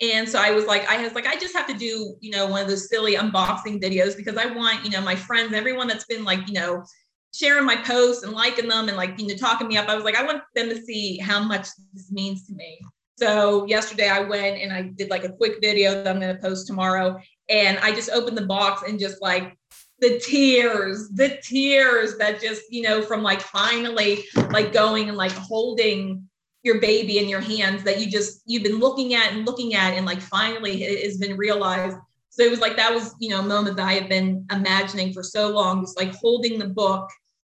And 0.00 0.28
so 0.28 0.38
I 0.38 0.50
was 0.50 0.66
like, 0.66 0.86
I 0.90 1.02
was 1.02 1.14
like, 1.14 1.26
I 1.26 1.36
just 1.36 1.56
have 1.56 1.66
to 1.68 1.74
do, 1.74 2.16
you 2.20 2.30
know, 2.30 2.46
one 2.46 2.62
of 2.62 2.68
those 2.68 2.88
silly 2.88 3.14
unboxing 3.14 3.82
videos 3.82 4.16
because 4.16 4.36
I 4.36 4.46
want, 4.46 4.84
you 4.84 4.90
know, 4.90 5.00
my 5.00 5.16
friends, 5.16 5.54
everyone 5.54 5.88
that's 5.88 6.04
been 6.04 6.24
like, 6.24 6.46
you 6.46 6.54
know, 6.54 6.84
sharing 7.32 7.64
my 7.64 7.76
posts 7.76 8.22
and 8.22 8.32
liking 8.32 8.68
them 8.68 8.88
and 8.88 8.96
like, 8.96 9.18
you 9.18 9.26
know, 9.26 9.34
talking 9.34 9.68
me 9.68 9.76
up. 9.76 9.88
I 9.88 9.94
was 9.94 10.04
like, 10.04 10.16
I 10.16 10.24
want 10.24 10.42
them 10.54 10.68
to 10.68 10.82
see 10.82 11.18
how 11.18 11.42
much 11.42 11.68
this 11.94 12.12
means 12.12 12.46
to 12.46 12.54
me. 12.54 12.78
So 13.18 13.66
yesterday 13.66 14.08
I 14.08 14.20
went 14.20 14.60
and 14.60 14.72
I 14.72 14.82
did 14.82 15.08
like 15.08 15.24
a 15.24 15.32
quick 15.32 15.58
video 15.62 15.92
that 15.92 16.08
I'm 16.08 16.20
going 16.20 16.34
to 16.34 16.42
post 16.42 16.66
tomorrow. 16.66 17.18
And 17.48 17.78
I 17.78 17.92
just 17.92 18.10
opened 18.10 18.36
the 18.36 18.46
box 18.46 18.82
and 18.86 19.00
just 19.00 19.22
like 19.22 19.56
the 20.00 20.18
tears, 20.18 21.08
the 21.10 21.38
tears 21.42 22.18
that 22.18 22.40
just, 22.40 22.62
you 22.70 22.82
know, 22.82 23.00
from 23.00 23.22
like 23.22 23.40
finally 23.40 24.24
like 24.50 24.72
going 24.72 25.08
and 25.08 25.16
like 25.16 25.32
holding 25.32 26.28
your 26.66 26.80
baby 26.80 27.18
in 27.18 27.28
your 27.28 27.40
hands 27.40 27.84
that 27.84 28.00
you 28.00 28.10
just 28.10 28.42
you've 28.44 28.64
been 28.64 28.80
looking 28.80 29.14
at 29.14 29.32
and 29.32 29.46
looking 29.46 29.74
at 29.74 29.94
and 29.94 30.04
like 30.04 30.20
finally 30.20 30.82
it 30.82 31.04
has 31.04 31.16
been 31.16 31.36
realized. 31.36 31.96
So 32.28 32.42
it 32.42 32.50
was 32.50 32.60
like 32.60 32.76
that 32.76 32.92
was 32.92 33.14
you 33.20 33.30
know 33.30 33.38
a 33.38 33.44
moment 33.44 33.76
that 33.76 33.86
i 33.86 33.92
have 33.92 34.08
been 34.08 34.44
imagining 34.50 35.12
for 35.12 35.22
so 35.22 35.48
long 35.48 35.82
just 35.82 35.96
like 35.96 36.12
holding 36.16 36.58
the 36.58 36.66
book. 36.68 37.08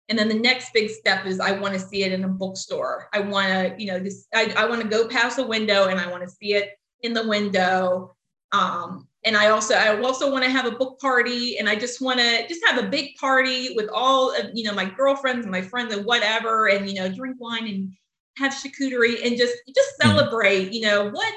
And 0.10 0.18
then 0.18 0.30
the 0.30 0.36
next 0.36 0.74
big 0.74 0.90
step 0.90 1.26
is 1.26 1.40
i 1.40 1.52
want 1.52 1.74
to 1.74 1.80
see 1.80 2.04
it 2.04 2.12
in 2.12 2.26
a 2.26 2.28
bookstore. 2.28 3.08
I 3.14 3.22
want 3.22 3.48
to 3.48 3.76
you 3.82 3.88
know 3.88 3.98
this 3.98 4.28
i, 4.36 4.54
I 4.58 4.66
want 4.66 4.82
to 4.82 4.88
go 4.90 5.08
past 5.08 5.38
the 5.38 5.48
window 5.48 5.88
and 5.88 6.00
i 6.00 6.12
want 6.12 6.24
to 6.24 6.30
see 6.30 6.54
it 6.54 6.72
in 7.02 7.14
the 7.14 7.28
window. 7.28 8.14
Um, 8.52 9.08
and 9.24 9.36
i 9.36 9.50
also 9.50 9.74
i 9.74 10.00
also 10.02 10.32
want 10.32 10.44
to 10.44 10.50
have 10.50 10.66
a 10.66 10.72
book 10.72 11.00
party 11.02 11.58
and 11.58 11.68
i 11.68 11.76
just 11.76 12.00
want 12.02 12.18
to 12.18 12.48
just 12.48 12.62
have 12.66 12.82
a 12.82 12.88
big 12.88 13.16
party 13.16 13.74
with 13.76 13.90
all 13.94 14.34
of 14.34 14.52
you 14.54 14.64
know 14.64 14.74
my 14.74 14.86
girlfriends 14.86 15.44
and 15.46 15.52
my 15.52 15.62
friends 15.62 15.94
and 15.94 16.06
whatever 16.06 16.68
and 16.68 16.90
you 16.90 16.96
know 16.96 17.10
drink 17.10 17.36
wine 17.40 17.68
and 17.68 17.92
have 18.38 18.54
charcuterie 18.54 19.26
and 19.26 19.38
just 19.38 19.56
just 19.76 19.94
hmm. 20.02 20.10
celebrate 20.10 20.72
you 20.72 20.82
know 20.82 21.10
what 21.10 21.34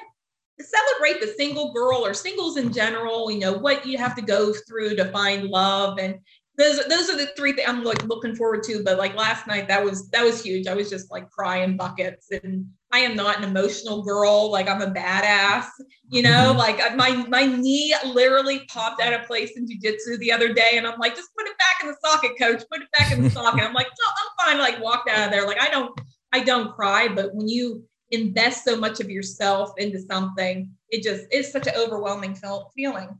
celebrate 0.63 1.21
the 1.21 1.33
single 1.37 1.73
girl 1.73 2.05
or 2.05 2.15
singles 2.15 2.57
in 2.57 2.73
general 2.73 3.31
you 3.31 3.39
know 3.39 3.53
what 3.53 3.87
you 3.87 3.99
have 3.99 4.15
to 4.15 4.23
go 4.23 4.53
through 4.53 4.97
to 4.97 5.07
find 5.07 5.49
love. 5.49 5.99
And 5.99 6.19
those 6.59 6.85
those 6.89 7.09
are 7.09 7.17
the 7.17 7.31
three 7.39 7.53
things 7.53 7.67
i'm 7.67 7.85
like 7.85 8.03
looking 8.05 8.37
forward 8.37 8.63
to. 8.65 8.83
But 8.85 8.99
like 8.99 9.17
last 9.17 9.47
night 9.47 9.69
that 9.69 9.83
was 9.83 10.11
that 10.11 10.25
was 10.25 10.43
huge. 10.43 10.67
I 10.67 10.75
was 10.75 10.91
just 10.91 11.11
like 11.11 11.31
crying 11.31 11.77
buckets. 11.77 12.31
And 12.31 12.67
i 12.93 12.99
am 12.99 13.17
not 13.17 13.39
an 13.39 13.45
emotional 13.45 14.03
girl. 14.03 14.51
Like 14.51 14.69
i'm 14.69 14.83
a 14.83 14.91
badass 14.91 15.67
you 16.09 16.23
know 16.23 16.53
mm-hmm. 16.55 16.59
like 16.59 16.97
my 16.97 17.27
my 17.29 17.47
knee 17.47 17.95
literally 18.05 18.67
popped 18.69 19.01
out 19.01 19.13
of 19.13 19.27
place 19.27 19.53
in 19.57 19.67
jiu-jitsu 19.67 20.19
the 20.19 20.33
other 20.33 20.53
day. 20.53 20.73
And 20.75 20.87
i'm 20.87 20.99
like 20.99 21.17
just 21.17 21.35
put 21.35 21.47
it 21.47 21.57
back 21.57 21.83
in 21.83 21.89
the 21.89 21.97
socket 22.05 22.33
coach. 22.39 22.63
Put 22.71 22.83
it 22.83 22.93
back 22.93 23.13
in 23.13 23.23
the 23.23 23.31
socket. 23.31 23.65
I'm 23.65 23.73
like 23.73 23.87
no, 23.87 24.07
i'm 24.19 24.57
fine. 24.57 24.59
Like 24.59 24.83
walked 24.83 25.09
out 25.09 25.27
of 25.27 25.31
there. 25.31 25.47
Like 25.47 25.63
i 25.63 25.71
don't 25.71 25.99
I 26.33 26.41
don't 26.41 26.75
cry, 26.75 27.09
but 27.09 27.35
when 27.35 27.49
you 27.49 27.85
invest 28.11 28.65
so 28.65 28.77
much 28.77 29.01
of 29.01 29.11
yourself 29.11 29.73
into 29.79 30.01
something, 30.01 30.71
it 30.89 31.03
just 31.03 31.27
is 31.33 31.51
such 31.51 31.67
an 31.67 31.75
overwhelming 31.77 32.35
felt 32.35 32.73
feeling. 32.75 33.19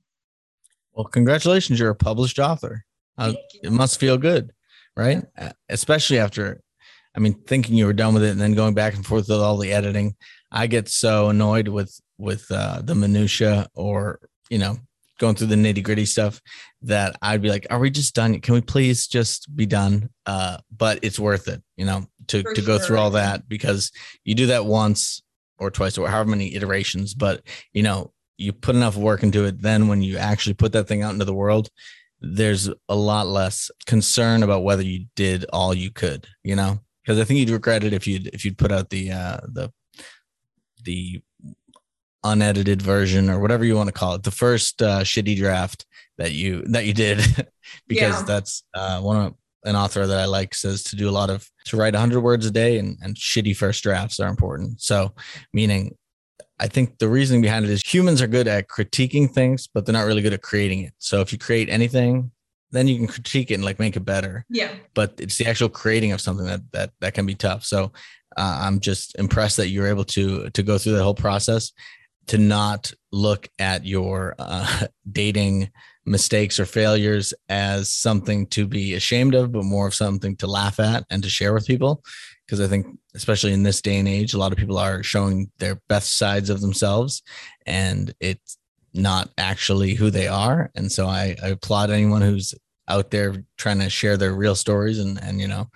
Well, 0.93 1.07
congratulations, 1.07 1.79
you're 1.79 1.91
a 1.91 1.95
published 1.95 2.39
author. 2.39 2.85
Uh, 3.17 3.35
it 3.63 3.73
must 3.73 4.01
feel 4.01 4.19
good, 4.19 4.53
right? 4.97 5.25
Uh, 5.39 5.51
especially 5.69 6.19
after, 6.19 6.63
I 7.15 7.21
mean, 7.21 7.35
thinking 7.47 7.77
you 7.77 7.87
were 7.87 7.93
done 7.93 8.15
with 8.15 8.25
it 8.25 8.31
and 8.31 8.41
then 8.41 8.55
going 8.55 8.75
back 8.75 8.95
and 8.95 9.05
forth 9.05 9.29
with 9.29 9.41
all 9.41 9.57
the 9.57 9.73
editing. 9.73 10.17
I 10.51 10.67
get 10.67 10.89
so 10.89 11.29
annoyed 11.29 11.69
with 11.69 12.01
with 12.19 12.51
uh, 12.51 12.83
the 12.83 12.95
minutia 12.95 13.69
or 13.75 14.21
you 14.51 14.59
know 14.59 14.79
going 15.21 15.37
through 15.37 15.47
the 15.49 15.55
nitty 15.55 15.83
gritty 15.83 16.07
stuff 16.07 16.41
that 16.83 17.15
I'd 17.23 17.43
be 17.43 17.51
like, 17.51 17.67
are 17.71 17.79
we 17.79 17.91
just 17.91 18.15
done? 18.15 18.41
Can 18.41 18.55
we 18.55 18.63
please 18.63 19.07
just 19.07 19.55
be 19.55 19.67
done? 19.67 20.09
Uh, 20.27 20.57
but 20.77 20.99
it's 21.03 21.21
worth 21.21 21.47
it, 21.47 21.63
you 21.77 21.85
know, 21.85 22.07
to, 22.31 22.43
For 22.43 22.55
to 22.55 22.63
go 22.63 22.79
through 22.79 22.99
all 22.99 23.11
that 23.11 23.49
because 23.49 23.93
you 24.25 24.35
do 24.35 24.47
that 24.47 24.67
once 24.67 25.23
or 25.59 25.71
twice 25.71 25.99
or 25.99 26.09
however 26.09 26.31
many 26.31 26.55
iterations, 26.55 27.15
but 27.15 27.43
you 27.73 27.83
know, 27.83 28.13
you 28.39 28.53
put 28.53 28.75
enough 28.75 28.97
work 28.97 29.23
into 29.23 29.45
it. 29.45 29.61
Then 29.61 29.89
when 29.89 30.03
you 30.03 30.17
actually 30.17 30.55
put 30.55 30.73
that 30.73 30.89
thing 30.89 31.03
out 31.03 31.13
into 31.13 31.25
the 31.27 31.35
world, 31.35 31.69
there's 32.21 32.69
a 32.89 32.97
lot 32.97 33.27
less 33.27 33.71
concern 33.87 34.43
about 34.43 34.65
whether 34.65 34.83
you 34.83 35.07
did 35.17 35.45
all 35.53 35.75
you 35.75 35.91
could, 35.91 36.27
you 36.43 36.57
know, 36.57 36.81
because 37.03 37.19
I 37.19 37.25
think 37.25 37.41
you'd 37.41 37.51
regret 37.51 37.85
it 37.85 37.93
if 37.93 38.07
you'd, 38.07 38.29
if 38.29 38.45
you'd 38.45 38.59
put 38.59 38.73
out 38.73 38.91
the, 38.91 39.13
uh, 39.13 39.41
the, 39.47 39.73
the 40.85 41.23
unedited 42.25 42.83
version 42.83 43.31
or 43.31 43.41
whatever 43.41 43.65
you 43.65 43.77
want 43.77 43.89
to 43.89 43.93
call 43.93 44.15
it 44.15 44.23
the 44.23 44.31
first 44.31 44.83
uh, 44.83 45.01
shitty 45.01 45.37
draft 45.37 45.87
that 46.19 46.33
you 46.33 46.63
that 46.67 46.85
you 46.85 46.93
did 46.93 47.19
because 47.89 48.21
yeah. 48.21 48.23
that's 48.27 48.63
uh, 48.75 49.01
one 49.01 49.17
of 49.17 49.35
an 49.65 49.77
author 49.77 50.07
that 50.07 50.19
I 50.19 50.25
like 50.25 50.55
says 50.55 50.83
to 50.85 50.97
do 50.97 51.09
a 51.09 51.13
lot 51.13 51.31
of 51.31 51.49
to 51.67 51.77
write 51.77 51.95
100 51.95 52.21
words 52.21 52.47
a 52.47 52.51
day 52.51 52.79
and, 52.79 52.97
and 53.03 53.15
shitty 53.17 53.57
first 53.57 53.83
drafts 53.83 54.19
are 54.21 54.29
important. 54.29 54.81
So, 54.81 55.15
meaning, 55.53 55.97
I 56.59 56.67
think 56.67 56.99
the 56.99 57.09
reasoning 57.09 57.43
behind 57.43 57.65
it 57.65 57.71
is 57.71 57.83
humans 57.83 58.21
are 58.21 58.27
good 58.27 58.49
at 58.49 58.69
critiquing 58.69 59.31
things, 59.31 59.69
but 59.73 59.85
they're 59.85 59.93
not 59.93 60.07
really 60.07 60.23
good 60.23 60.33
at 60.33 60.43
creating 60.43 60.81
it. 60.81 60.95
So, 60.99 61.21
if 61.21 61.33
you 61.33 61.39
create 61.39 61.69
anything, 61.69 62.31
then 62.73 62.87
you 62.87 62.97
can 62.97 63.07
critique 63.07 63.51
it 63.51 63.55
and 63.55 63.65
like 63.65 63.79
make 63.79 63.97
it 63.97 64.05
better. 64.05 64.45
Yeah. 64.49 64.73
But 64.95 65.15
it's 65.19 65.37
the 65.37 65.47
actual 65.47 65.69
creating 65.69 66.13
of 66.13 66.21
something 66.21 66.47
that 66.47 66.61
that 66.73 66.91
that 67.01 67.15
can 67.15 67.27
be 67.27 67.35
tough. 67.35 67.65
So 67.65 67.93
uh, 68.37 68.61
I'm 68.63 68.81
just 68.81 69.19
impressed 69.19 69.57
that 69.57 69.69
you're 69.69 69.89
able 69.89 70.05
to 70.05 70.51
to 70.51 70.63
go 70.63 70.79
through 70.79 70.93
the 70.93 71.03
whole 71.03 71.15
process 71.15 71.73
to 72.29 72.39
not 72.39 72.93
look 73.13 73.49
at 73.59 73.85
your 73.85 74.35
uh, 74.39 74.87
dating 75.13 75.71
mistakes 76.11 76.59
or 76.59 76.67
failures 76.67 77.33
as 77.49 77.91
something 77.91 78.47
to 78.49 78.67
be 78.67 78.95
ashamed 78.95 79.35
of, 79.35 79.53
but 79.53 79.65
more 79.65 79.87
of 79.87 79.95
something 79.95 80.37
to 80.37 80.47
laugh 80.47 80.81
at 80.81 81.05
and 81.09 81.23
to 81.23 81.31
share 81.31 81.55
with 81.55 81.67
people. 81.67 82.03
Because 82.45 82.61
I 82.61 82.67
think, 82.67 82.87
especially 83.15 83.53
in 83.53 83.63
this 83.63 83.81
day 83.81 83.97
and 83.99 84.09
age, 84.09 84.35
a 84.35 84.39
lot 84.39 84.51
of 84.51 84.59
people 84.59 84.77
are 84.77 85.05
showing 85.05 85.51
their 85.59 85.81
best 85.89 86.19
sides 86.19 86.51
of 86.51 86.61
themselves, 86.61 87.23
and 87.65 88.13
it's 88.19 88.59
not 88.93 89.31
actually 89.39 89.95
who 89.95 90.11
they 90.11 90.27
are. 90.27 90.73
And 90.75 90.91
so 90.91 91.07
I, 91.07 91.37
I 91.43 91.49
applaud 91.49 91.91
anyone 91.91 92.23
who's 92.23 92.55
out 92.89 93.13
there 93.13 93.45
trying 93.57 93.79
to 93.79 93.89
share 93.89 94.17
their 94.17 94.35
real 94.35 94.57
stories 94.57 94.99
and 94.99 95.23
and 95.23 95.41
you 95.41 95.47
know 95.47 95.69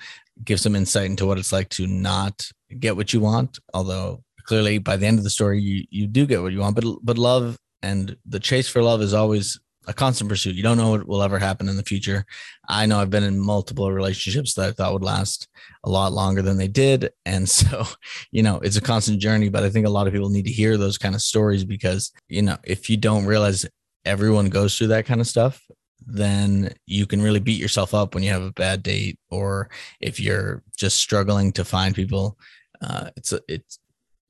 give 0.43 0.59
some 0.59 0.75
insight 0.75 1.07
into 1.07 1.27
what 1.27 1.39
it's 1.39 1.53
like 1.53 1.69
to 1.69 1.87
not 1.87 2.51
get 2.81 2.97
what 2.97 3.13
you 3.13 3.21
want. 3.21 3.61
Although 3.73 4.25
clearly 4.43 4.79
by 4.79 4.97
the 4.97 5.07
end 5.07 5.19
of 5.19 5.25
the 5.25 5.31
story 5.31 5.63
you 5.63 5.85
you 5.91 6.09
do 6.09 6.27
get 6.27 6.43
what 6.43 6.53
you 6.53 6.59
want, 6.59 6.75
but 6.75 6.85
but 7.05 7.19
love 7.19 7.57
and 7.85 8.17
the 8.27 8.41
chase 8.41 8.69
for 8.69 8.83
love 8.83 9.01
is 9.01 9.15
always 9.15 9.61
a 9.87 9.93
constant 9.93 10.29
pursuit. 10.31 10.55
You 10.55 10.63
don't 10.63 10.77
know 10.77 10.91
what 10.91 11.07
will 11.07 11.23
ever 11.23 11.39
happen 11.39 11.69
in 11.69 11.77
the 11.77 11.83
future. 11.83 12.25
I 12.69 12.87
know 12.87 12.99
I've 12.99 13.11
been 13.11 13.23
in 13.25 13.39
multiple 13.39 13.93
relationships 13.93 14.55
that 14.55 14.69
I 14.69 14.73
thought 14.73 14.93
would 14.93 15.05
last 15.05 15.49
a 15.85 15.91
lot 15.91 16.13
longer 16.13 16.43
than 16.43 16.57
they 16.57 16.69
did. 16.69 17.11
And 17.27 17.49
so, 17.49 17.85
you 18.31 18.43
know, 18.43 18.59
it's 18.61 18.77
a 18.77 18.83
constant 18.83 19.21
journey, 19.21 19.49
but 19.49 19.63
I 19.63 19.71
think 19.71 19.87
a 19.87 19.91
lot 19.91 20.07
of 20.07 20.13
people 20.13 20.31
need 20.31 20.47
to 20.47 20.53
hear 20.53 20.77
those 20.77 20.99
kind 20.99 21.15
of 21.15 21.23
stories 21.23 21.65
because, 21.65 22.13
you 22.29 22.43
know, 22.43 22.57
if 22.65 22.89
you 22.89 22.97
don't 22.97 23.27
realize 23.27 23.67
everyone 24.05 24.49
goes 24.49 24.77
through 24.77 24.89
that 24.89 25.07
kind 25.07 25.21
of 25.21 25.27
stuff, 25.27 25.63
then 26.07 26.75
you 26.87 27.07
can 27.07 27.23
really 27.23 27.41
beat 27.41 27.61
yourself 27.61 27.95
up 27.95 28.15
when 28.15 28.23
you 28.23 28.31
have 28.31 28.43
a 28.43 28.53
bad 28.53 28.83
date 28.83 29.19
or 29.31 29.71
if 30.01 30.21
you're 30.21 30.63
just 30.77 30.97
struggling 30.97 31.53
to 31.53 31.65
find 31.65 31.95
people. 31.95 32.39
Uh, 32.83 33.09
it's, 33.17 33.33
it's, 33.49 33.79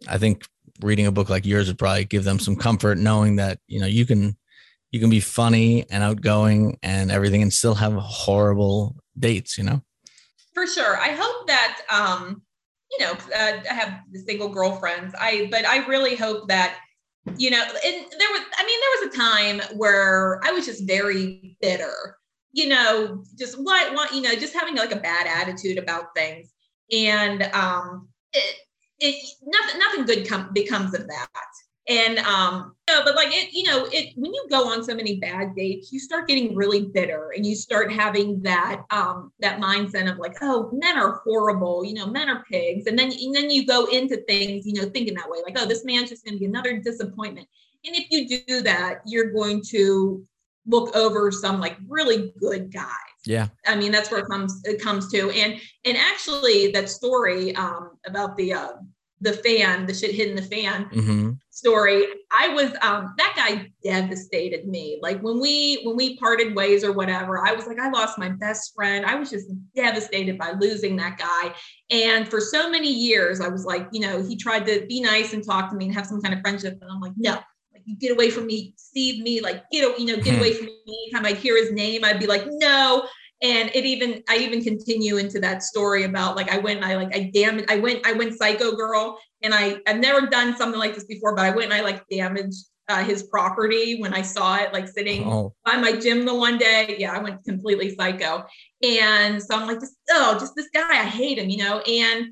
I 0.09 0.19
think 0.19 0.47
reading 0.81 1.07
a 1.07 1.13
book 1.13 1.29
like 1.29 1.47
yours 1.47 1.69
would 1.69 1.79
probably 1.79 2.05
give 2.05 2.25
them 2.25 2.39
some 2.39 2.55
comfort 2.55 2.99
knowing 2.99 3.37
that, 3.37 3.59
you 3.67 3.81
know, 3.81 3.87
you 3.87 4.07
can, 4.07 4.37
you 4.95 5.01
can 5.01 5.11
be 5.11 5.19
funny 5.19 5.85
and 5.91 6.05
outgoing 6.05 6.79
and 6.85 7.11
everything 7.11 7.43
and 7.43 7.53
still 7.53 7.75
have 7.75 7.95
horrible 7.95 8.95
dates, 9.19 9.59
you 9.59 9.65
know? 9.65 9.83
For 10.53 10.69
sure. 10.69 10.97
I 11.01 11.09
hope 11.09 11.49
that, 11.49 11.81
um, 11.91 12.43
you 12.93 13.05
know, 13.05 13.11
uh, 13.11 13.59
I 13.69 13.75
have 13.75 14.03
single 14.25 14.49
girlfriends. 14.49 15.13
I, 15.19 15.49
but 15.51 15.67
I 15.67 15.85
really 15.87 16.15
hope 16.15 16.47
that, 16.47 16.79
you 17.37 17.51
know, 17.51 17.61
and 17.61 17.73
there 17.73 18.29
was, 18.31 18.43
I 18.57 18.65
mean, 18.65 18.81
there 18.81 19.09
was 19.09 19.13
a 19.13 19.19
time 19.19 19.77
where 19.77 20.41
I 20.45 20.53
was 20.53 20.65
just 20.65 20.87
very 20.87 21.57
bitter, 21.61 22.17
you 22.53 22.69
know, 22.69 23.25
just 23.37 23.57
what, 23.57 23.93
what, 23.95 24.15
you 24.15 24.21
know, 24.21 24.37
just 24.37 24.55
having 24.55 24.77
like 24.77 24.93
a 24.93 25.01
bad 25.01 25.27
attitude 25.27 25.77
about 25.77 26.15
things. 26.15 26.53
And, 26.93 27.43
um, 27.53 28.11
it, 28.33 28.59
it, 29.01 29.27
nothing, 29.45 29.81
nothing 29.81 30.05
good 30.05 30.29
com- 30.29 30.53
becomes 30.53 30.95
of 30.95 31.09
that 31.09 31.29
and 31.89 32.19
um 32.21 32.75
you 32.89 32.95
know, 32.95 33.03
but 33.05 33.15
like 33.15 33.29
it 33.31 33.53
you 33.53 33.65
know 33.65 33.87
it 33.93 34.13
when 34.17 34.33
you 34.33 34.47
go 34.51 34.69
on 34.71 34.83
so 34.83 34.95
many 34.95 35.17
bad 35.17 35.55
dates 35.55 35.93
you 35.93 35.99
start 35.99 36.27
getting 36.29 36.55
really 36.55 36.87
bitter 36.87 37.33
and 37.37 37.45
you 37.45 37.55
start 37.55 37.93
having 37.93 38.41
that 38.43 38.83
um 38.91 39.33
that 39.41 39.61
mindset 39.61 40.11
of 40.11 40.19
like 40.19 40.37
oh 40.41 40.71
men 40.73 40.97
are 40.97 41.21
horrible 41.25 41.85
you 41.85 41.95
know 41.95 42.07
men 42.07 42.29
are 42.29 42.45
pigs. 42.51 42.87
And 42.87 42.99
then 42.99 43.13
and 43.13 43.35
then 43.35 43.51
you 43.51 43.67
go 43.67 43.87
into 43.87 44.17
things 44.29 44.67
you 44.67 44.75
know 44.75 44.89
thinking 44.89 45.15
that 45.15 45.29
way 45.29 45.39
like 45.45 45.59
oh 45.59 45.67
this 45.67 45.85
man's 45.85 46.11
just 46.11 46.25
going 46.25 46.35
to 46.35 46.41
be 46.41 46.47
another 46.47 46.79
disappointment. 46.79 47.49
And 47.87 47.95
if 47.95 48.07
you 48.11 48.45
do 48.47 48.63
that 48.63 49.01
you're 49.07 49.33
going 49.33 49.63
to 49.71 50.25
look 50.67 50.95
over 50.97 51.31
some 51.31 51.61
like 51.61 51.77
really 51.87 52.33
good 52.41 52.73
guys. 52.73 52.89
Yeah. 53.27 53.49
I 53.67 53.77
mean 53.77 53.93
that's 53.93 54.11
where 54.11 54.21
it 54.21 54.29
comes 54.29 54.63
it 54.65 54.81
comes 54.81 55.11
to. 55.13 55.31
And 55.31 55.61
and 55.85 55.97
actually 55.99 56.71
that 56.73 56.89
story 56.89 57.55
um 57.57 57.99
about 58.07 58.37
the 58.37 58.55
uh 58.55 58.73
the 59.25 59.33
fan, 59.33 59.87
the 59.87 59.95
shit 59.95 60.15
hitting 60.15 60.37
the 60.37 60.43
fan 60.43 60.85
mm-hmm. 60.91 61.31
story. 61.51 62.05
I 62.31 62.49
was 62.49 62.73
um 62.83 63.15
that 63.17 63.33
guy 63.35 63.71
devastated 63.83 64.69
me. 64.69 64.99
Like 65.03 65.21
when 65.23 65.41
we 65.41 65.81
when 65.85 65.97
we 65.97 66.17
parted 66.19 66.55
ways 66.55 66.85
or 66.85 66.93
whatever, 66.93 67.45
I 67.45 67.53
was 67.53 67.67
like, 67.67 67.81
I 67.81 67.91
lost 67.91 68.19
my 68.19 68.29
best 68.29 68.75
friend. 68.75 69.05
I 69.05 69.15
was 69.15 69.31
just 69.31 69.49
devastated 69.75 70.39
by 70.39 70.53
losing 70.53 70.95
that 70.97 71.19
guy. 71.19 71.55
And 71.91 72.29
for 72.29 72.41
so 72.41 72.71
many 72.71 72.93
years, 72.93 73.41
I 73.41 73.49
was 73.49 73.65
like, 73.65 73.89
you 73.93 74.01
know, 74.01 74.23
he 74.23 74.37
tried 74.37 74.67
to 74.67 74.87
be 74.87 75.01
nice 75.01 75.33
and 75.33 75.45
talk 75.45 75.71
to 75.71 75.77
me 75.77 75.87
and 75.87 75.95
have 75.95 76.07
some 76.07 76.21
kind 76.21 76.35
of 76.35 76.41
friendship. 76.41 76.79
And 76.81 76.91
I'm 76.91 77.01
like, 77.01 77.15
no, 77.17 77.33
like 77.73 77.83
you 77.87 77.97
get 77.97 78.13
away 78.13 78.31
from 78.31 78.47
me, 78.47 78.75
Steve 78.77 79.23
me, 79.23 79.41
like 79.41 79.65
get 79.73 79.99
you 79.99 80.07
know, 80.07 80.17
get 80.17 80.27
mm-hmm. 80.27 80.39
away 80.39 80.53
from 80.53 80.67
me. 80.67 81.11
Anytime 81.13 81.27
I'd 81.27 81.39
hear 81.39 81.57
his 81.57 81.73
name, 81.73 82.05
I'd 82.05 82.21
be 82.21 82.27
like, 82.27 82.45
no 82.47 83.09
and 83.45 83.71
it 83.75 83.85
even 83.85 84.25
i 84.29 84.37
even 84.37 84.65
continue 84.65 85.19
into 85.19 85.39
that 85.39 85.63
story 85.63 86.05
about 86.05 86.35
like 86.35 86.51
i 86.51 86.59
went 86.59 86.79
and 86.79 86.87
i 86.87 86.97
like 86.97 87.15
i 87.15 87.31
damaged 87.35 87.71
i 87.71 87.77
went 87.77 88.05
i 88.07 88.13
went 88.13 88.37
psycho 88.37 88.73
girl 88.73 89.19
and 89.43 89.55
i 89.55 89.77
i've 89.87 89.99
never 89.99 90.27
done 90.27 90.57
something 90.57 90.81
like 90.81 90.95
this 90.95 91.05
before 91.05 91.37
but 91.37 91.45
i 91.45 91.51
went 91.51 91.65
and 91.65 91.75
i 91.75 91.81
like 91.81 92.03
damaged 92.09 92.65
uh, 92.89 93.03
his 93.03 93.23
property 93.25 94.01
when 94.01 94.13
i 94.13 94.21
saw 94.21 94.57
it 94.57 94.73
like 94.73 94.89
sitting 94.89 95.25
oh. 95.27 95.55
by 95.65 95.77
my 95.77 95.93
gym 95.93 96.27
the 96.27 96.35
one 96.35 96.59
day. 96.59 96.97
Yeah 96.99 97.13
i 97.13 97.19
went 97.19 97.43
completely 97.45 97.95
psycho. 97.95 98.45
And 98.83 99.43
so 99.43 99.57
i'm 99.57 99.67
like 99.67 99.81
just 99.81 99.97
oh 100.11 100.37
just 100.39 100.55
this 100.55 100.69
guy 100.75 101.01
i 101.01 101.05
hate 101.05 101.39
him 101.39 101.49
you 101.49 101.57
know? 101.59 101.81
And 101.81 102.27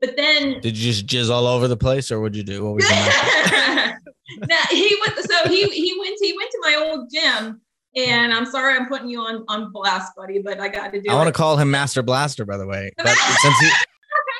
but 0.00 0.16
then 0.16 0.60
did 0.60 0.78
you 0.78 0.92
just 0.92 1.06
jizz 1.06 1.28
all 1.28 1.48
over 1.48 1.66
the 1.66 1.76
place 1.76 2.12
or 2.12 2.20
what'd 2.20 2.36
you 2.36 2.44
do? 2.44 2.64
What 2.64 2.74
was 2.76 2.88
he 4.70 4.96
went 5.00 5.18
so 5.28 5.48
he 5.48 5.68
he 5.70 5.96
went 5.98 6.16
he 6.20 6.36
went 6.36 6.50
to 6.52 6.58
my 6.62 6.74
old 6.86 7.10
gym 7.12 7.60
and 7.96 8.32
I'm 8.32 8.46
sorry 8.46 8.76
I'm 8.76 8.86
putting 8.86 9.08
you 9.08 9.20
on 9.20 9.44
on 9.48 9.72
blast, 9.72 10.12
buddy, 10.16 10.40
but 10.40 10.60
I 10.60 10.68
got 10.68 10.92
to 10.92 11.00
do. 11.00 11.10
I 11.10 11.14
want 11.14 11.28
to 11.28 11.32
call 11.32 11.56
him 11.56 11.70
Master 11.70 12.02
Blaster, 12.02 12.44
by 12.44 12.56
the 12.56 12.66
way. 12.66 12.92
But 13.02 13.16
since 13.40 13.58
he, 13.58 13.70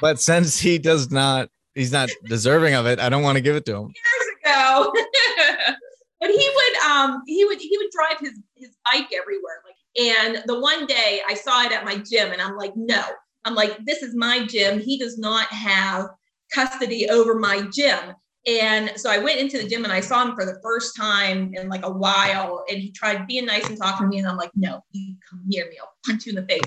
but 0.01 0.21
since 0.21 0.59
he 0.59 0.79
does 0.79 1.11
not, 1.11 1.49
he's 1.75 1.93
not 1.93 2.11
deserving 2.25 2.75
of 2.75 2.87
it. 2.87 3.01
I 3.01 3.09
don't 3.09 3.23
want 3.23 3.37
to 3.37 3.41
give 3.41 3.57
it 3.57 3.65
to 3.67 3.77
him. 3.77 3.85
Years 3.87 4.55
ago, 4.55 4.93
but 6.21 6.31
he 6.31 6.51
would 6.55 6.91
um 6.91 7.23
he 7.27 7.45
would 7.45 7.61
he 7.61 7.77
would 7.79 7.91
drive 7.91 8.21
his 8.21 8.39
his 8.57 8.77
bike 8.85 9.09
everywhere. 9.13 9.63
Like, 9.65 10.05
and 10.15 10.43
the 10.47 10.61
one 10.61 10.87
day 10.87 11.23
I 11.27 11.35
saw 11.35 11.65
it 11.65 11.73
at 11.73 11.85
my 11.85 11.97
gym, 11.97 12.33
and 12.33 12.43
I'm 12.43 12.57
like, 12.57 12.73
no, 12.77 13.03
I'm 13.45 13.55
like, 13.55 13.79
this 13.87 14.03
is 14.03 14.15
my 14.15 14.45
gym. 14.45 14.81
He 14.81 14.99
does 14.99 15.19
not 15.19 15.47
have 15.49 16.09
custody 16.53 17.09
over 17.09 17.39
my 17.39 17.63
gym. 17.73 18.15
And 18.47 18.93
so 18.97 19.11
I 19.11 19.19
went 19.19 19.41
into 19.41 19.59
the 19.59 19.69
gym 19.69 19.83
and 19.85 19.93
I 19.93 20.01
saw 20.01 20.25
him 20.25 20.35
for 20.37 20.45
the 20.45 20.59
first 20.63 20.97
time 20.97 21.53
in 21.55 21.69
like 21.69 21.85
a 21.85 21.91
while. 21.91 22.65
And 22.69 22.79
he 22.79 22.93
tried 22.93 23.27
being 23.27 23.47
nice 23.47 23.69
and 23.69 23.77
talking 23.77 24.07
to 24.07 24.09
me. 24.09 24.19
And 24.19 24.29
I'm 24.29 24.37
like, 24.37 24.53
no, 24.55 24.85
you 24.93 25.17
come 25.29 25.43
near 25.47 25.69
me. 25.69 25.79
I'll 25.81 25.93
punch 26.07 26.27
you 26.27 26.31
in 26.31 26.37
the 26.37 26.47
face. 26.47 26.63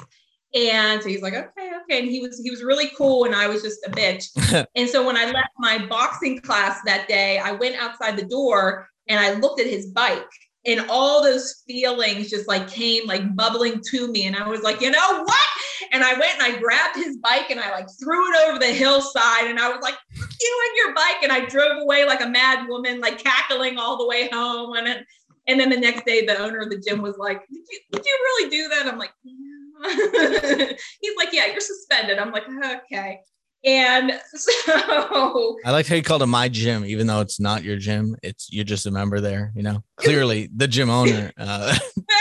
And 0.53 1.01
so 1.01 1.07
he's 1.07 1.21
like, 1.21 1.35
okay, 1.35 1.71
okay. 1.83 1.99
And 1.99 2.09
he 2.09 2.21
was 2.21 2.41
he 2.43 2.49
was 2.49 2.63
really 2.63 2.91
cool. 2.97 3.25
And 3.25 3.35
I 3.35 3.47
was 3.47 3.61
just 3.61 3.79
a 3.85 3.91
bitch. 3.91 4.25
and 4.75 4.89
so 4.89 5.05
when 5.05 5.15
I 5.15 5.25
left 5.25 5.51
my 5.57 5.85
boxing 5.85 6.41
class 6.41 6.79
that 6.85 7.07
day, 7.07 7.37
I 7.37 7.53
went 7.53 7.75
outside 7.75 8.17
the 8.17 8.25
door 8.25 8.87
and 9.07 9.19
I 9.19 9.33
looked 9.39 9.61
at 9.61 9.67
his 9.67 9.87
bike 9.87 10.25
and 10.65 10.85
all 10.89 11.23
those 11.23 11.63
feelings 11.65 12.29
just 12.29 12.47
like 12.47 12.67
came 12.67 13.07
like 13.07 13.35
bubbling 13.35 13.81
to 13.91 14.11
me. 14.11 14.25
And 14.25 14.35
i 14.35 14.47
was 14.47 14.61
like 14.61 14.81
you 14.81 14.91
know 14.91 15.23
what? 15.23 15.47
And 15.91 16.03
i 16.03 16.13
went 16.13 16.33
and 16.33 16.43
i 16.43 16.59
grabbed 16.59 16.97
his 16.97 17.17
bike 17.17 17.49
and 17.49 17.59
i 17.59 17.71
like 17.71 17.87
threw 17.99 18.31
it 18.31 18.49
over 18.49 18.59
the 18.59 18.73
hillside. 18.73 19.45
And 19.45 19.59
i 19.59 19.69
was 19.69 19.81
like 19.81 19.95
you 20.13 20.67
and 20.67 20.77
your 20.77 20.95
bike. 20.95 21.23
And 21.23 21.31
i 21.31 21.45
drove 21.45 21.81
away 21.81 22.05
like 22.05 22.21
a 22.21 22.29
mad 22.29 22.67
woman 22.67 22.99
like 22.99 23.23
cackling 23.23 23.77
all 23.77 23.97
the 23.97 24.07
way 24.07 24.29
home. 24.31 24.75
And 24.75 24.87
it, 24.87 25.05
and 25.47 25.59
then 25.59 25.69
the 25.69 25.79
next 25.79 26.05
day 26.05 26.25
the 26.25 26.37
owner 26.37 26.59
of 26.59 26.69
the 26.69 26.79
gym 26.79 27.01
was 27.01 27.17
like 27.17 27.41
did 27.47 27.63
you, 27.69 27.79
did 27.91 28.05
you 28.05 28.17
really 28.23 28.49
do 28.49 28.67
that? 28.69 28.87
I'm 28.87 28.99
like 28.99 29.13
yeah. 29.23 29.35
he's 31.01 31.15
like 31.17 31.31
yeah 31.31 31.45
you're 31.47 31.61
suspended. 31.61 32.19
I'm 32.19 32.31
like 32.31 32.43
okay 32.83 33.21
and 33.65 34.13
so 34.33 35.57
I 35.65 35.71
like 35.71 35.85
how 35.85 35.95
you 35.95 36.03
called 36.03 36.23
it 36.23 36.27
my 36.27 36.47
gym, 36.47 36.85
even 36.85 37.07
though 37.07 37.19
it's 37.19 37.39
not 37.39 37.63
your 37.63 37.75
gym. 37.75 38.15
It's 38.23 38.51
you're 38.51 38.63
just 38.63 38.85
a 38.85 38.91
member 38.91 39.19
there, 39.19 39.51
you 39.53 39.63
know. 39.63 39.83
Clearly 39.97 40.49
the 40.55 40.67
gym 40.67 40.89
owner 40.89 41.31
uh, 41.37 41.77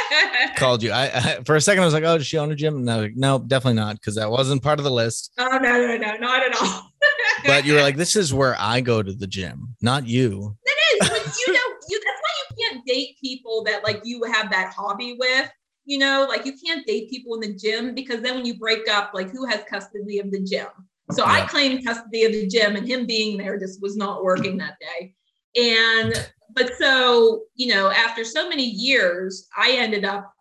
called 0.57 0.83
you. 0.83 0.91
I, 0.91 1.05
I, 1.05 1.41
for 1.45 1.55
a 1.55 1.61
second 1.61 1.83
I 1.83 1.85
was 1.85 1.95
like, 1.95 2.03
oh, 2.03 2.19
does 2.19 2.27
she 2.27 2.39
own 2.39 2.51
a 2.51 2.57
gym? 2.57 2.85
No, 2.85 3.03
like, 3.03 3.13
no, 3.15 3.39
definitely 3.39 3.81
not, 3.81 3.97
because 3.97 4.17
that 4.17 4.31
wasn't 4.31 4.65
part 4.65 4.81
of 4.81 4.85
the 4.85 4.91
list. 4.91 5.33
Oh 5.39 5.59
no, 5.63 5.87
no, 5.87 5.97
no, 5.97 6.17
not 6.17 6.43
at 6.43 6.61
all. 6.61 6.91
but 7.47 7.65
you 7.65 7.75
were 7.75 7.83
like, 7.83 7.97
this 7.97 8.17
is 8.17 8.35
where 8.35 8.57
I 8.59 8.81
go 8.81 9.03
to 9.03 9.13
the 9.13 9.27
gym, 9.27 9.77
not 9.81 10.07
you. 10.09 10.57
That 10.65 11.05
is, 11.05 11.09
but 11.09 11.37
you 11.47 11.53
know, 11.53 11.61
you 11.89 12.01
that's 12.05 12.21
why 12.21 12.35
you 12.51 12.69
can't 12.69 12.87
date 12.87 13.17
people 13.21 13.63
that 13.65 13.85
like 13.85 14.01
you 14.03 14.25
have 14.25 14.51
that 14.51 14.73
hobby 14.73 15.17
with. 15.19 15.51
You 15.85 15.99
know, 15.99 16.27
like 16.29 16.45
you 16.45 16.53
can't 16.63 16.87
date 16.87 17.09
people 17.09 17.35
in 17.37 17.41
the 17.41 17.55
gym 17.55 17.95
because 17.95 18.21
then 18.21 18.35
when 18.35 18.45
you 18.45 18.59
break 18.59 18.91
up, 18.91 19.13
like 19.15 19.31
who 19.31 19.47
has 19.47 19.63
custody 19.71 20.19
of 20.19 20.31
the 20.31 20.41
gym? 20.41 20.67
So 21.13 21.25
yeah. 21.25 21.33
I 21.33 21.47
claimed 21.47 21.85
custody 21.85 22.25
of 22.25 22.33
the 22.33 22.47
gym, 22.47 22.77
and 22.77 22.87
him 22.87 23.07
being 23.07 23.37
there 23.37 23.59
just 23.59 23.81
was 23.83 23.97
not 23.97 24.23
working 24.23 24.57
that 24.59 24.77
day. 24.81 25.15
And 25.57 26.31
but 26.55 26.73
so 26.79 27.43
you 27.55 27.75
know, 27.75 27.91
after 27.91 28.25
so 28.25 28.49
many 28.49 28.65
years, 28.65 29.49
I 29.57 29.73
ended 29.73 30.05
up 30.05 30.33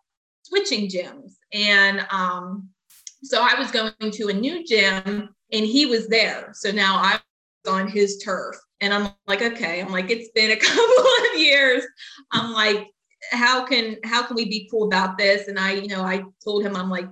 switching 0.42 0.88
gyms, 0.88 1.32
and 1.52 2.06
um, 2.10 2.68
so 3.22 3.40
I 3.42 3.58
was 3.58 3.70
going 3.70 3.92
to 4.10 4.28
a 4.28 4.32
new 4.32 4.64
gym, 4.64 5.34
and 5.52 5.66
he 5.66 5.86
was 5.86 6.08
there. 6.08 6.50
So 6.54 6.70
now 6.70 6.96
I 6.96 7.20
was 7.64 7.74
on 7.74 7.88
his 7.88 8.18
turf, 8.18 8.56
and 8.80 8.92
I'm 8.92 9.10
like, 9.26 9.42
okay, 9.42 9.80
I'm 9.80 9.92
like, 9.92 10.10
it's 10.10 10.30
been 10.30 10.50
a 10.50 10.56
couple 10.60 11.04
of 11.32 11.40
years. 11.40 11.84
I'm 12.32 12.52
like, 12.52 12.88
how 13.32 13.64
can 13.64 13.96
how 14.04 14.22
can 14.26 14.36
we 14.36 14.44
be 14.44 14.68
cool 14.70 14.86
about 14.86 15.18
this 15.18 15.48
and 15.48 15.58
i 15.58 15.72
you 15.72 15.88
know 15.88 16.02
i 16.02 16.22
told 16.42 16.64
him 16.64 16.76
i'm 16.76 16.88
like 16.88 17.08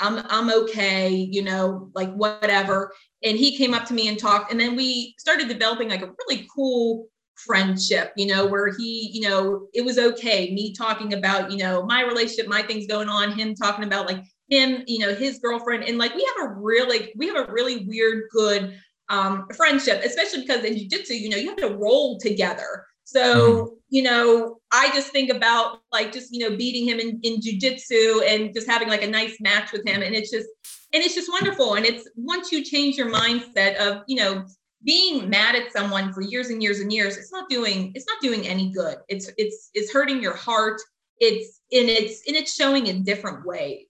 i'm 0.00 0.24
i'm 0.28 0.50
okay 0.50 1.08
you 1.08 1.42
know 1.42 1.90
like 1.94 2.12
whatever. 2.14 2.92
And 3.24 3.36
he 3.36 3.56
came 3.56 3.74
up 3.74 3.84
to 3.86 3.94
me 3.94 4.06
and 4.06 4.16
talked 4.16 4.52
and 4.52 4.60
then 4.60 4.76
we 4.76 5.14
started 5.18 5.48
developing 5.48 5.88
like 5.88 6.02
a 6.02 6.12
really 6.28 6.46
cool 6.54 7.08
friendship 7.34 8.12
you 8.16 8.26
know 8.26 8.46
where 8.46 8.72
he 8.76 9.10
you 9.12 9.20
know 9.28 9.68
it 9.74 9.84
was 9.84 9.98
okay 9.98 10.52
me 10.52 10.72
talking 10.72 11.14
about 11.14 11.50
you 11.50 11.58
know 11.58 11.84
my 11.84 12.02
relationship 12.02 12.48
my 12.48 12.62
things 12.62 12.86
going 12.86 13.08
on 13.08 13.32
him 13.32 13.54
talking 13.54 13.84
about 13.84 14.06
like 14.06 14.22
him 14.48 14.82
you 14.86 14.98
know 14.98 15.14
his 15.14 15.38
girlfriend. 15.38 15.84
And 15.84 15.98
like 15.98 16.14
we 16.14 16.26
have 16.36 16.50
a 16.50 16.54
really 16.54 17.12
we 17.16 17.26
have 17.28 17.48
a 17.48 17.52
really 17.52 17.84
weird 17.84 18.24
good 18.32 18.78
um 19.08 19.46
friendship 19.56 20.02
especially 20.04 20.42
because 20.42 20.64
in 20.64 20.76
jiu-jitsu 20.76 21.14
you 21.14 21.28
know 21.28 21.36
you 21.36 21.48
have 21.48 21.56
to 21.58 21.76
roll 21.76 22.18
together 22.18 22.84
so, 23.08 23.24
mm. 23.24 23.68
you 23.88 24.02
know, 24.02 24.58
I 24.70 24.90
just 24.90 25.12
think 25.12 25.30
about 25.30 25.80
like 25.90 26.12
just, 26.12 26.30
you 26.30 26.40
know, 26.40 26.54
beating 26.54 26.86
him 26.86 27.00
in, 27.00 27.18
in 27.22 27.40
jujitsu 27.40 28.20
and 28.28 28.52
just 28.54 28.68
having 28.68 28.86
like 28.86 29.02
a 29.02 29.08
nice 29.08 29.40
match 29.40 29.72
with 29.72 29.86
him. 29.88 30.02
And 30.02 30.14
it's 30.14 30.30
just, 30.30 30.46
and 30.92 31.02
it's 31.02 31.14
just 31.14 31.32
wonderful. 31.32 31.76
And 31.76 31.86
it's 31.86 32.06
once 32.16 32.52
you 32.52 32.62
change 32.62 32.96
your 32.96 33.10
mindset 33.10 33.76
of, 33.76 34.02
you 34.08 34.16
know, 34.16 34.44
being 34.84 35.30
mad 35.30 35.54
at 35.54 35.72
someone 35.72 36.12
for 36.12 36.20
years 36.20 36.50
and 36.50 36.62
years 36.62 36.80
and 36.80 36.92
years, 36.92 37.16
it's 37.16 37.32
not 37.32 37.48
doing, 37.48 37.92
it's 37.94 38.06
not 38.06 38.20
doing 38.20 38.46
any 38.46 38.70
good. 38.72 38.98
It's, 39.08 39.30
it's, 39.38 39.70
it's 39.72 39.90
hurting 39.90 40.20
your 40.20 40.36
heart. 40.36 40.78
It's, 41.18 41.62
and 41.72 41.88
it's, 41.88 42.28
and 42.28 42.36
it's 42.36 42.54
showing 42.54 42.88
in 42.88 43.04
different 43.04 43.46
ways. 43.46 43.86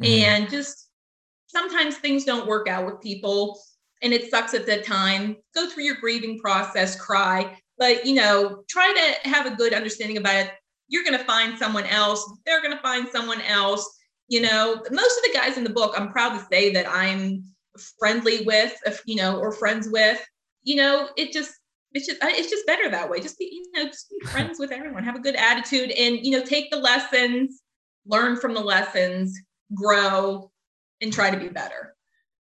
Mm. 0.00 0.22
And 0.22 0.50
just 0.50 0.88
sometimes 1.46 1.98
things 1.98 2.24
don't 2.24 2.46
work 2.46 2.68
out 2.68 2.86
with 2.86 3.02
people 3.02 3.60
and 4.02 4.14
it 4.14 4.30
sucks 4.30 4.54
at 4.54 4.64
that 4.64 4.86
time. 4.86 5.36
Go 5.54 5.68
through 5.68 5.84
your 5.84 5.96
grieving 5.96 6.38
process, 6.38 6.98
cry 6.98 7.58
but 7.78 8.06
you 8.06 8.14
know 8.14 8.62
try 8.68 8.92
to 9.22 9.28
have 9.28 9.46
a 9.46 9.56
good 9.56 9.72
understanding 9.72 10.16
about 10.16 10.46
it. 10.46 10.50
You're 10.88 11.04
going 11.04 11.18
to 11.18 11.24
find 11.24 11.58
someone 11.58 11.86
else. 11.86 12.30
They're 12.44 12.60
going 12.60 12.76
to 12.76 12.82
find 12.82 13.08
someone 13.08 13.40
else. 13.42 13.98
You 14.28 14.42
know 14.42 14.82
most 14.90 15.18
of 15.18 15.24
the 15.24 15.32
guys 15.34 15.58
in 15.58 15.64
the 15.64 15.70
book 15.70 15.94
i'm 15.96 16.10
proud 16.10 16.38
to 16.38 16.46
say 16.50 16.72
that 16.72 16.88
i'm 16.88 17.42
friendly 17.98 18.44
with 18.44 18.74
you 19.06 19.16
know 19.16 19.38
or 19.38 19.52
friends 19.52 19.88
with. 19.90 20.24
You 20.62 20.76
know 20.76 21.08
it 21.16 21.32
just 21.32 21.52
it's 21.92 22.06
just 22.06 22.18
it's 22.22 22.50
just 22.50 22.66
better 22.66 22.90
that 22.90 23.10
way. 23.10 23.20
Just 23.20 23.38
be 23.38 23.48
you 23.52 23.82
know 23.82 23.88
just 23.88 24.10
be 24.10 24.26
friends 24.28 24.58
with 24.58 24.70
everyone. 24.70 25.04
Have 25.04 25.16
a 25.16 25.20
good 25.20 25.36
attitude 25.36 25.90
and 25.92 26.24
you 26.24 26.32
know 26.32 26.44
take 26.44 26.70
the 26.70 26.78
lessons 26.78 27.62
learn 28.06 28.36
from 28.36 28.54
the 28.54 28.60
lessons 28.60 29.38
grow 29.74 30.50
and 31.00 31.12
try 31.12 31.30
to 31.30 31.38
be 31.38 31.48
better. 31.48 31.94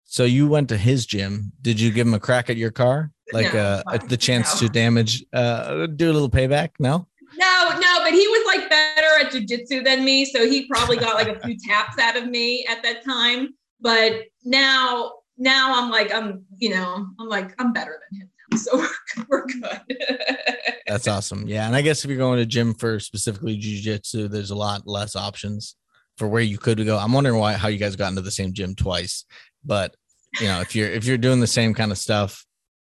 So 0.06 0.24
you 0.26 0.48
went 0.48 0.70
to 0.70 0.78
his 0.78 1.06
gym. 1.06 1.52
Did 1.62 1.80
you 1.80 1.92
give 1.92 2.08
him 2.08 2.14
a 2.14 2.20
crack 2.20 2.50
at 2.50 2.58
your 2.58 2.72
car 2.72 3.12
like 3.32 3.54
no, 3.54 3.82
uh, 3.88 3.98
the 4.10 4.18
chance 4.18 4.62
no. 4.62 4.68
to 4.68 4.74
damage 4.82 5.26
uh 5.34 5.88
do 5.88 6.12
a 6.12 6.14
little 6.14 6.30
payback? 6.30 6.70
No? 6.80 7.08
No 7.38 7.70
no 7.80 7.94
but 8.04 8.12
he 8.12 8.28
was 8.28 8.46
like 8.46 8.70
better 8.70 9.08
at 9.22 9.32
jiu-jitsu 9.32 9.84
than 9.84 10.04
me 10.04 10.26
so 10.26 10.48
he 10.48 10.68
probably 10.68 10.98
got 10.98 11.16
like 11.16 11.36
a 11.36 11.40
few 11.40 11.58
taps 11.68 11.98
out 12.00 12.16
of 12.16 12.28
me 12.28 12.66
at 12.70 12.84
that 12.84 13.04
time 13.04 13.50
but 13.80 14.24
now 14.44 15.12
now 15.38 15.82
i'm 15.82 15.90
like 15.90 16.14
i'm 16.14 16.44
you 16.58 16.70
know 16.70 17.08
i'm 17.20 17.28
like 17.28 17.54
i'm 17.60 17.74
better 17.74 18.00
than 18.10 18.22
him 18.22 18.30
now 18.52 18.58
so 18.58 18.78
we're, 18.78 19.26
we're 19.30 19.46
good. 19.48 19.98
That's 20.86 21.08
awesome. 21.08 21.48
Yeah 21.48 21.66
and 21.66 21.76
i 21.76 21.82
guess 21.82 22.04
if 22.04 22.10
you're 22.10 22.20
going 22.20 22.40
to 22.40 22.46
gym 22.46 22.74
for 22.74 23.00
specifically 23.00 23.58
jiu-jitsu 23.58 24.28
there's 24.28 24.52
a 24.52 24.56
lot 24.56 24.86
less 24.86 25.16
options 25.16 25.76
for 26.18 26.28
where 26.28 26.44
you 26.44 26.60
could 26.60 26.86
go. 26.86 27.00
I'm 27.00 27.12
wondering 27.12 27.40
why 27.40 27.54
how 27.54 27.70
you 27.70 27.80
guys 27.80 27.96
got 27.96 28.10
into 28.10 28.22
the 28.22 28.32
same 28.32 28.54
gym 28.54 28.76
twice 28.76 29.26
but 29.64 29.96
you 30.40 30.48
know 30.48 30.62
if 30.62 30.76
you're 30.76 30.90
if 30.90 31.06
you're 31.06 31.18
doing 31.18 31.40
the 31.40 31.48
same 31.48 31.74
kind 31.74 31.92
of 31.92 31.98
stuff 31.98 32.46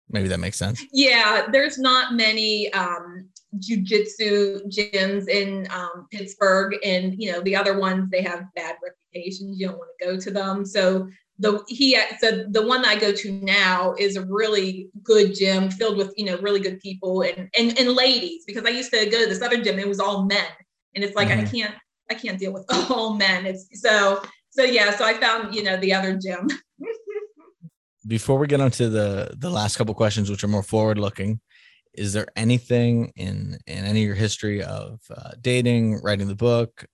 maybe 0.09 0.27
that 0.27 0.39
makes 0.39 0.57
sense. 0.57 0.83
Yeah, 0.91 1.47
there's 1.51 1.77
not 1.77 2.13
many 2.13 2.71
um, 2.73 3.27
jujitsu 3.59 4.61
gyms 4.67 5.27
in 5.27 5.67
um, 5.71 6.07
Pittsburgh, 6.11 6.75
and 6.83 7.15
you 7.17 7.31
know 7.31 7.41
the 7.41 7.55
other 7.55 7.79
ones 7.79 8.09
they 8.09 8.21
have 8.21 8.45
bad 8.55 8.75
reputations. 8.83 9.59
You 9.59 9.67
don't 9.67 9.77
want 9.77 9.89
to 9.99 10.05
go 10.05 10.19
to 10.19 10.31
them. 10.31 10.65
So 10.65 11.07
the 11.39 11.63
he 11.67 11.99
so 12.19 12.45
the 12.49 12.65
one 12.65 12.81
that 12.83 12.95
I 12.95 12.99
go 12.99 13.11
to 13.11 13.31
now 13.31 13.95
is 13.97 14.15
a 14.15 14.25
really 14.25 14.89
good 15.03 15.35
gym 15.35 15.71
filled 15.71 15.97
with 15.97 16.13
you 16.15 16.25
know 16.25 16.37
really 16.37 16.59
good 16.59 16.79
people 16.79 17.21
and 17.21 17.49
and 17.57 17.77
and 17.77 17.89
ladies 17.89 18.43
because 18.45 18.65
I 18.65 18.69
used 18.69 18.91
to 18.91 19.05
go 19.09 19.23
to 19.23 19.29
this 19.29 19.41
other 19.41 19.61
gym. 19.61 19.79
It 19.79 19.87
was 19.87 19.99
all 19.99 20.25
men, 20.25 20.45
and 20.95 21.03
it's 21.03 21.15
like 21.15 21.29
mm-hmm. 21.29 21.45
I 21.45 21.49
can't 21.49 21.75
I 22.09 22.13
can't 22.13 22.39
deal 22.39 22.53
with 22.53 22.65
all 22.89 23.15
men. 23.15 23.45
It's 23.45 23.67
so 23.81 24.21
so 24.51 24.63
yeah. 24.63 24.95
So 24.95 25.05
I 25.05 25.15
found 25.15 25.55
you 25.55 25.63
know 25.63 25.77
the 25.77 25.93
other 25.93 26.17
gym. 26.17 26.47
Before 28.07 28.37
we 28.37 28.47
get 28.47 28.61
onto 28.61 28.89
the 28.89 29.33
the 29.37 29.49
last 29.49 29.77
couple 29.77 29.93
questions, 29.93 30.29
which 30.29 30.43
are 30.43 30.49
more 30.49 30.63
forward 30.63 30.97
looking, 30.97 31.39
is 31.93 32.13
there 32.13 32.27
anything 32.35 33.11
in 33.15 33.57
in 33.67 33.85
any 33.85 34.01
of 34.01 34.07
your 34.07 34.15
history 34.15 34.63
of 34.63 34.99
uh, 35.15 35.31
dating, 35.41 36.01
writing 36.01 36.27
the 36.27 36.35
book, 36.35 36.85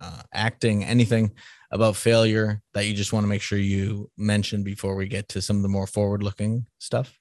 uh, 0.00 0.22
acting, 0.32 0.84
anything 0.84 1.32
about 1.70 1.96
failure 1.96 2.62
that 2.72 2.86
you 2.86 2.94
just 2.94 3.12
want 3.12 3.24
to 3.24 3.28
make 3.28 3.42
sure 3.42 3.58
you 3.58 4.10
mention 4.16 4.62
before 4.62 4.94
we 4.94 5.08
get 5.08 5.28
to 5.28 5.42
some 5.42 5.56
of 5.56 5.62
the 5.62 5.68
more 5.68 5.86
forward 5.86 6.22
looking 6.22 6.66
stuff? 6.78 7.18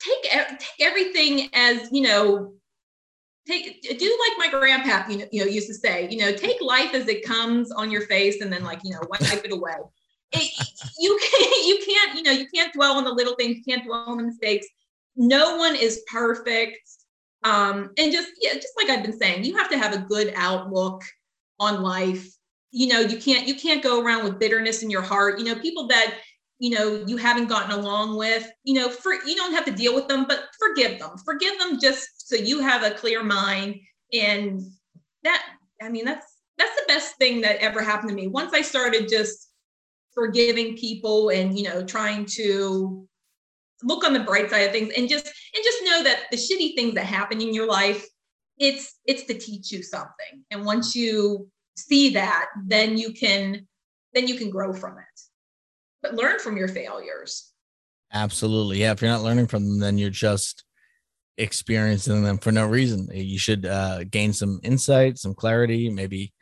Take, 0.00 0.32
take 0.58 0.86
everything 0.86 1.48
as 1.54 1.88
you 1.92 2.02
know 2.02 2.54
take 3.46 3.82
do 3.82 4.18
like 4.28 4.52
my 4.52 4.58
grandpa 4.58 5.08
you 5.10 5.18
know, 5.18 5.24
you 5.32 5.44
know 5.44 5.50
used 5.50 5.66
to 5.66 5.74
say 5.74 6.08
you 6.10 6.18
know 6.18 6.32
take 6.32 6.60
life 6.60 6.94
as 6.94 7.08
it 7.08 7.24
comes 7.24 7.72
on 7.72 7.90
your 7.90 8.02
face 8.02 8.40
and 8.40 8.52
then 8.52 8.62
like 8.62 8.80
you 8.84 8.92
know 8.92 9.00
wipe 9.10 9.44
it 9.44 9.52
away 9.52 9.74
it, 10.32 10.66
you 10.98 11.18
can't 11.20 11.66
you 11.66 11.78
can't 11.84 12.16
you 12.16 12.22
know 12.22 12.32
you 12.32 12.46
can't 12.54 12.72
dwell 12.72 12.96
on 12.96 13.04
the 13.04 13.12
little 13.12 13.34
things 13.34 13.56
you 13.56 13.64
can't 13.64 13.84
dwell 13.84 14.04
on 14.06 14.18
the 14.18 14.24
mistakes. 14.24 14.66
No 15.16 15.56
one 15.56 15.76
is 15.76 16.02
perfect. 16.10 16.78
Um 17.44 17.90
and 17.98 18.12
just 18.12 18.30
yeah 18.40 18.54
just 18.54 18.72
like 18.76 18.88
i've 18.88 19.04
been 19.04 19.18
saying 19.18 19.44
you 19.44 19.56
have 19.56 19.68
to 19.70 19.78
have 19.78 19.94
a 19.94 19.98
good 19.98 20.32
outlook 20.36 21.02
on 21.58 21.82
life. 21.82 22.26
You 22.70 22.88
know 22.88 23.00
you 23.00 23.18
can't 23.18 23.46
you 23.46 23.54
can't 23.54 23.82
go 23.82 24.02
around 24.02 24.24
with 24.24 24.38
bitterness 24.38 24.82
in 24.82 24.90
your 24.90 25.02
heart. 25.02 25.38
You 25.38 25.44
know 25.44 25.56
people 25.56 25.86
that 25.88 26.18
you 26.58 26.70
know 26.70 27.04
you 27.06 27.16
haven't 27.16 27.48
gotten 27.48 27.72
along 27.72 28.16
with 28.16 28.50
you 28.64 28.74
know 28.74 28.88
for 28.88 29.12
you 29.12 29.34
don't 29.34 29.52
have 29.52 29.64
to 29.64 29.72
deal 29.72 29.94
with 29.94 30.08
them 30.08 30.24
but 30.26 30.44
forgive 30.58 30.98
them. 30.98 31.16
Forgive 31.24 31.58
them 31.58 31.78
just 31.80 32.28
so 32.28 32.36
you 32.36 32.60
have 32.60 32.82
a 32.82 32.94
clear 32.94 33.22
mind. 33.22 33.76
And 34.12 34.60
that 35.24 35.42
i 35.80 35.88
mean 35.88 36.04
that's 36.04 36.26
that's 36.58 36.74
the 36.76 36.84
best 36.86 37.16
thing 37.16 37.40
that 37.40 37.56
ever 37.56 37.82
happened 37.82 38.10
to 38.10 38.14
me. 38.14 38.28
Once 38.28 38.52
i 38.54 38.62
started 38.62 39.08
just 39.08 39.51
forgiving 40.14 40.76
people 40.76 41.30
and 41.30 41.58
you 41.58 41.64
know 41.64 41.84
trying 41.84 42.24
to 42.26 43.06
look 43.82 44.04
on 44.04 44.12
the 44.12 44.20
bright 44.20 44.50
side 44.50 44.60
of 44.60 44.72
things 44.72 44.92
and 44.96 45.08
just 45.08 45.26
and 45.26 45.64
just 45.64 45.84
know 45.84 46.02
that 46.02 46.24
the 46.30 46.36
shitty 46.36 46.74
things 46.74 46.94
that 46.94 47.06
happen 47.06 47.40
in 47.40 47.54
your 47.54 47.66
life 47.66 48.06
it's 48.58 48.98
it's 49.06 49.24
to 49.24 49.34
teach 49.34 49.72
you 49.72 49.82
something. 49.82 50.44
And 50.50 50.64
once 50.64 50.94
you 50.94 51.48
see 51.76 52.10
that 52.10 52.46
then 52.66 52.96
you 52.96 53.12
can 53.12 53.66
then 54.14 54.28
you 54.28 54.36
can 54.36 54.50
grow 54.50 54.72
from 54.72 54.98
it. 54.98 55.20
But 56.02 56.14
learn 56.14 56.38
from 56.38 56.56
your 56.56 56.68
failures. 56.68 57.52
Absolutely. 58.12 58.78
Yeah 58.78 58.92
if 58.92 59.02
you're 59.02 59.10
not 59.10 59.22
learning 59.22 59.46
from 59.46 59.64
them 59.64 59.80
then 59.80 59.98
you're 59.98 60.10
just 60.10 60.64
experiencing 61.38 62.22
them 62.22 62.38
for 62.38 62.52
no 62.52 62.66
reason. 62.66 63.08
You 63.12 63.38
should 63.38 63.66
uh, 63.66 64.04
gain 64.04 64.32
some 64.32 64.60
insight 64.62 65.18
some 65.18 65.34
clarity 65.34 65.90
maybe 65.90 66.32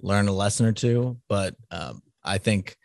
learn 0.00 0.28
a 0.28 0.32
lesson 0.32 0.66
or 0.66 0.72
two. 0.72 1.18
But 1.28 1.54
um, 1.70 2.02
i 2.24 2.38
think 2.38 2.76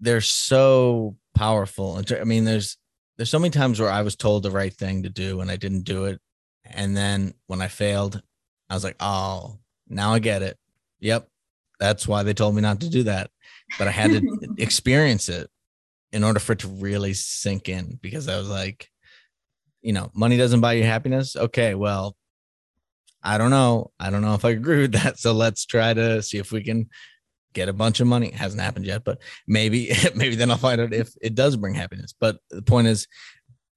they're 0.00 0.20
so 0.20 1.16
powerful. 1.34 2.00
I 2.20 2.24
mean, 2.24 2.44
there's 2.44 2.76
there's 3.16 3.30
so 3.30 3.38
many 3.38 3.50
times 3.50 3.80
where 3.80 3.90
I 3.90 4.02
was 4.02 4.16
told 4.16 4.42
the 4.42 4.50
right 4.50 4.72
thing 4.72 5.04
to 5.04 5.08
do 5.08 5.40
and 5.40 5.50
I 5.50 5.56
didn't 5.56 5.82
do 5.82 6.06
it. 6.06 6.20
And 6.64 6.96
then 6.96 7.34
when 7.46 7.62
I 7.62 7.68
failed, 7.68 8.20
I 8.68 8.74
was 8.74 8.84
like, 8.84 8.96
oh, 9.00 9.58
now 9.88 10.14
I 10.14 10.18
get 10.18 10.42
it. 10.42 10.58
Yep. 11.00 11.28
That's 11.78 12.08
why 12.08 12.22
they 12.22 12.34
told 12.34 12.54
me 12.54 12.62
not 12.62 12.80
to 12.80 12.88
do 12.88 13.04
that. 13.04 13.30
But 13.78 13.88
I 13.88 13.92
had 13.92 14.10
to 14.12 14.54
experience 14.58 15.28
it 15.28 15.48
in 16.12 16.24
order 16.24 16.40
for 16.40 16.52
it 16.52 16.60
to 16.60 16.68
really 16.68 17.14
sink 17.14 17.68
in 17.68 17.98
because 18.00 18.28
I 18.28 18.36
was 18.36 18.48
like, 18.48 18.88
you 19.82 19.92
know, 19.92 20.10
money 20.14 20.36
doesn't 20.36 20.60
buy 20.60 20.74
you 20.74 20.84
happiness. 20.84 21.36
Okay, 21.36 21.74
well, 21.74 22.16
I 23.22 23.38
don't 23.38 23.50
know. 23.50 23.92
I 24.00 24.10
don't 24.10 24.22
know 24.22 24.34
if 24.34 24.44
I 24.44 24.50
agree 24.50 24.82
with 24.82 24.92
that. 24.92 25.18
So 25.18 25.32
let's 25.32 25.66
try 25.66 25.94
to 25.94 26.22
see 26.22 26.38
if 26.38 26.52
we 26.52 26.62
can 26.62 26.88
get 27.54 27.68
a 27.68 27.72
bunch 27.72 28.00
of 28.00 28.06
money. 28.06 28.28
It 28.28 28.34
hasn't 28.34 28.60
happened 28.60 28.84
yet, 28.84 29.04
but 29.04 29.18
maybe 29.46 29.92
maybe 30.14 30.36
then 30.36 30.50
I'll 30.50 30.58
find 30.58 30.80
out 30.80 30.92
if 30.92 31.14
it 31.22 31.34
does 31.34 31.56
bring 31.56 31.74
happiness. 31.74 32.14
But 32.18 32.38
the 32.50 32.62
point 32.62 32.88
is, 32.88 33.08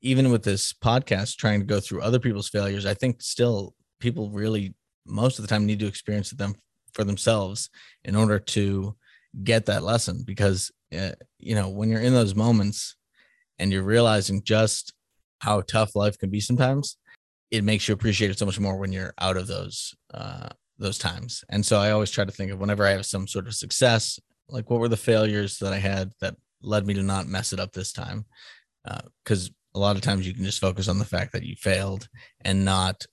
even 0.01 0.31
with 0.31 0.43
this 0.43 0.73
podcast, 0.73 1.37
trying 1.37 1.59
to 1.59 1.65
go 1.65 1.79
through 1.79 2.01
other 2.01 2.19
people's 2.19 2.49
failures, 2.49 2.85
I 2.85 2.93
think 2.93 3.21
still 3.21 3.73
people 3.99 4.29
really 4.29 4.75
most 5.05 5.39
of 5.39 5.43
the 5.43 5.49
time 5.49 5.65
need 5.65 5.79
to 5.79 5.87
experience 5.87 6.31
them 6.31 6.55
for 6.93 7.03
themselves 7.03 7.69
in 8.03 8.15
order 8.15 8.39
to 8.39 8.95
get 9.43 9.65
that 9.67 9.83
lesson. 9.83 10.23
Because 10.25 10.71
uh, 10.97 11.11
you 11.39 11.55
know 11.55 11.69
when 11.69 11.89
you're 11.89 12.01
in 12.01 12.13
those 12.13 12.35
moments 12.35 12.95
and 13.59 13.71
you're 13.71 13.83
realizing 13.83 14.43
just 14.43 14.93
how 15.39 15.61
tough 15.61 15.95
life 15.95 16.17
can 16.17 16.29
be 16.29 16.39
sometimes, 16.39 16.97
it 17.51 17.63
makes 17.63 17.87
you 17.87 17.93
appreciate 17.93 18.31
it 18.31 18.39
so 18.39 18.45
much 18.45 18.59
more 18.59 18.77
when 18.77 18.91
you're 18.91 19.13
out 19.19 19.37
of 19.37 19.47
those 19.47 19.95
uh, 20.13 20.49
those 20.77 20.97
times. 20.97 21.43
And 21.49 21.65
so 21.65 21.79
I 21.79 21.91
always 21.91 22.11
try 22.11 22.25
to 22.25 22.31
think 22.31 22.51
of 22.51 22.59
whenever 22.59 22.85
I 22.85 22.91
have 22.91 23.05
some 23.05 23.27
sort 23.27 23.47
of 23.47 23.55
success, 23.55 24.19
like 24.49 24.69
what 24.69 24.79
were 24.79 24.87
the 24.87 24.97
failures 24.97 25.57
that 25.59 25.73
I 25.73 25.77
had 25.77 26.11
that 26.21 26.35
led 26.61 26.85
me 26.85 26.93
to 26.93 27.03
not 27.03 27.27
mess 27.27 27.53
it 27.53 27.59
up 27.59 27.73
this 27.73 27.91
time? 27.91 28.25
Because 29.23 29.47
uh, 29.49 29.51
a 29.75 29.79
lot 29.79 29.95
of 29.95 30.01
times 30.01 30.27
you 30.27 30.33
can 30.33 30.43
just 30.43 30.61
focus 30.61 30.87
on 30.87 30.99
the 30.99 31.05
fact 31.05 31.33
that 31.33 31.43
you 31.43 31.55
failed 31.55 32.07
and 32.43 32.65
not 32.65 33.05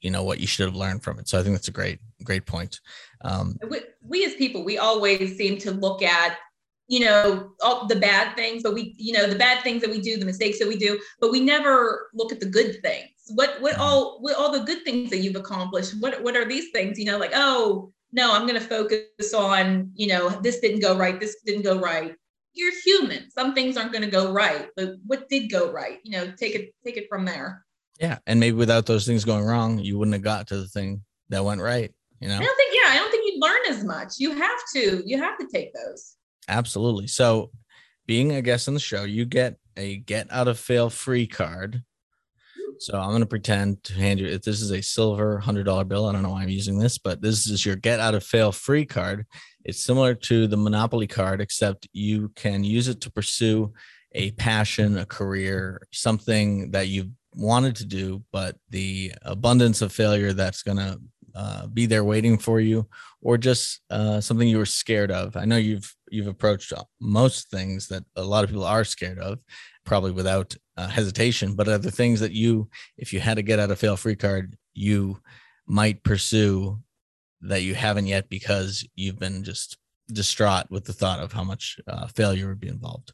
you 0.00 0.10
know 0.10 0.22
what 0.22 0.40
you 0.40 0.46
should 0.46 0.66
have 0.66 0.74
learned 0.76 1.02
from 1.02 1.18
it 1.18 1.28
so 1.28 1.38
i 1.38 1.42
think 1.42 1.54
that's 1.54 1.68
a 1.68 1.72
great 1.72 1.98
great 2.24 2.46
point 2.46 2.80
um, 3.22 3.56
we, 3.68 3.80
we 4.02 4.24
as 4.24 4.34
people 4.34 4.64
we 4.64 4.78
always 4.78 5.36
seem 5.36 5.58
to 5.58 5.70
look 5.70 6.02
at 6.02 6.38
you 6.88 7.00
know 7.00 7.52
all 7.62 7.86
the 7.86 7.96
bad 7.96 8.34
things 8.34 8.62
but 8.62 8.74
we 8.74 8.94
you 8.98 9.12
know 9.12 9.26
the 9.26 9.38
bad 9.38 9.62
things 9.62 9.82
that 9.82 9.90
we 9.90 10.00
do 10.00 10.16
the 10.16 10.24
mistakes 10.24 10.58
that 10.58 10.68
we 10.68 10.76
do 10.76 10.98
but 11.20 11.30
we 11.30 11.40
never 11.40 12.08
look 12.14 12.32
at 12.32 12.40
the 12.40 12.46
good 12.46 12.80
things 12.82 13.10
what 13.34 13.60
what 13.60 13.76
all 13.78 14.18
what 14.20 14.36
all 14.36 14.50
the 14.52 14.60
good 14.60 14.84
things 14.84 15.10
that 15.10 15.18
you've 15.18 15.36
accomplished 15.36 15.94
what 16.00 16.22
what 16.22 16.36
are 16.36 16.44
these 16.44 16.70
things 16.70 16.98
you 16.98 17.04
know 17.04 17.18
like 17.18 17.32
oh 17.34 17.92
no 18.12 18.34
i'm 18.34 18.46
going 18.46 18.60
to 18.60 18.66
focus 18.66 19.34
on 19.34 19.90
you 19.94 20.06
know 20.06 20.28
this 20.42 20.60
didn't 20.60 20.80
go 20.80 20.96
right 20.96 21.20
this 21.20 21.36
didn't 21.44 21.62
go 21.62 21.78
right. 21.78 22.14
You're 22.52 22.72
human. 22.82 23.30
Some 23.30 23.54
things 23.54 23.76
aren't 23.76 23.92
going 23.92 24.04
to 24.04 24.10
go 24.10 24.32
right 24.32 24.68
but 24.76 24.94
what 25.06 25.28
did 25.28 25.50
go 25.50 25.70
right 25.70 25.98
you 26.02 26.10
know 26.10 26.32
take 26.36 26.54
it 26.54 26.74
take 26.84 26.96
it 26.96 27.06
from 27.08 27.24
there. 27.24 27.64
Yeah 28.00 28.18
and 28.26 28.40
maybe 28.40 28.56
without 28.56 28.86
those 28.86 29.06
things 29.06 29.24
going 29.24 29.44
wrong 29.44 29.78
you 29.78 29.98
wouldn't 29.98 30.14
have 30.14 30.22
got 30.22 30.48
to 30.48 30.56
the 30.56 30.66
thing 30.66 31.02
that 31.28 31.44
went 31.44 31.60
right 31.60 31.92
you 32.20 32.28
know? 32.28 32.36
I 32.36 32.40
don't 32.40 32.56
think 32.56 32.74
yeah 32.74 32.90
i 32.90 32.96
don't 32.96 33.10
think 33.10 33.32
you'd 33.32 33.40
learn 33.40 33.60
as 33.68 33.84
much. 33.84 34.14
You 34.18 34.34
have 34.34 34.60
to 34.74 35.02
you 35.06 35.18
have 35.18 35.38
to 35.38 35.46
take 35.46 35.72
those. 35.74 36.16
Absolutely. 36.48 37.06
So 37.06 37.50
being 38.06 38.32
a 38.32 38.42
guest 38.42 38.66
on 38.66 38.74
the 38.74 38.80
show 38.80 39.04
you 39.04 39.24
get 39.24 39.56
a 39.76 39.98
get 39.98 40.26
out 40.32 40.48
of 40.48 40.58
fail 40.58 40.90
free 40.90 41.28
card 41.28 41.84
so 42.80 42.98
I'm 42.98 43.10
going 43.10 43.20
to 43.20 43.26
pretend 43.26 43.84
to 43.84 43.94
hand 43.94 44.20
you 44.20 44.26
if 44.26 44.40
this 44.40 44.62
is 44.62 44.70
a 44.70 44.80
silver 44.80 45.38
hundred 45.38 45.64
dollar 45.64 45.84
bill. 45.84 46.06
I 46.06 46.12
don't 46.12 46.22
know 46.22 46.30
why 46.30 46.42
I'm 46.42 46.48
using 46.48 46.78
this, 46.78 46.96
but 46.96 47.20
this 47.20 47.46
is 47.46 47.64
your 47.66 47.76
get 47.76 48.00
out 48.00 48.14
of 48.14 48.24
fail 48.24 48.52
free 48.52 48.86
card. 48.86 49.26
It's 49.66 49.84
similar 49.84 50.14
to 50.14 50.46
the 50.46 50.56
Monopoly 50.56 51.06
card, 51.06 51.42
except 51.42 51.86
you 51.92 52.30
can 52.36 52.64
use 52.64 52.88
it 52.88 53.02
to 53.02 53.12
pursue 53.12 53.74
a 54.12 54.30
passion, 54.32 54.96
a 54.96 55.04
career, 55.04 55.86
something 55.92 56.70
that 56.70 56.88
you've 56.88 57.10
wanted 57.34 57.76
to 57.76 57.84
do, 57.84 58.24
but 58.32 58.56
the 58.70 59.12
abundance 59.22 59.82
of 59.82 59.92
failure 59.92 60.32
that's 60.32 60.62
going 60.62 60.78
to 60.78 60.98
uh, 61.34 61.66
be 61.66 61.84
there 61.84 62.02
waiting 62.02 62.38
for 62.38 62.60
you, 62.60 62.88
or 63.20 63.36
just 63.36 63.80
uh, 63.90 64.22
something 64.22 64.48
you 64.48 64.58
were 64.58 64.64
scared 64.64 65.10
of. 65.10 65.36
I 65.36 65.44
know 65.44 65.58
you've 65.58 65.94
you've 66.10 66.26
approached 66.26 66.72
most 66.98 67.50
things 67.50 67.88
that 67.88 68.04
a 68.16 68.22
lot 68.24 68.42
of 68.42 68.50
people 68.50 68.64
are 68.64 68.84
scared 68.84 69.18
of, 69.18 69.38
probably 69.84 70.12
without 70.12 70.56
uh, 70.80 70.88
hesitation, 70.88 71.54
but 71.54 71.68
are 71.68 71.78
the 71.78 71.90
things 71.90 72.20
that 72.20 72.32
you, 72.32 72.68
if 72.96 73.12
you 73.12 73.20
had 73.20 73.36
to 73.36 73.42
get 73.42 73.58
out 73.58 73.70
a 73.70 73.76
fail 73.76 73.96
free 73.96 74.16
card, 74.16 74.56
you 74.72 75.18
might 75.66 76.02
pursue 76.02 76.78
that 77.42 77.62
you 77.62 77.74
haven't 77.74 78.06
yet 78.06 78.28
because 78.28 78.86
you've 78.94 79.18
been 79.18 79.44
just 79.44 79.76
distraught 80.12 80.70
with 80.70 80.84
the 80.84 80.92
thought 80.92 81.20
of 81.20 81.32
how 81.32 81.44
much 81.44 81.78
uh, 81.86 82.06
failure 82.06 82.48
would 82.48 82.60
be 82.60 82.68
involved? 82.68 83.12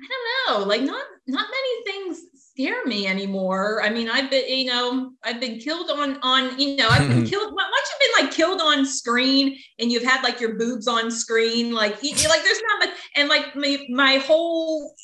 I 0.00 0.06
don't 0.08 0.60
know. 0.60 0.66
Like 0.66 0.82
not 0.82 1.04
not 1.26 1.46
many 1.50 1.84
things 1.84 2.20
scare 2.56 2.84
me 2.86 3.06
anymore. 3.06 3.82
I 3.82 3.90
mean, 3.90 4.08
I've 4.08 4.30
been, 4.30 4.48
you 4.48 4.64
know, 4.64 5.12
I've 5.22 5.40
been 5.40 5.58
killed 5.58 5.90
on 5.90 6.18
on, 6.22 6.58
you 6.58 6.76
know, 6.76 6.88
I've 6.88 7.08
been 7.08 7.26
killed. 7.30 7.52
Once 7.52 7.90
you've 7.90 8.16
been 8.16 8.26
like 8.26 8.34
killed 8.34 8.60
on 8.60 8.86
screen 8.86 9.58
and 9.78 9.92
you've 9.92 10.04
had 10.04 10.22
like 10.22 10.40
your 10.40 10.54
boobs 10.54 10.88
on 10.88 11.10
screen, 11.10 11.72
like 11.72 12.02
you, 12.02 12.12
like 12.28 12.42
there's 12.42 12.62
not 12.62 12.88
much. 12.88 12.98
And 13.16 13.28
like 13.28 13.54
my 13.54 13.78
my 13.90 14.16
whole, 14.16 14.94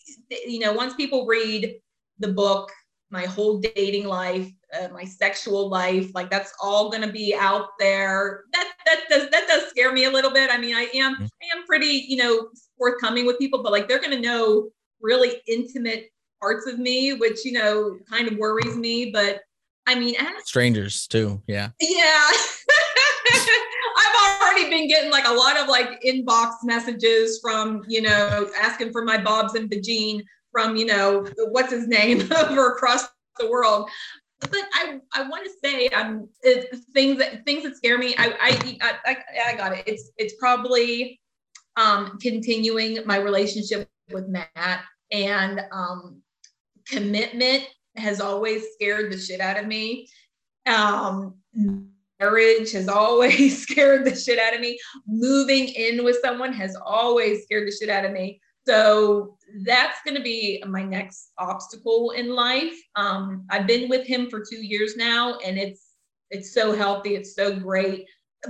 you 0.47 0.61
know, 0.61 0.73
once 0.73 0.95
people 0.95 1.27
read 1.27 1.75
the 2.23 2.33
book, 2.33 2.71
my 3.11 3.27
whole 3.27 3.59
dating 3.59 4.07
life, 4.07 4.51
uh, 4.81 4.89
my 4.89 5.05
sexual 5.05 5.69
life, 5.69 6.11
like 6.15 6.31
that's 6.31 6.55
all 6.63 6.91
going 6.91 7.03
to 7.03 7.13
be 7.13 7.35
out 7.39 7.69
there. 7.79 8.45
That 8.53 8.73
that 8.87 9.01
does 9.11 9.29
that 9.31 9.47
does 9.47 9.69
scare 9.69 9.93
me 9.93 10.05
a 10.05 10.11
little 10.11 10.31
bit. 10.31 10.51
I 10.51 10.57
mean, 10.57 10.75
I 10.75 10.89
am 10.95 11.15
mm-hmm. 11.15 11.25
I 11.25 11.59
am 11.59 11.67
pretty, 11.67 12.07
you 12.09 12.17
know, 12.17 12.49
forthcoming 12.79 13.27
with 13.27 13.39
people, 13.39 13.63
but 13.63 13.73
like 13.73 13.87
they're 13.87 14.01
going 14.01 14.17
to 14.17 14.21
know 14.21 14.71
really 15.03 15.43
intimate 15.47 16.07
parts 16.41 16.67
of 16.67 16.79
me, 16.79 17.13
which, 17.13 17.45
you 17.45 17.53
know, 17.53 17.99
kind 18.09 18.29
of 18.29 18.39
worries 18.39 18.77
me. 18.77 19.11
But 19.11 19.41
I 19.87 19.95
mean, 19.95 20.15
as, 20.19 20.47
strangers 20.47 21.07
too. 21.07 21.43
Yeah. 21.47 21.71
Yeah. 21.81 22.31
I've 23.95 24.41
already 24.43 24.71
been 24.71 24.89
getting 24.89 25.11
like 25.11 25.27
a 25.27 25.33
lot 25.33 25.59
of 25.59 25.69
like 25.69 26.01
inbox 26.03 26.55
messages 26.65 27.41
from, 27.43 27.83
you 27.87 28.03
know, 28.03 28.51
asking 28.61 28.93
for 28.93 29.05
my 29.05 29.19
bobs 29.19 29.55
and 29.55 29.71
vagine 29.71 30.23
from, 30.53 30.77
you 30.77 30.87
know, 30.87 31.27
what's 31.51 31.73
his 31.73 31.89
name 31.89 32.29
over 32.37 32.73
across 32.73 33.09
the 33.39 33.51
world. 33.51 33.89
But 34.41 34.65
I, 34.75 34.99
I 35.15 35.29
want 35.29 35.45
to 35.45 35.51
say 35.65 35.89
I'm 35.95 36.29
things 36.93 37.19
that 37.19 37.45
things 37.45 37.63
that 37.63 37.77
scare 37.77 37.97
me. 37.97 38.15
I, 38.19 38.79
I, 38.81 38.97
I, 39.07 39.17
I 39.51 39.57
got 39.57 39.73
it. 39.73 39.85
It's, 39.87 40.11
it's 40.17 40.35
probably 40.39 41.21
um, 41.77 42.19
continuing 42.21 42.99
my 43.07 43.19
relationship 43.19 43.89
with 44.11 44.29
Matt 44.29 44.83
and 45.13 45.61
um, 45.73 46.21
commitment 46.87 47.65
has 47.97 48.21
always 48.21 48.65
scared 48.75 49.13
the 49.13 49.19
shit 49.19 49.41
out 49.41 49.59
of 49.59 49.67
me. 49.67 50.09
Um, 50.67 51.35
marriage 52.21 52.73
has 52.73 52.89
always 52.89 53.63
scared 53.67 54.05
the 54.05 54.15
shit 54.15 54.39
out 54.39 54.55
of 54.55 54.61
me. 54.61 54.79
Moving 55.07 55.69
in 55.69 56.05
with 56.05 56.19
someone 56.23 56.53
has 56.53 56.77
always 56.85 57.45
scared 57.45 57.69
the 57.69 57.73
shit 57.73 57.91
out 57.91 58.05
of 58.05 58.13
me. 58.13 58.41
So 58.67 59.37
that's 59.65 59.99
going 60.05 60.17
to 60.17 60.23
be 60.23 60.63
my 60.67 60.83
next 60.83 61.33
obstacle 61.39 62.13
in 62.13 62.35
life. 62.35 62.75
Um, 62.97 63.45
I've 63.51 63.67
been 63.67 63.89
with 63.89 64.07
him 64.07 64.31
for 64.31 64.41
two 64.41 64.65
years 64.65 64.97
now, 64.97 65.39
and 65.45 65.59
it's 65.59 65.91
it's 66.31 66.55
so 66.55 66.75
healthy. 66.75 67.15
It's 67.15 67.35
so 67.35 67.59
great. 67.59 68.07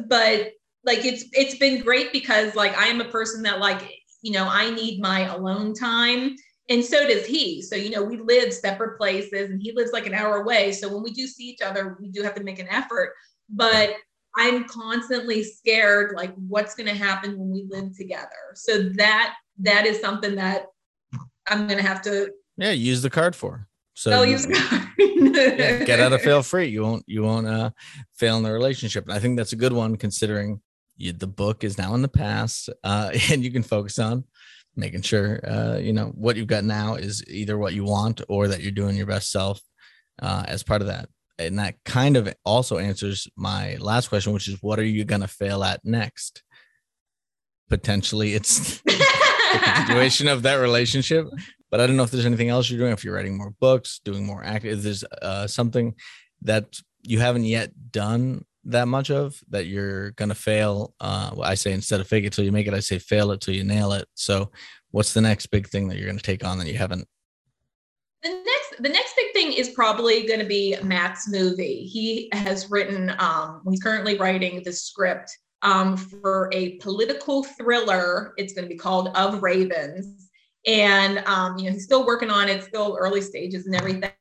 But 0.06 0.52
like 0.84 1.04
it's 1.04 1.24
it's 1.32 1.56
been 1.56 1.82
great 1.82 2.12
because 2.12 2.54
like 2.54 2.76
I 2.76 2.86
am 2.86 3.00
a 3.00 3.06
person 3.06 3.42
that 3.44 3.60
like 3.60 3.90
you 4.22 4.32
know 4.32 4.46
I 4.48 4.70
need 4.70 5.00
my 5.00 5.34
alone 5.34 5.74
time 5.74 6.36
and 6.68 6.84
so 6.84 7.06
does 7.06 7.26
he 7.26 7.60
so 7.62 7.76
you 7.76 7.90
know 7.90 8.02
we 8.02 8.18
live 8.18 8.52
separate 8.52 8.96
places 8.96 9.50
and 9.50 9.60
he 9.60 9.72
lives 9.72 9.92
like 9.92 10.06
an 10.06 10.14
hour 10.14 10.42
away 10.42 10.72
so 10.72 10.92
when 10.92 11.02
we 11.02 11.12
do 11.12 11.26
see 11.26 11.44
each 11.44 11.62
other 11.62 11.96
we 12.00 12.08
do 12.08 12.22
have 12.22 12.34
to 12.34 12.42
make 12.42 12.58
an 12.58 12.68
effort 12.68 13.12
but 13.48 13.94
i'm 14.36 14.64
constantly 14.64 15.42
scared 15.42 16.14
like 16.16 16.32
what's 16.48 16.74
going 16.74 16.88
to 16.88 16.94
happen 16.94 17.38
when 17.38 17.50
we 17.50 17.66
live 17.68 17.96
together 17.96 18.54
so 18.54 18.88
that 18.90 19.34
that 19.62 19.86
is 19.86 20.00
something 20.00 20.36
that 20.36 20.66
i'm 21.48 21.66
going 21.66 21.78
to 21.78 21.86
have 21.86 22.02
to 22.02 22.30
yeah 22.56 22.70
use 22.70 23.02
the 23.02 23.10
card 23.10 23.34
for. 23.34 23.68
So 23.94 24.10
I'll 24.10 24.24
use 24.24 24.46
the 24.46 24.54
card. 24.54 24.88
yeah, 25.58 25.84
get 25.84 26.00
out 26.00 26.12
of 26.12 26.22
fail 26.22 26.42
free. 26.42 26.68
You 26.68 26.82
won't 26.82 27.04
you 27.06 27.22
won't 27.22 27.46
uh 27.46 27.70
fail 28.14 28.36
in 28.38 28.42
the 28.42 28.52
relationship. 28.52 29.04
And 29.04 29.12
i 29.12 29.18
think 29.18 29.36
that's 29.36 29.52
a 29.52 29.56
good 29.56 29.72
one 29.72 29.96
considering 29.96 30.60
you, 30.96 31.12
the 31.12 31.26
book 31.26 31.64
is 31.64 31.78
now 31.78 31.94
in 31.94 32.02
the 32.02 32.08
past 32.08 32.70
uh 32.84 33.10
and 33.30 33.44
you 33.44 33.50
can 33.50 33.62
focus 33.62 33.98
on 33.98 34.24
making 34.74 35.02
sure 35.02 35.40
uh, 35.46 35.76
you 35.76 35.92
know 35.92 36.06
what 36.14 36.36
you've 36.36 36.46
got 36.46 36.64
now 36.64 36.94
is 36.94 37.22
either 37.28 37.58
what 37.58 37.74
you 37.74 37.84
want 37.84 38.22
or 38.28 38.48
that 38.48 38.62
you're 38.62 38.72
doing 38.72 38.96
your 38.96 39.06
best 39.06 39.30
self 39.30 39.60
uh, 40.22 40.44
as 40.48 40.62
part 40.62 40.80
of 40.80 40.88
that. 40.88 41.08
And 41.38 41.58
that 41.58 41.74
kind 41.84 42.16
of 42.16 42.32
also 42.44 42.78
answers 42.78 43.28
my 43.36 43.76
last 43.80 44.08
question 44.08 44.32
which 44.32 44.48
is 44.48 44.62
what 44.62 44.78
are 44.78 44.84
you 44.84 45.04
going 45.04 45.20
to 45.20 45.28
fail 45.28 45.64
at 45.64 45.84
next? 45.84 46.42
Potentially 47.68 48.34
it's 48.34 48.82
continuation 49.58 50.28
of 50.28 50.42
that 50.42 50.56
relationship 50.56 51.26
but 51.70 51.80
i 51.80 51.86
don't 51.86 51.96
know 51.96 52.02
if 52.02 52.10
there's 52.10 52.26
anything 52.26 52.48
else 52.48 52.70
you're 52.70 52.78
doing 52.78 52.92
if 52.92 53.04
you're 53.04 53.14
writing 53.14 53.36
more 53.36 53.54
books 53.60 54.00
doing 54.04 54.24
more 54.24 54.44
active 54.44 54.78
if 54.78 54.82
there's 54.82 55.04
uh, 55.22 55.46
something 55.46 55.94
that 56.42 56.78
you 57.02 57.18
haven't 57.18 57.44
yet 57.44 57.70
done 57.90 58.44
that 58.64 58.88
much 58.88 59.10
of 59.10 59.40
that 59.50 59.66
you're 59.66 60.12
gonna 60.12 60.34
fail. 60.34 60.94
Uh, 61.00 61.34
I 61.42 61.54
say 61.54 61.72
instead 61.72 62.00
of 62.00 62.08
fake 62.08 62.24
it 62.24 62.32
till 62.32 62.44
you 62.44 62.52
make 62.52 62.66
it, 62.66 62.74
I 62.74 62.80
say 62.80 62.98
fail 62.98 63.32
it 63.32 63.40
till 63.40 63.54
you 63.54 63.64
nail 63.64 63.92
it. 63.92 64.06
So, 64.14 64.50
what's 64.90 65.14
the 65.14 65.20
next 65.20 65.46
big 65.46 65.68
thing 65.68 65.88
that 65.88 65.98
you're 65.98 66.06
gonna 66.06 66.20
take 66.20 66.44
on 66.44 66.58
that 66.58 66.68
you 66.68 66.78
haven't? 66.78 67.06
The 68.22 68.28
next, 68.28 68.82
the 68.82 68.88
next 68.88 69.16
big 69.16 69.32
thing 69.32 69.52
is 69.52 69.70
probably 69.70 70.24
going 70.28 70.38
to 70.38 70.46
be 70.46 70.76
Matt's 70.84 71.28
movie. 71.28 71.82
He 71.86 72.28
has 72.32 72.70
written. 72.70 73.12
Um, 73.18 73.62
he's 73.68 73.82
currently 73.82 74.16
writing 74.16 74.62
the 74.62 74.72
script 74.72 75.36
um, 75.62 75.96
for 75.96 76.50
a 76.52 76.76
political 76.76 77.44
thriller. 77.44 78.34
It's 78.36 78.52
going 78.52 78.64
to 78.64 78.68
be 78.68 78.78
called 78.78 79.08
Of 79.14 79.42
Ravens, 79.42 80.30
and 80.66 81.18
um, 81.26 81.58
you 81.58 81.64
know 81.64 81.72
he's 81.72 81.84
still 81.84 82.06
working 82.06 82.30
on 82.30 82.48
it, 82.48 82.64
still 82.64 82.96
early 83.00 83.20
stages 83.20 83.66
and 83.66 83.74
everything 83.74 84.12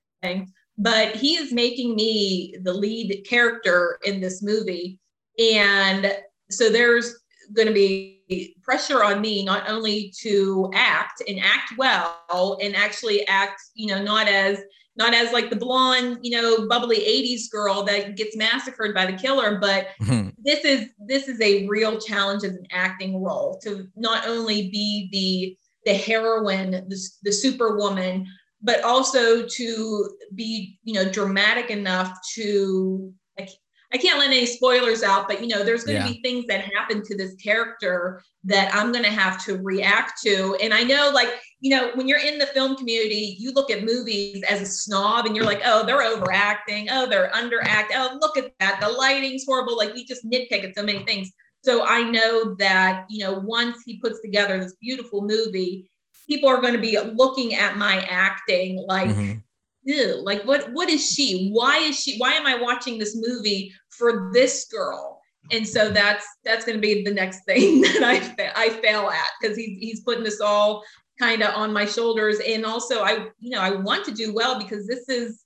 but 0.77 1.15
he 1.15 1.35
is 1.35 1.53
making 1.53 1.95
me 1.95 2.55
the 2.63 2.73
lead 2.73 3.23
character 3.27 3.99
in 4.03 4.19
this 4.19 4.41
movie. 4.41 4.99
And 5.39 6.11
so 6.49 6.69
there's 6.69 7.19
going 7.53 7.67
to 7.67 7.73
be 7.73 8.55
pressure 8.63 9.03
on 9.03 9.21
me 9.21 9.43
not 9.43 9.69
only 9.69 10.11
to 10.21 10.71
act 10.73 11.21
and 11.27 11.39
act 11.39 11.73
well 11.77 12.57
and 12.61 12.75
actually 12.75 13.27
act, 13.27 13.61
you 13.75 13.93
know, 13.93 14.01
not 14.01 14.27
as 14.27 14.59
not 14.95 15.13
as 15.13 15.31
like 15.31 15.49
the 15.49 15.55
blonde, 15.55 16.19
you 16.21 16.31
know, 16.31 16.67
bubbly 16.67 16.97
80s 16.97 17.49
girl 17.49 17.83
that 17.83 18.17
gets 18.17 18.35
massacred 18.35 18.93
by 18.93 19.05
the 19.05 19.17
killer, 19.17 19.57
but 19.59 19.87
mm-hmm. 20.01 20.29
this 20.43 20.65
is 20.65 20.89
this 21.07 21.27
is 21.27 21.39
a 21.41 21.67
real 21.67 21.99
challenge 21.99 22.43
as 22.43 22.51
an 22.51 22.67
acting 22.71 23.21
role 23.23 23.59
to 23.63 23.87
not 23.95 24.27
only 24.27 24.69
be 24.69 25.09
the 25.11 25.57
the 25.91 25.97
heroine, 25.97 26.71
the, 26.71 27.09
the 27.23 27.31
superwoman, 27.31 28.27
but 28.61 28.83
also 28.83 29.47
to 29.47 30.09
be 30.35 30.77
you 30.83 30.93
know 30.93 31.09
dramatic 31.09 31.69
enough 31.69 32.17
to 32.35 33.13
like 33.39 33.49
I 33.93 33.97
can't 33.97 34.19
let 34.19 34.27
any 34.27 34.45
spoilers 34.45 35.03
out, 35.03 35.27
but 35.27 35.41
you 35.41 35.47
know, 35.47 35.63
there's 35.63 35.83
going 35.83 36.01
to 36.01 36.07
yeah. 36.07 36.13
be 36.13 36.21
things 36.21 36.45
that 36.47 36.61
happen 36.61 37.03
to 37.03 37.17
this 37.17 37.35
character 37.35 38.21
that 38.45 38.73
I'm 38.73 38.91
going 38.91 39.03
to 39.03 39.11
have 39.11 39.43
to 39.45 39.57
react 39.57 40.21
to. 40.23 40.55
And 40.61 40.73
I 40.73 40.83
know, 40.83 41.11
like, 41.13 41.29
you 41.62 41.70
know, 41.70 41.91
when 41.93 42.07
you're 42.07 42.20
in 42.20 42.39
the 42.39 42.47
film 42.47 42.76
community, 42.76 43.38
you 43.39 43.51
look 43.53 43.72
at 43.72 43.84
movies 43.84 44.43
as 44.49 44.62
a 44.62 44.66
snob 44.66 45.26
and 45.26 45.36
you're 45.36 45.45
like, 45.45 45.62
oh, 45.64 45.86
they're 45.86 46.01
overacting. 46.01 46.88
Oh, 46.89 47.07
they're 47.07 47.30
underact. 47.30 47.88
Oh, 47.93 48.18
look 48.20 48.38
at 48.38 48.51
that. 48.59 48.80
The 48.82 48.89
lighting's 48.89 49.45
horrible. 49.45 49.78
Like, 49.78 49.93
we 49.93 50.03
just 50.03 50.26
nitpick 50.26 50.64
at 50.64 50.76
so 50.76 50.84
many 50.84 51.05
things. 51.05 51.32
So 51.64 51.86
I 51.86 52.01
know 52.01 52.55
that, 52.55 53.05
you 53.09 53.24
know, 53.24 53.39
once 53.39 53.84
he 53.86 53.99
puts 53.99 54.22
together 54.22 54.57
this 54.57 54.76
beautiful 54.82 55.22
movie, 55.22 55.88
people 56.28 56.49
are 56.49 56.59
going 56.59 56.74
to 56.74 56.80
be 56.80 56.97
looking 56.99 57.53
at 57.53 57.78
my 57.78 58.05
acting 58.09 58.84
like, 58.88 59.09
mm-hmm 59.09 59.38
ew, 59.84 60.22
like 60.24 60.43
what 60.43 60.72
what 60.74 60.89
is 60.89 61.05
she? 61.05 61.49
Why 61.51 61.78
is 61.78 61.99
she? 61.99 62.18
Why 62.18 62.34
am 62.34 62.45
I 62.45 62.55
watching 62.55 62.97
this 62.97 63.16
movie 63.16 63.74
for 63.89 64.32
this 64.34 64.68
girl? 64.72 65.20
And 65.51 65.68
so 65.68 65.89
that's 65.89 66.26
that's 66.43 66.66
going 66.66 66.78
to 66.78 66.82
be 66.82 67.03
the 67.03 67.14
next 67.14 67.43
thing 67.45 67.82
that 67.82 68.03
I 68.03 68.20
fa- 68.20 68.57
I 68.57 68.70
fail 68.70 69.09
at 69.09 69.30
because 69.39 69.57
he's 69.57 69.78
he's 69.80 70.01
putting 70.01 70.24
this 70.24 70.41
all 70.41 70.84
kind 71.22 71.43
of 71.43 71.53
on 71.55 71.72
my 71.72 71.86
shoulders. 71.86 72.39
And 72.39 72.65
also 72.65 73.03
I 73.03 73.28
you 73.39 73.51
know 73.51 73.61
I 73.61 73.72
want 73.72 74.05
to 74.05 74.11
do 74.11 74.34
well 74.34 74.59
because 74.59 74.88
this 74.88 75.07
is 75.07 75.43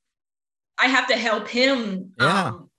I 0.77 0.87
have 0.87 1.07
to 1.07 1.15
help 1.15 1.47
him. 1.47 2.11
Yeah. 2.19 2.43
Um, 2.43 2.69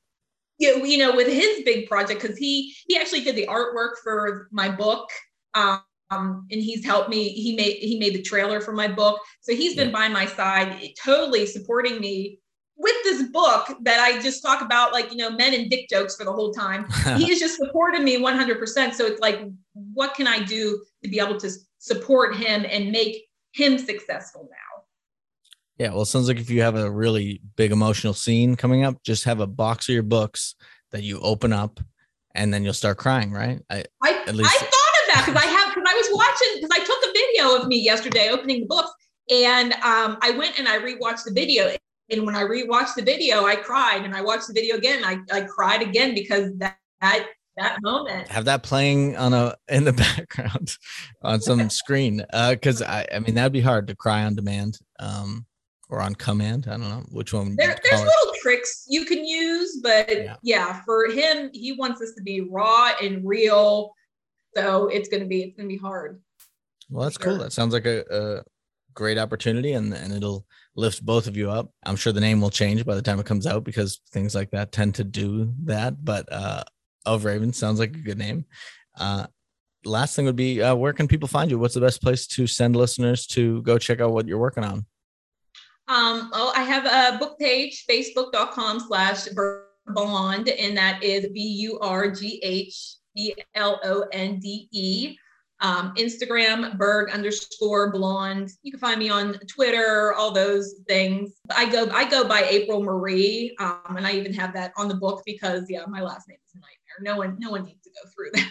you, 0.59 0.97
know, 0.97 1.15
with 1.15 1.29
his 1.29 1.63
big 1.65 1.87
project, 1.87 2.23
because 2.23 2.39
he 2.39 2.75
he 2.87 2.97
actually 2.97 3.21
did 3.21 3.37
the 3.37 3.47
artwork 3.47 3.97
for 4.03 4.49
my 4.51 4.71
book. 4.71 5.11
Um, 5.55 5.83
um, 6.11 6.47
and 6.51 6.63
he's 6.63 6.85
helped 6.85 7.11
me. 7.11 7.31
He 7.31 7.57
made 7.57 7.77
he 7.79 7.99
made 7.99 8.15
the 8.15 8.23
trailer 8.23 8.61
for 8.61 8.73
my 8.73 8.89
book, 8.89 9.21
so 9.41 9.55
he's 9.55 9.75
been 9.75 9.89
yeah. 9.89 9.95
by 9.95 10.09
my 10.09 10.25
side, 10.25 10.81
totally 11.03 11.47
supporting 11.47 12.01
me 12.01 12.39
with 12.77 12.95
this 13.05 13.29
book 13.31 13.69
that 13.83 14.01
I 14.01 14.21
just 14.21 14.43
talk 14.43 14.63
about, 14.63 14.93
like 14.93 15.11
you 15.11 15.17
know, 15.17 15.31
men 15.31 15.55
and 15.55 15.69
dick 15.69 15.89
jokes 15.91 16.17
for 16.17 16.25
the 16.25 16.33
whole 16.33 16.53
time. 16.53 16.87
he 17.17 17.29
has 17.29 17.39
just 17.41 17.57
supported 17.57 18.03
me 18.03 18.19
100. 18.19 18.59
percent 18.59 18.95
So 18.95 19.05
it's 19.07 19.21
like, 19.21 19.41
what 19.73 20.15
can 20.15 20.27
I 20.27 20.43
do 20.45 20.83
to 21.03 21.11
be 21.11 21.19
able 21.19 21.39
to 21.41 21.51
support 21.87 22.37
him 22.37 22.67
and 22.69 22.91
make 22.91 23.25
him 23.53 23.79
successful 23.79 24.49
now? 24.51 24.83
Yeah, 25.79 25.91
well, 25.93 26.03
it 26.03 26.07
sounds 26.07 26.27
like 26.27 26.39
if 26.39 26.51
you 26.51 26.63
have 26.63 26.75
a 26.77 26.91
really 26.91 27.41
big 27.57 27.71
emotional 27.71 28.15
scene 28.15 28.57
coming 28.57 28.85
up, 28.85 29.03
just 29.03 29.25
have 29.25 29.41
a 29.41 29.47
box 29.47 29.89
of 29.89 29.95
your 29.95 30.03
books 30.03 30.55
that 30.91 31.03
you 31.03 31.21
open 31.21 31.53
up, 31.53 31.81
and 32.35 32.53
then 32.53 32.65
you'll 32.65 32.73
start 32.73 32.97
crying, 32.99 33.31
right? 33.31 33.61
I 33.71 33.85
I, 34.03 34.25
at 34.27 34.35
least 34.35 34.51
I 34.51 34.59
thought 34.59 34.71
of 34.71 35.15
that 35.15 35.25
because 35.27 35.43
I 35.43 35.47
have 35.47 35.75
because 35.75 35.89
I 35.89 35.95
was 35.95 36.09
watching 36.13 36.61
because 36.61 36.71
I 36.73 36.85
took 36.85 37.11
a 37.11 37.13
video 37.13 37.63
of 37.63 37.69
me 37.69 37.79
yesterday 37.79 38.31
opening 38.31 38.61
the 38.61 38.67
books, 38.67 38.91
and 39.31 39.75
um, 39.75 40.19
I 40.23 40.35
went 40.37 40.59
and 40.59 40.67
I 40.67 40.79
rewatched 40.79 41.25
the 41.25 41.33
video. 41.33 41.75
And 42.09 42.25
when 42.25 42.37
I 42.37 42.45
rewatched 42.45 42.95
the 42.95 43.03
video, 43.03 43.45
I 43.45 43.57
cried, 43.57 44.05
and 44.05 44.15
I 44.15 44.23
watched 44.23 44.47
the 44.47 44.55
video 44.55 44.77
again. 44.77 45.05
I, 45.05 45.19
I 45.33 45.41
cried 45.43 45.83
again 45.83 46.15
because 46.15 46.57
that, 46.59 46.79
that 47.01 47.27
that 47.57 47.79
moment. 47.83 48.29
Have 48.29 48.45
that 48.47 48.63
playing 48.63 49.17
on 49.17 49.33
a 49.33 49.57
in 49.69 49.85
the 49.85 49.93
background 50.17 50.77
on 51.23 51.41
some 51.41 51.69
screen. 51.71 52.25
Uh 52.33 52.53
because 52.53 52.83
I 52.83 53.07
I 53.13 53.19
mean 53.19 53.35
that'd 53.35 53.53
be 53.53 53.61
hard 53.61 53.87
to 53.89 53.97
cry 53.97 54.25
on 54.25 54.35
demand. 54.35 54.79
Um 54.99 55.47
or 55.89 56.01
on 56.01 56.15
command. 56.15 56.67
I 56.67 56.73
don't 56.73 56.89
know 56.89 57.05
which 57.11 57.33
one. 57.33 57.55
There, 57.57 57.77
there's 57.85 58.01
little 58.01 58.35
tricks 58.41 58.85
you 58.89 59.05
can 59.05 59.25
use, 59.25 59.81
but 59.83 60.11
yeah. 60.11 60.37
yeah. 60.43 60.83
for 60.85 61.09
him, 61.11 61.51
he 61.53 61.73
wants 61.73 62.01
this 62.01 62.15
to 62.15 62.23
be 62.23 62.41
raw 62.41 62.93
and 63.01 63.25
real. 63.25 63.93
So 64.57 64.89
it's 64.89 65.09
gonna 65.09 65.27
be 65.27 65.43
it's 65.43 65.57
gonna 65.57 65.69
be 65.69 65.77
hard. 65.77 66.21
Well, 66.91 67.05
that's 67.05 67.19
cool. 67.19 67.39
That 67.39 67.53
sounds 67.53 67.73
like 67.73 67.87
a, 67.87 68.05
a 68.11 68.43
great 68.95 69.19
opportunity, 69.19 69.73
and 69.73 69.93
and 69.93 70.13
it'll 70.13 70.47
lift 70.75 71.05
both 71.05 71.27
of 71.27 71.37
you 71.37 71.51
up. 71.51 71.71
I'm 71.85 71.97
sure 71.97 72.13
the 72.13 72.21
name 72.21 72.41
will 72.41 72.51
change 72.51 72.85
by 72.85 72.95
the 72.95 73.03
time 73.03 73.21
it 73.21 73.27
comes 73.27 73.47
out 73.47 73.65
because 73.65 74.01
things 74.13 74.35
like 74.35 74.51
that 74.51 74.73
tend 74.73 74.95
to 74.97 75.05
do 75.05 75.53
that. 75.65 76.05
But 76.05 76.33
uh, 76.33 76.65
of 77.07 77.25
Raven 77.25 77.53
sounds 77.53 77.79
like 77.79 77.95
a 77.95 77.99
good 77.99 78.19
name. 78.19 78.45
Uh, 78.99 79.27
last 79.85 80.17
thing 80.17 80.27
would 80.27 80.37
be 80.37 80.63
uh, 80.63 80.75
where 80.75 80.93
can 80.93 81.09
people 81.09 81.29
find 81.29 81.51
you? 81.51 81.59
What's 81.59 81.75
the 81.75 81.81
best 81.81 82.03
place 82.03 82.27
to 82.29 82.47
send 82.47 82.77
listeners 82.77 83.27
to 83.29 83.63
go 83.63 83.79
check 83.79 84.01
out 84.01 84.13
what 84.13 84.27
you're 84.27 84.39
working 84.39 84.65
on? 84.65 84.85
Um, 85.89 86.31
oh, 86.33 86.53
I 86.57 86.63
have 86.63 86.85
a 86.85 87.19
book 87.19 87.39
page, 87.39 87.85
facebook.com 87.89 88.81
slash 88.81 89.29
Blonde, 89.89 90.49
and 90.49 90.77
that 90.77 91.03
is 91.03 91.29
B 91.33 91.41
U 91.41 91.79
R 91.81 92.11
G 92.11 92.41
H 92.43 92.97
B 93.15 93.35
L 93.55 93.81
O 93.85 94.05
N 94.13 94.41
D 94.41 94.69
E. 94.73 95.17
Um, 95.61 95.95
Instagram, 95.95 96.77
Burgh 96.77 97.11
underscore 97.11 97.91
blonde. 97.91 98.51
You 98.63 98.71
can 98.71 98.79
find 98.79 98.99
me 98.99 99.09
on 99.09 99.39
Twitter, 99.49 100.13
all 100.13 100.31
those 100.31 100.75
things. 100.87 101.37
I 101.57 101.71
go, 101.71 101.89
I 101.91 102.09
go 102.11 102.29
by 102.29 102.43
April 102.43 102.83
Marie, 102.83 103.57
um, 103.59 103.97
and 103.97 104.07
I 104.07 104.13
even 104.13 104.35
have 104.35 104.53
that 104.53 104.73
on 104.77 104.87
the 104.87 104.95
book 104.95 105.23
because, 105.25 105.65
yeah, 105.71 105.85
my 105.89 106.03
last 106.03 106.29
name 106.29 106.37
is 106.45 106.55
a 106.55 106.59
nightmare. 106.59 106.76
No 107.01 107.17
one, 107.17 107.37
no 107.39 107.51
one 107.51 107.65
needs 107.65 107.83
to 107.83 107.91
go 107.91 108.11
through 108.11 108.31
that. 108.35 108.51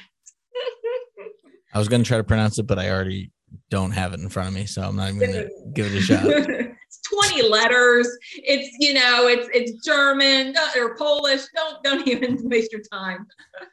I 1.73 1.79
was 1.79 1.87
going 1.87 2.03
to 2.03 2.07
try 2.07 2.17
to 2.17 2.23
pronounce 2.23 2.57
it, 2.57 2.67
but 2.67 2.79
I 2.79 2.89
already 2.89 3.31
don't 3.69 3.91
have 3.91 4.13
it 4.13 4.19
in 4.19 4.29
front 4.29 4.49
of 4.49 4.55
me, 4.55 4.65
so 4.65 4.81
I'm 4.81 4.95
not 4.95 5.13
even 5.13 5.19
going 5.19 5.33
to 5.33 5.49
give 5.73 5.87
it 5.87 5.97
a 5.97 6.01
shot. 6.01 6.75
20 7.13 7.49
letters. 7.49 8.07
It's, 8.35 8.75
you 8.79 8.93
know, 8.93 9.27
it's 9.27 9.47
it's 9.53 9.85
German 9.85 10.55
or 10.77 10.95
Polish. 10.95 11.41
Don't 11.55 11.83
don't 11.83 12.07
even 12.07 12.37
waste 12.49 12.71
your 12.71 12.81
time. 12.91 13.27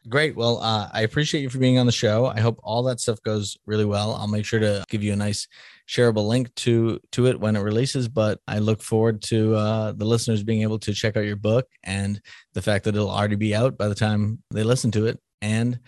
Great. 0.08 0.36
Well, 0.36 0.58
uh, 0.58 0.88
I 0.92 1.02
appreciate 1.02 1.40
you 1.40 1.50
for 1.50 1.58
being 1.58 1.78
on 1.78 1.86
the 1.86 1.92
show. 1.92 2.26
I 2.26 2.40
hope 2.40 2.60
all 2.62 2.82
that 2.84 3.00
stuff 3.00 3.22
goes 3.22 3.56
really 3.66 3.84
well. 3.84 4.14
I'll 4.14 4.28
make 4.28 4.44
sure 4.44 4.60
to 4.60 4.84
give 4.88 5.02
you 5.02 5.12
a 5.12 5.16
nice 5.16 5.48
shareable 5.88 6.26
link 6.26 6.54
to 6.54 7.00
to 7.10 7.26
it 7.26 7.38
when 7.38 7.56
it 7.56 7.60
releases 7.60 8.08
but 8.08 8.40
i 8.46 8.58
look 8.58 8.80
forward 8.80 9.20
to 9.20 9.54
uh, 9.56 9.92
the 9.92 10.04
listeners 10.04 10.42
being 10.42 10.62
able 10.62 10.78
to 10.78 10.94
check 10.94 11.16
out 11.16 11.24
your 11.24 11.36
book 11.36 11.66
and 11.82 12.20
the 12.54 12.62
fact 12.62 12.84
that 12.84 12.94
it'll 12.94 13.10
already 13.10 13.36
be 13.36 13.54
out 13.54 13.76
by 13.76 13.88
the 13.88 13.94
time 13.94 14.38
they 14.52 14.62
listen 14.62 14.90
to 14.92 15.06
it 15.06 15.20
and 15.42 15.80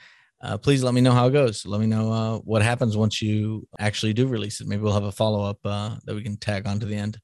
uh, 0.44 0.56
please 0.58 0.84
let 0.84 0.94
me 0.94 1.00
know 1.00 1.12
how 1.12 1.26
it 1.26 1.32
goes 1.32 1.66
let 1.66 1.80
me 1.80 1.86
know 1.86 2.12
uh, 2.12 2.38
what 2.38 2.62
happens 2.62 2.96
once 2.96 3.20
you 3.20 3.66
actually 3.80 4.12
do 4.12 4.26
release 4.26 4.60
it 4.60 4.68
maybe 4.68 4.82
we'll 4.82 4.92
have 4.92 5.04
a 5.04 5.12
follow-up 5.12 5.58
uh, 5.64 5.96
that 6.04 6.14
we 6.14 6.22
can 6.22 6.36
tag 6.36 6.66
on 6.66 6.78
to 6.78 6.86
the 6.86 6.94
end 6.94 7.18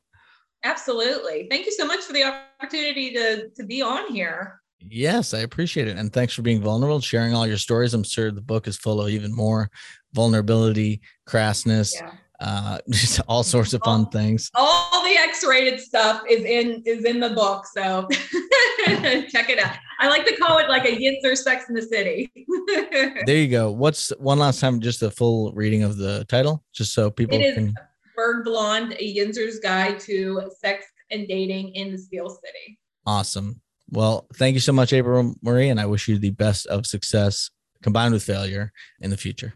Absolutely. 0.62 1.46
Thank 1.50 1.66
you 1.66 1.72
so 1.72 1.86
much 1.86 2.00
for 2.00 2.12
the 2.12 2.24
opportunity 2.24 3.12
to, 3.14 3.48
to 3.50 3.64
be 3.64 3.82
on 3.82 4.12
here. 4.12 4.60
Yes, 4.80 5.34
I 5.34 5.40
appreciate 5.40 5.88
it. 5.88 5.96
And 5.96 6.12
thanks 6.12 6.34
for 6.34 6.42
being 6.42 6.60
vulnerable, 6.60 7.00
sharing 7.00 7.34
all 7.34 7.46
your 7.46 7.58
stories. 7.58 7.94
I'm 7.94 8.02
sure 8.02 8.30
the 8.30 8.40
book 8.40 8.66
is 8.66 8.76
full 8.76 9.00
of 9.00 9.10
even 9.10 9.34
more 9.34 9.70
vulnerability, 10.12 11.00
crassness, 11.28 11.94
yeah. 11.94 12.12
Uh, 12.40 12.78
just 12.90 13.20
all 13.28 13.42
sorts 13.42 13.72
of 13.72 13.82
fun 13.84 14.04
all, 14.04 14.10
things. 14.10 14.50
All 14.54 15.04
the 15.04 15.16
X-rated 15.28 15.80
stuff 15.80 16.22
is 16.28 16.44
in 16.44 16.82
is 16.86 17.04
in 17.04 17.20
the 17.20 17.30
book. 17.30 17.66
So 17.66 18.08
check 19.28 19.50
it 19.50 19.58
out. 19.58 19.76
I 20.00 20.08
like 20.08 20.26
to 20.26 20.36
call 20.36 20.58
it 20.58 20.68
like 20.68 20.84
a 20.84 20.96
Yinzer 20.96 21.36
Sex 21.36 21.68
in 21.68 21.74
the 21.74 21.82
City. 21.82 22.32
there 23.26 23.36
you 23.36 23.48
go. 23.48 23.70
What's 23.70 24.10
one 24.18 24.38
last 24.38 24.60
time 24.60 24.80
just 24.80 25.02
a 25.02 25.10
full 25.10 25.52
reading 25.52 25.82
of 25.82 25.96
the 25.96 26.24
title? 26.26 26.64
Just 26.72 26.94
so 26.94 27.10
people 27.10 27.36
it 27.36 27.42
is, 27.42 27.54
can 27.54 27.74
Burgh 28.16 28.44
Blonde, 28.44 28.94
a 28.98 29.16
Yinzer's 29.16 29.60
Guide 29.60 29.98
to 30.00 30.50
Sex 30.58 30.86
and 31.10 31.26
Dating 31.28 31.74
in 31.74 31.92
the 31.92 31.98
Steel 31.98 32.28
City. 32.28 32.78
Awesome. 33.06 33.60
Well, 33.90 34.26
thank 34.34 34.54
you 34.54 34.60
so 34.60 34.72
much, 34.72 34.92
April 34.92 35.34
Marie, 35.42 35.68
and 35.68 35.80
I 35.80 35.86
wish 35.86 36.06
you 36.06 36.18
the 36.18 36.30
best 36.30 36.66
of 36.66 36.86
success 36.86 37.50
combined 37.82 38.14
with 38.14 38.22
failure 38.22 38.72
in 39.00 39.10
the 39.10 39.16
future. 39.16 39.54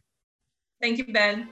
Thank 0.81 0.99
you, 0.99 1.05
Ben. 1.05 1.49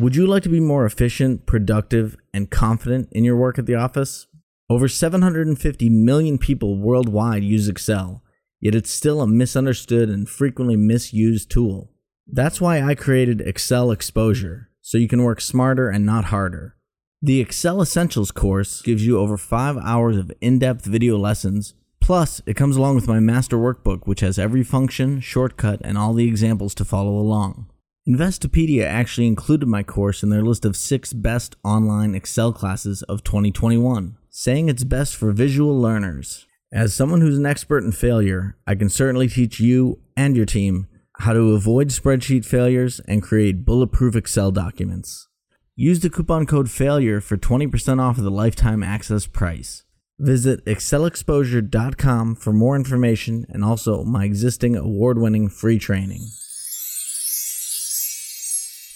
Would 0.00 0.16
you 0.16 0.26
like 0.26 0.42
to 0.42 0.48
be 0.48 0.58
more 0.58 0.84
efficient, 0.84 1.46
productive, 1.46 2.16
and 2.32 2.50
confident 2.50 3.08
in 3.12 3.22
your 3.22 3.36
work 3.36 3.60
at 3.60 3.66
the 3.66 3.76
office? 3.76 4.26
Over 4.68 4.88
750 4.88 5.88
million 5.88 6.36
people 6.36 6.76
worldwide 6.76 7.44
use 7.44 7.68
Excel, 7.68 8.20
yet 8.60 8.74
it's 8.74 8.90
still 8.90 9.20
a 9.20 9.28
misunderstood 9.28 10.08
and 10.08 10.28
frequently 10.28 10.74
misused 10.74 11.48
tool. 11.48 11.92
That's 12.26 12.60
why 12.60 12.82
I 12.82 12.96
created 12.96 13.40
Excel 13.42 13.92
Exposure, 13.92 14.68
so 14.80 14.98
you 14.98 15.06
can 15.06 15.22
work 15.22 15.40
smarter 15.40 15.88
and 15.88 16.04
not 16.04 16.24
harder. 16.24 16.74
The 17.22 17.40
Excel 17.40 17.80
Essentials 17.80 18.32
course 18.32 18.82
gives 18.82 19.06
you 19.06 19.20
over 19.20 19.36
five 19.36 19.76
hours 19.76 20.16
of 20.16 20.32
in 20.40 20.58
depth 20.58 20.86
video 20.86 21.16
lessons. 21.16 21.74
Plus, 22.00 22.42
it 22.46 22.56
comes 22.56 22.76
along 22.76 22.96
with 22.96 23.06
my 23.06 23.20
master 23.20 23.56
workbook, 23.56 24.08
which 24.08 24.20
has 24.20 24.40
every 24.40 24.64
function, 24.64 25.20
shortcut, 25.20 25.80
and 25.84 25.96
all 25.96 26.14
the 26.14 26.26
examples 26.26 26.74
to 26.74 26.84
follow 26.84 27.16
along. 27.16 27.70
Investopedia 28.06 28.84
actually 28.84 29.26
included 29.26 29.66
my 29.66 29.82
course 29.82 30.22
in 30.22 30.28
their 30.28 30.42
list 30.42 30.66
of 30.66 30.76
six 30.76 31.14
best 31.14 31.56
online 31.64 32.14
Excel 32.14 32.52
classes 32.52 33.02
of 33.04 33.24
2021, 33.24 34.18
saying 34.28 34.68
it's 34.68 34.84
best 34.84 35.16
for 35.16 35.32
visual 35.32 35.80
learners. 35.80 36.46
As 36.70 36.92
someone 36.92 37.22
who's 37.22 37.38
an 37.38 37.46
expert 37.46 37.82
in 37.82 37.92
failure, 37.92 38.58
I 38.66 38.74
can 38.74 38.90
certainly 38.90 39.26
teach 39.28 39.58
you 39.58 40.00
and 40.18 40.36
your 40.36 40.44
team 40.44 40.86
how 41.20 41.32
to 41.32 41.52
avoid 41.52 41.88
spreadsheet 41.88 42.44
failures 42.44 43.00
and 43.08 43.22
create 43.22 43.64
bulletproof 43.64 44.14
Excel 44.14 44.50
documents. 44.50 45.28
Use 45.74 46.00
the 46.00 46.10
coupon 46.10 46.44
code 46.44 46.70
FAILURE 46.70 47.22
for 47.22 47.38
20% 47.38 48.02
off 48.02 48.18
of 48.18 48.24
the 48.24 48.30
lifetime 48.30 48.82
access 48.82 49.26
price. 49.26 49.84
Visit 50.18 50.62
excelexposure.com 50.66 52.34
for 52.34 52.52
more 52.52 52.76
information 52.76 53.46
and 53.48 53.64
also 53.64 54.04
my 54.04 54.24
existing 54.26 54.76
award 54.76 55.16
winning 55.16 55.48
free 55.48 55.78
training. 55.78 56.26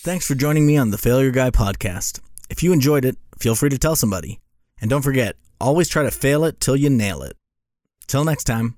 Thanks 0.08 0.26
for 0.26 0.34
joining 0.34 0.66
me 0.66 0.78
on 0.78 0.90
the 0.90 0.96
Failure 0.96 1.30
Guy 1.30 1.50
podcast. 1.50 2.20
If 2.48 2.62
you 2.62 2.72
enjoyed 2.72 3.04
it, 3.04 3.18
feel 3.38 3.54
free 3.54 3.68
to 3.68 3.76
tell 3.76 3.94
somebody. 3.94 4.40
And 4.80 4.88
don't 4.88 5.02
forget, 5.02 5.36
always 5.60 5.86
try 5.86 6.02
to 6.02 6.10
fail 6.10 6.44
it 6.44 6.60
till 6.60 6.76
you 6.76 6.88
nail 6.88 7.20
it. 7.20 7.36
Till 8.06 8.24
next 8.24 8.44
time. 8.44 8.76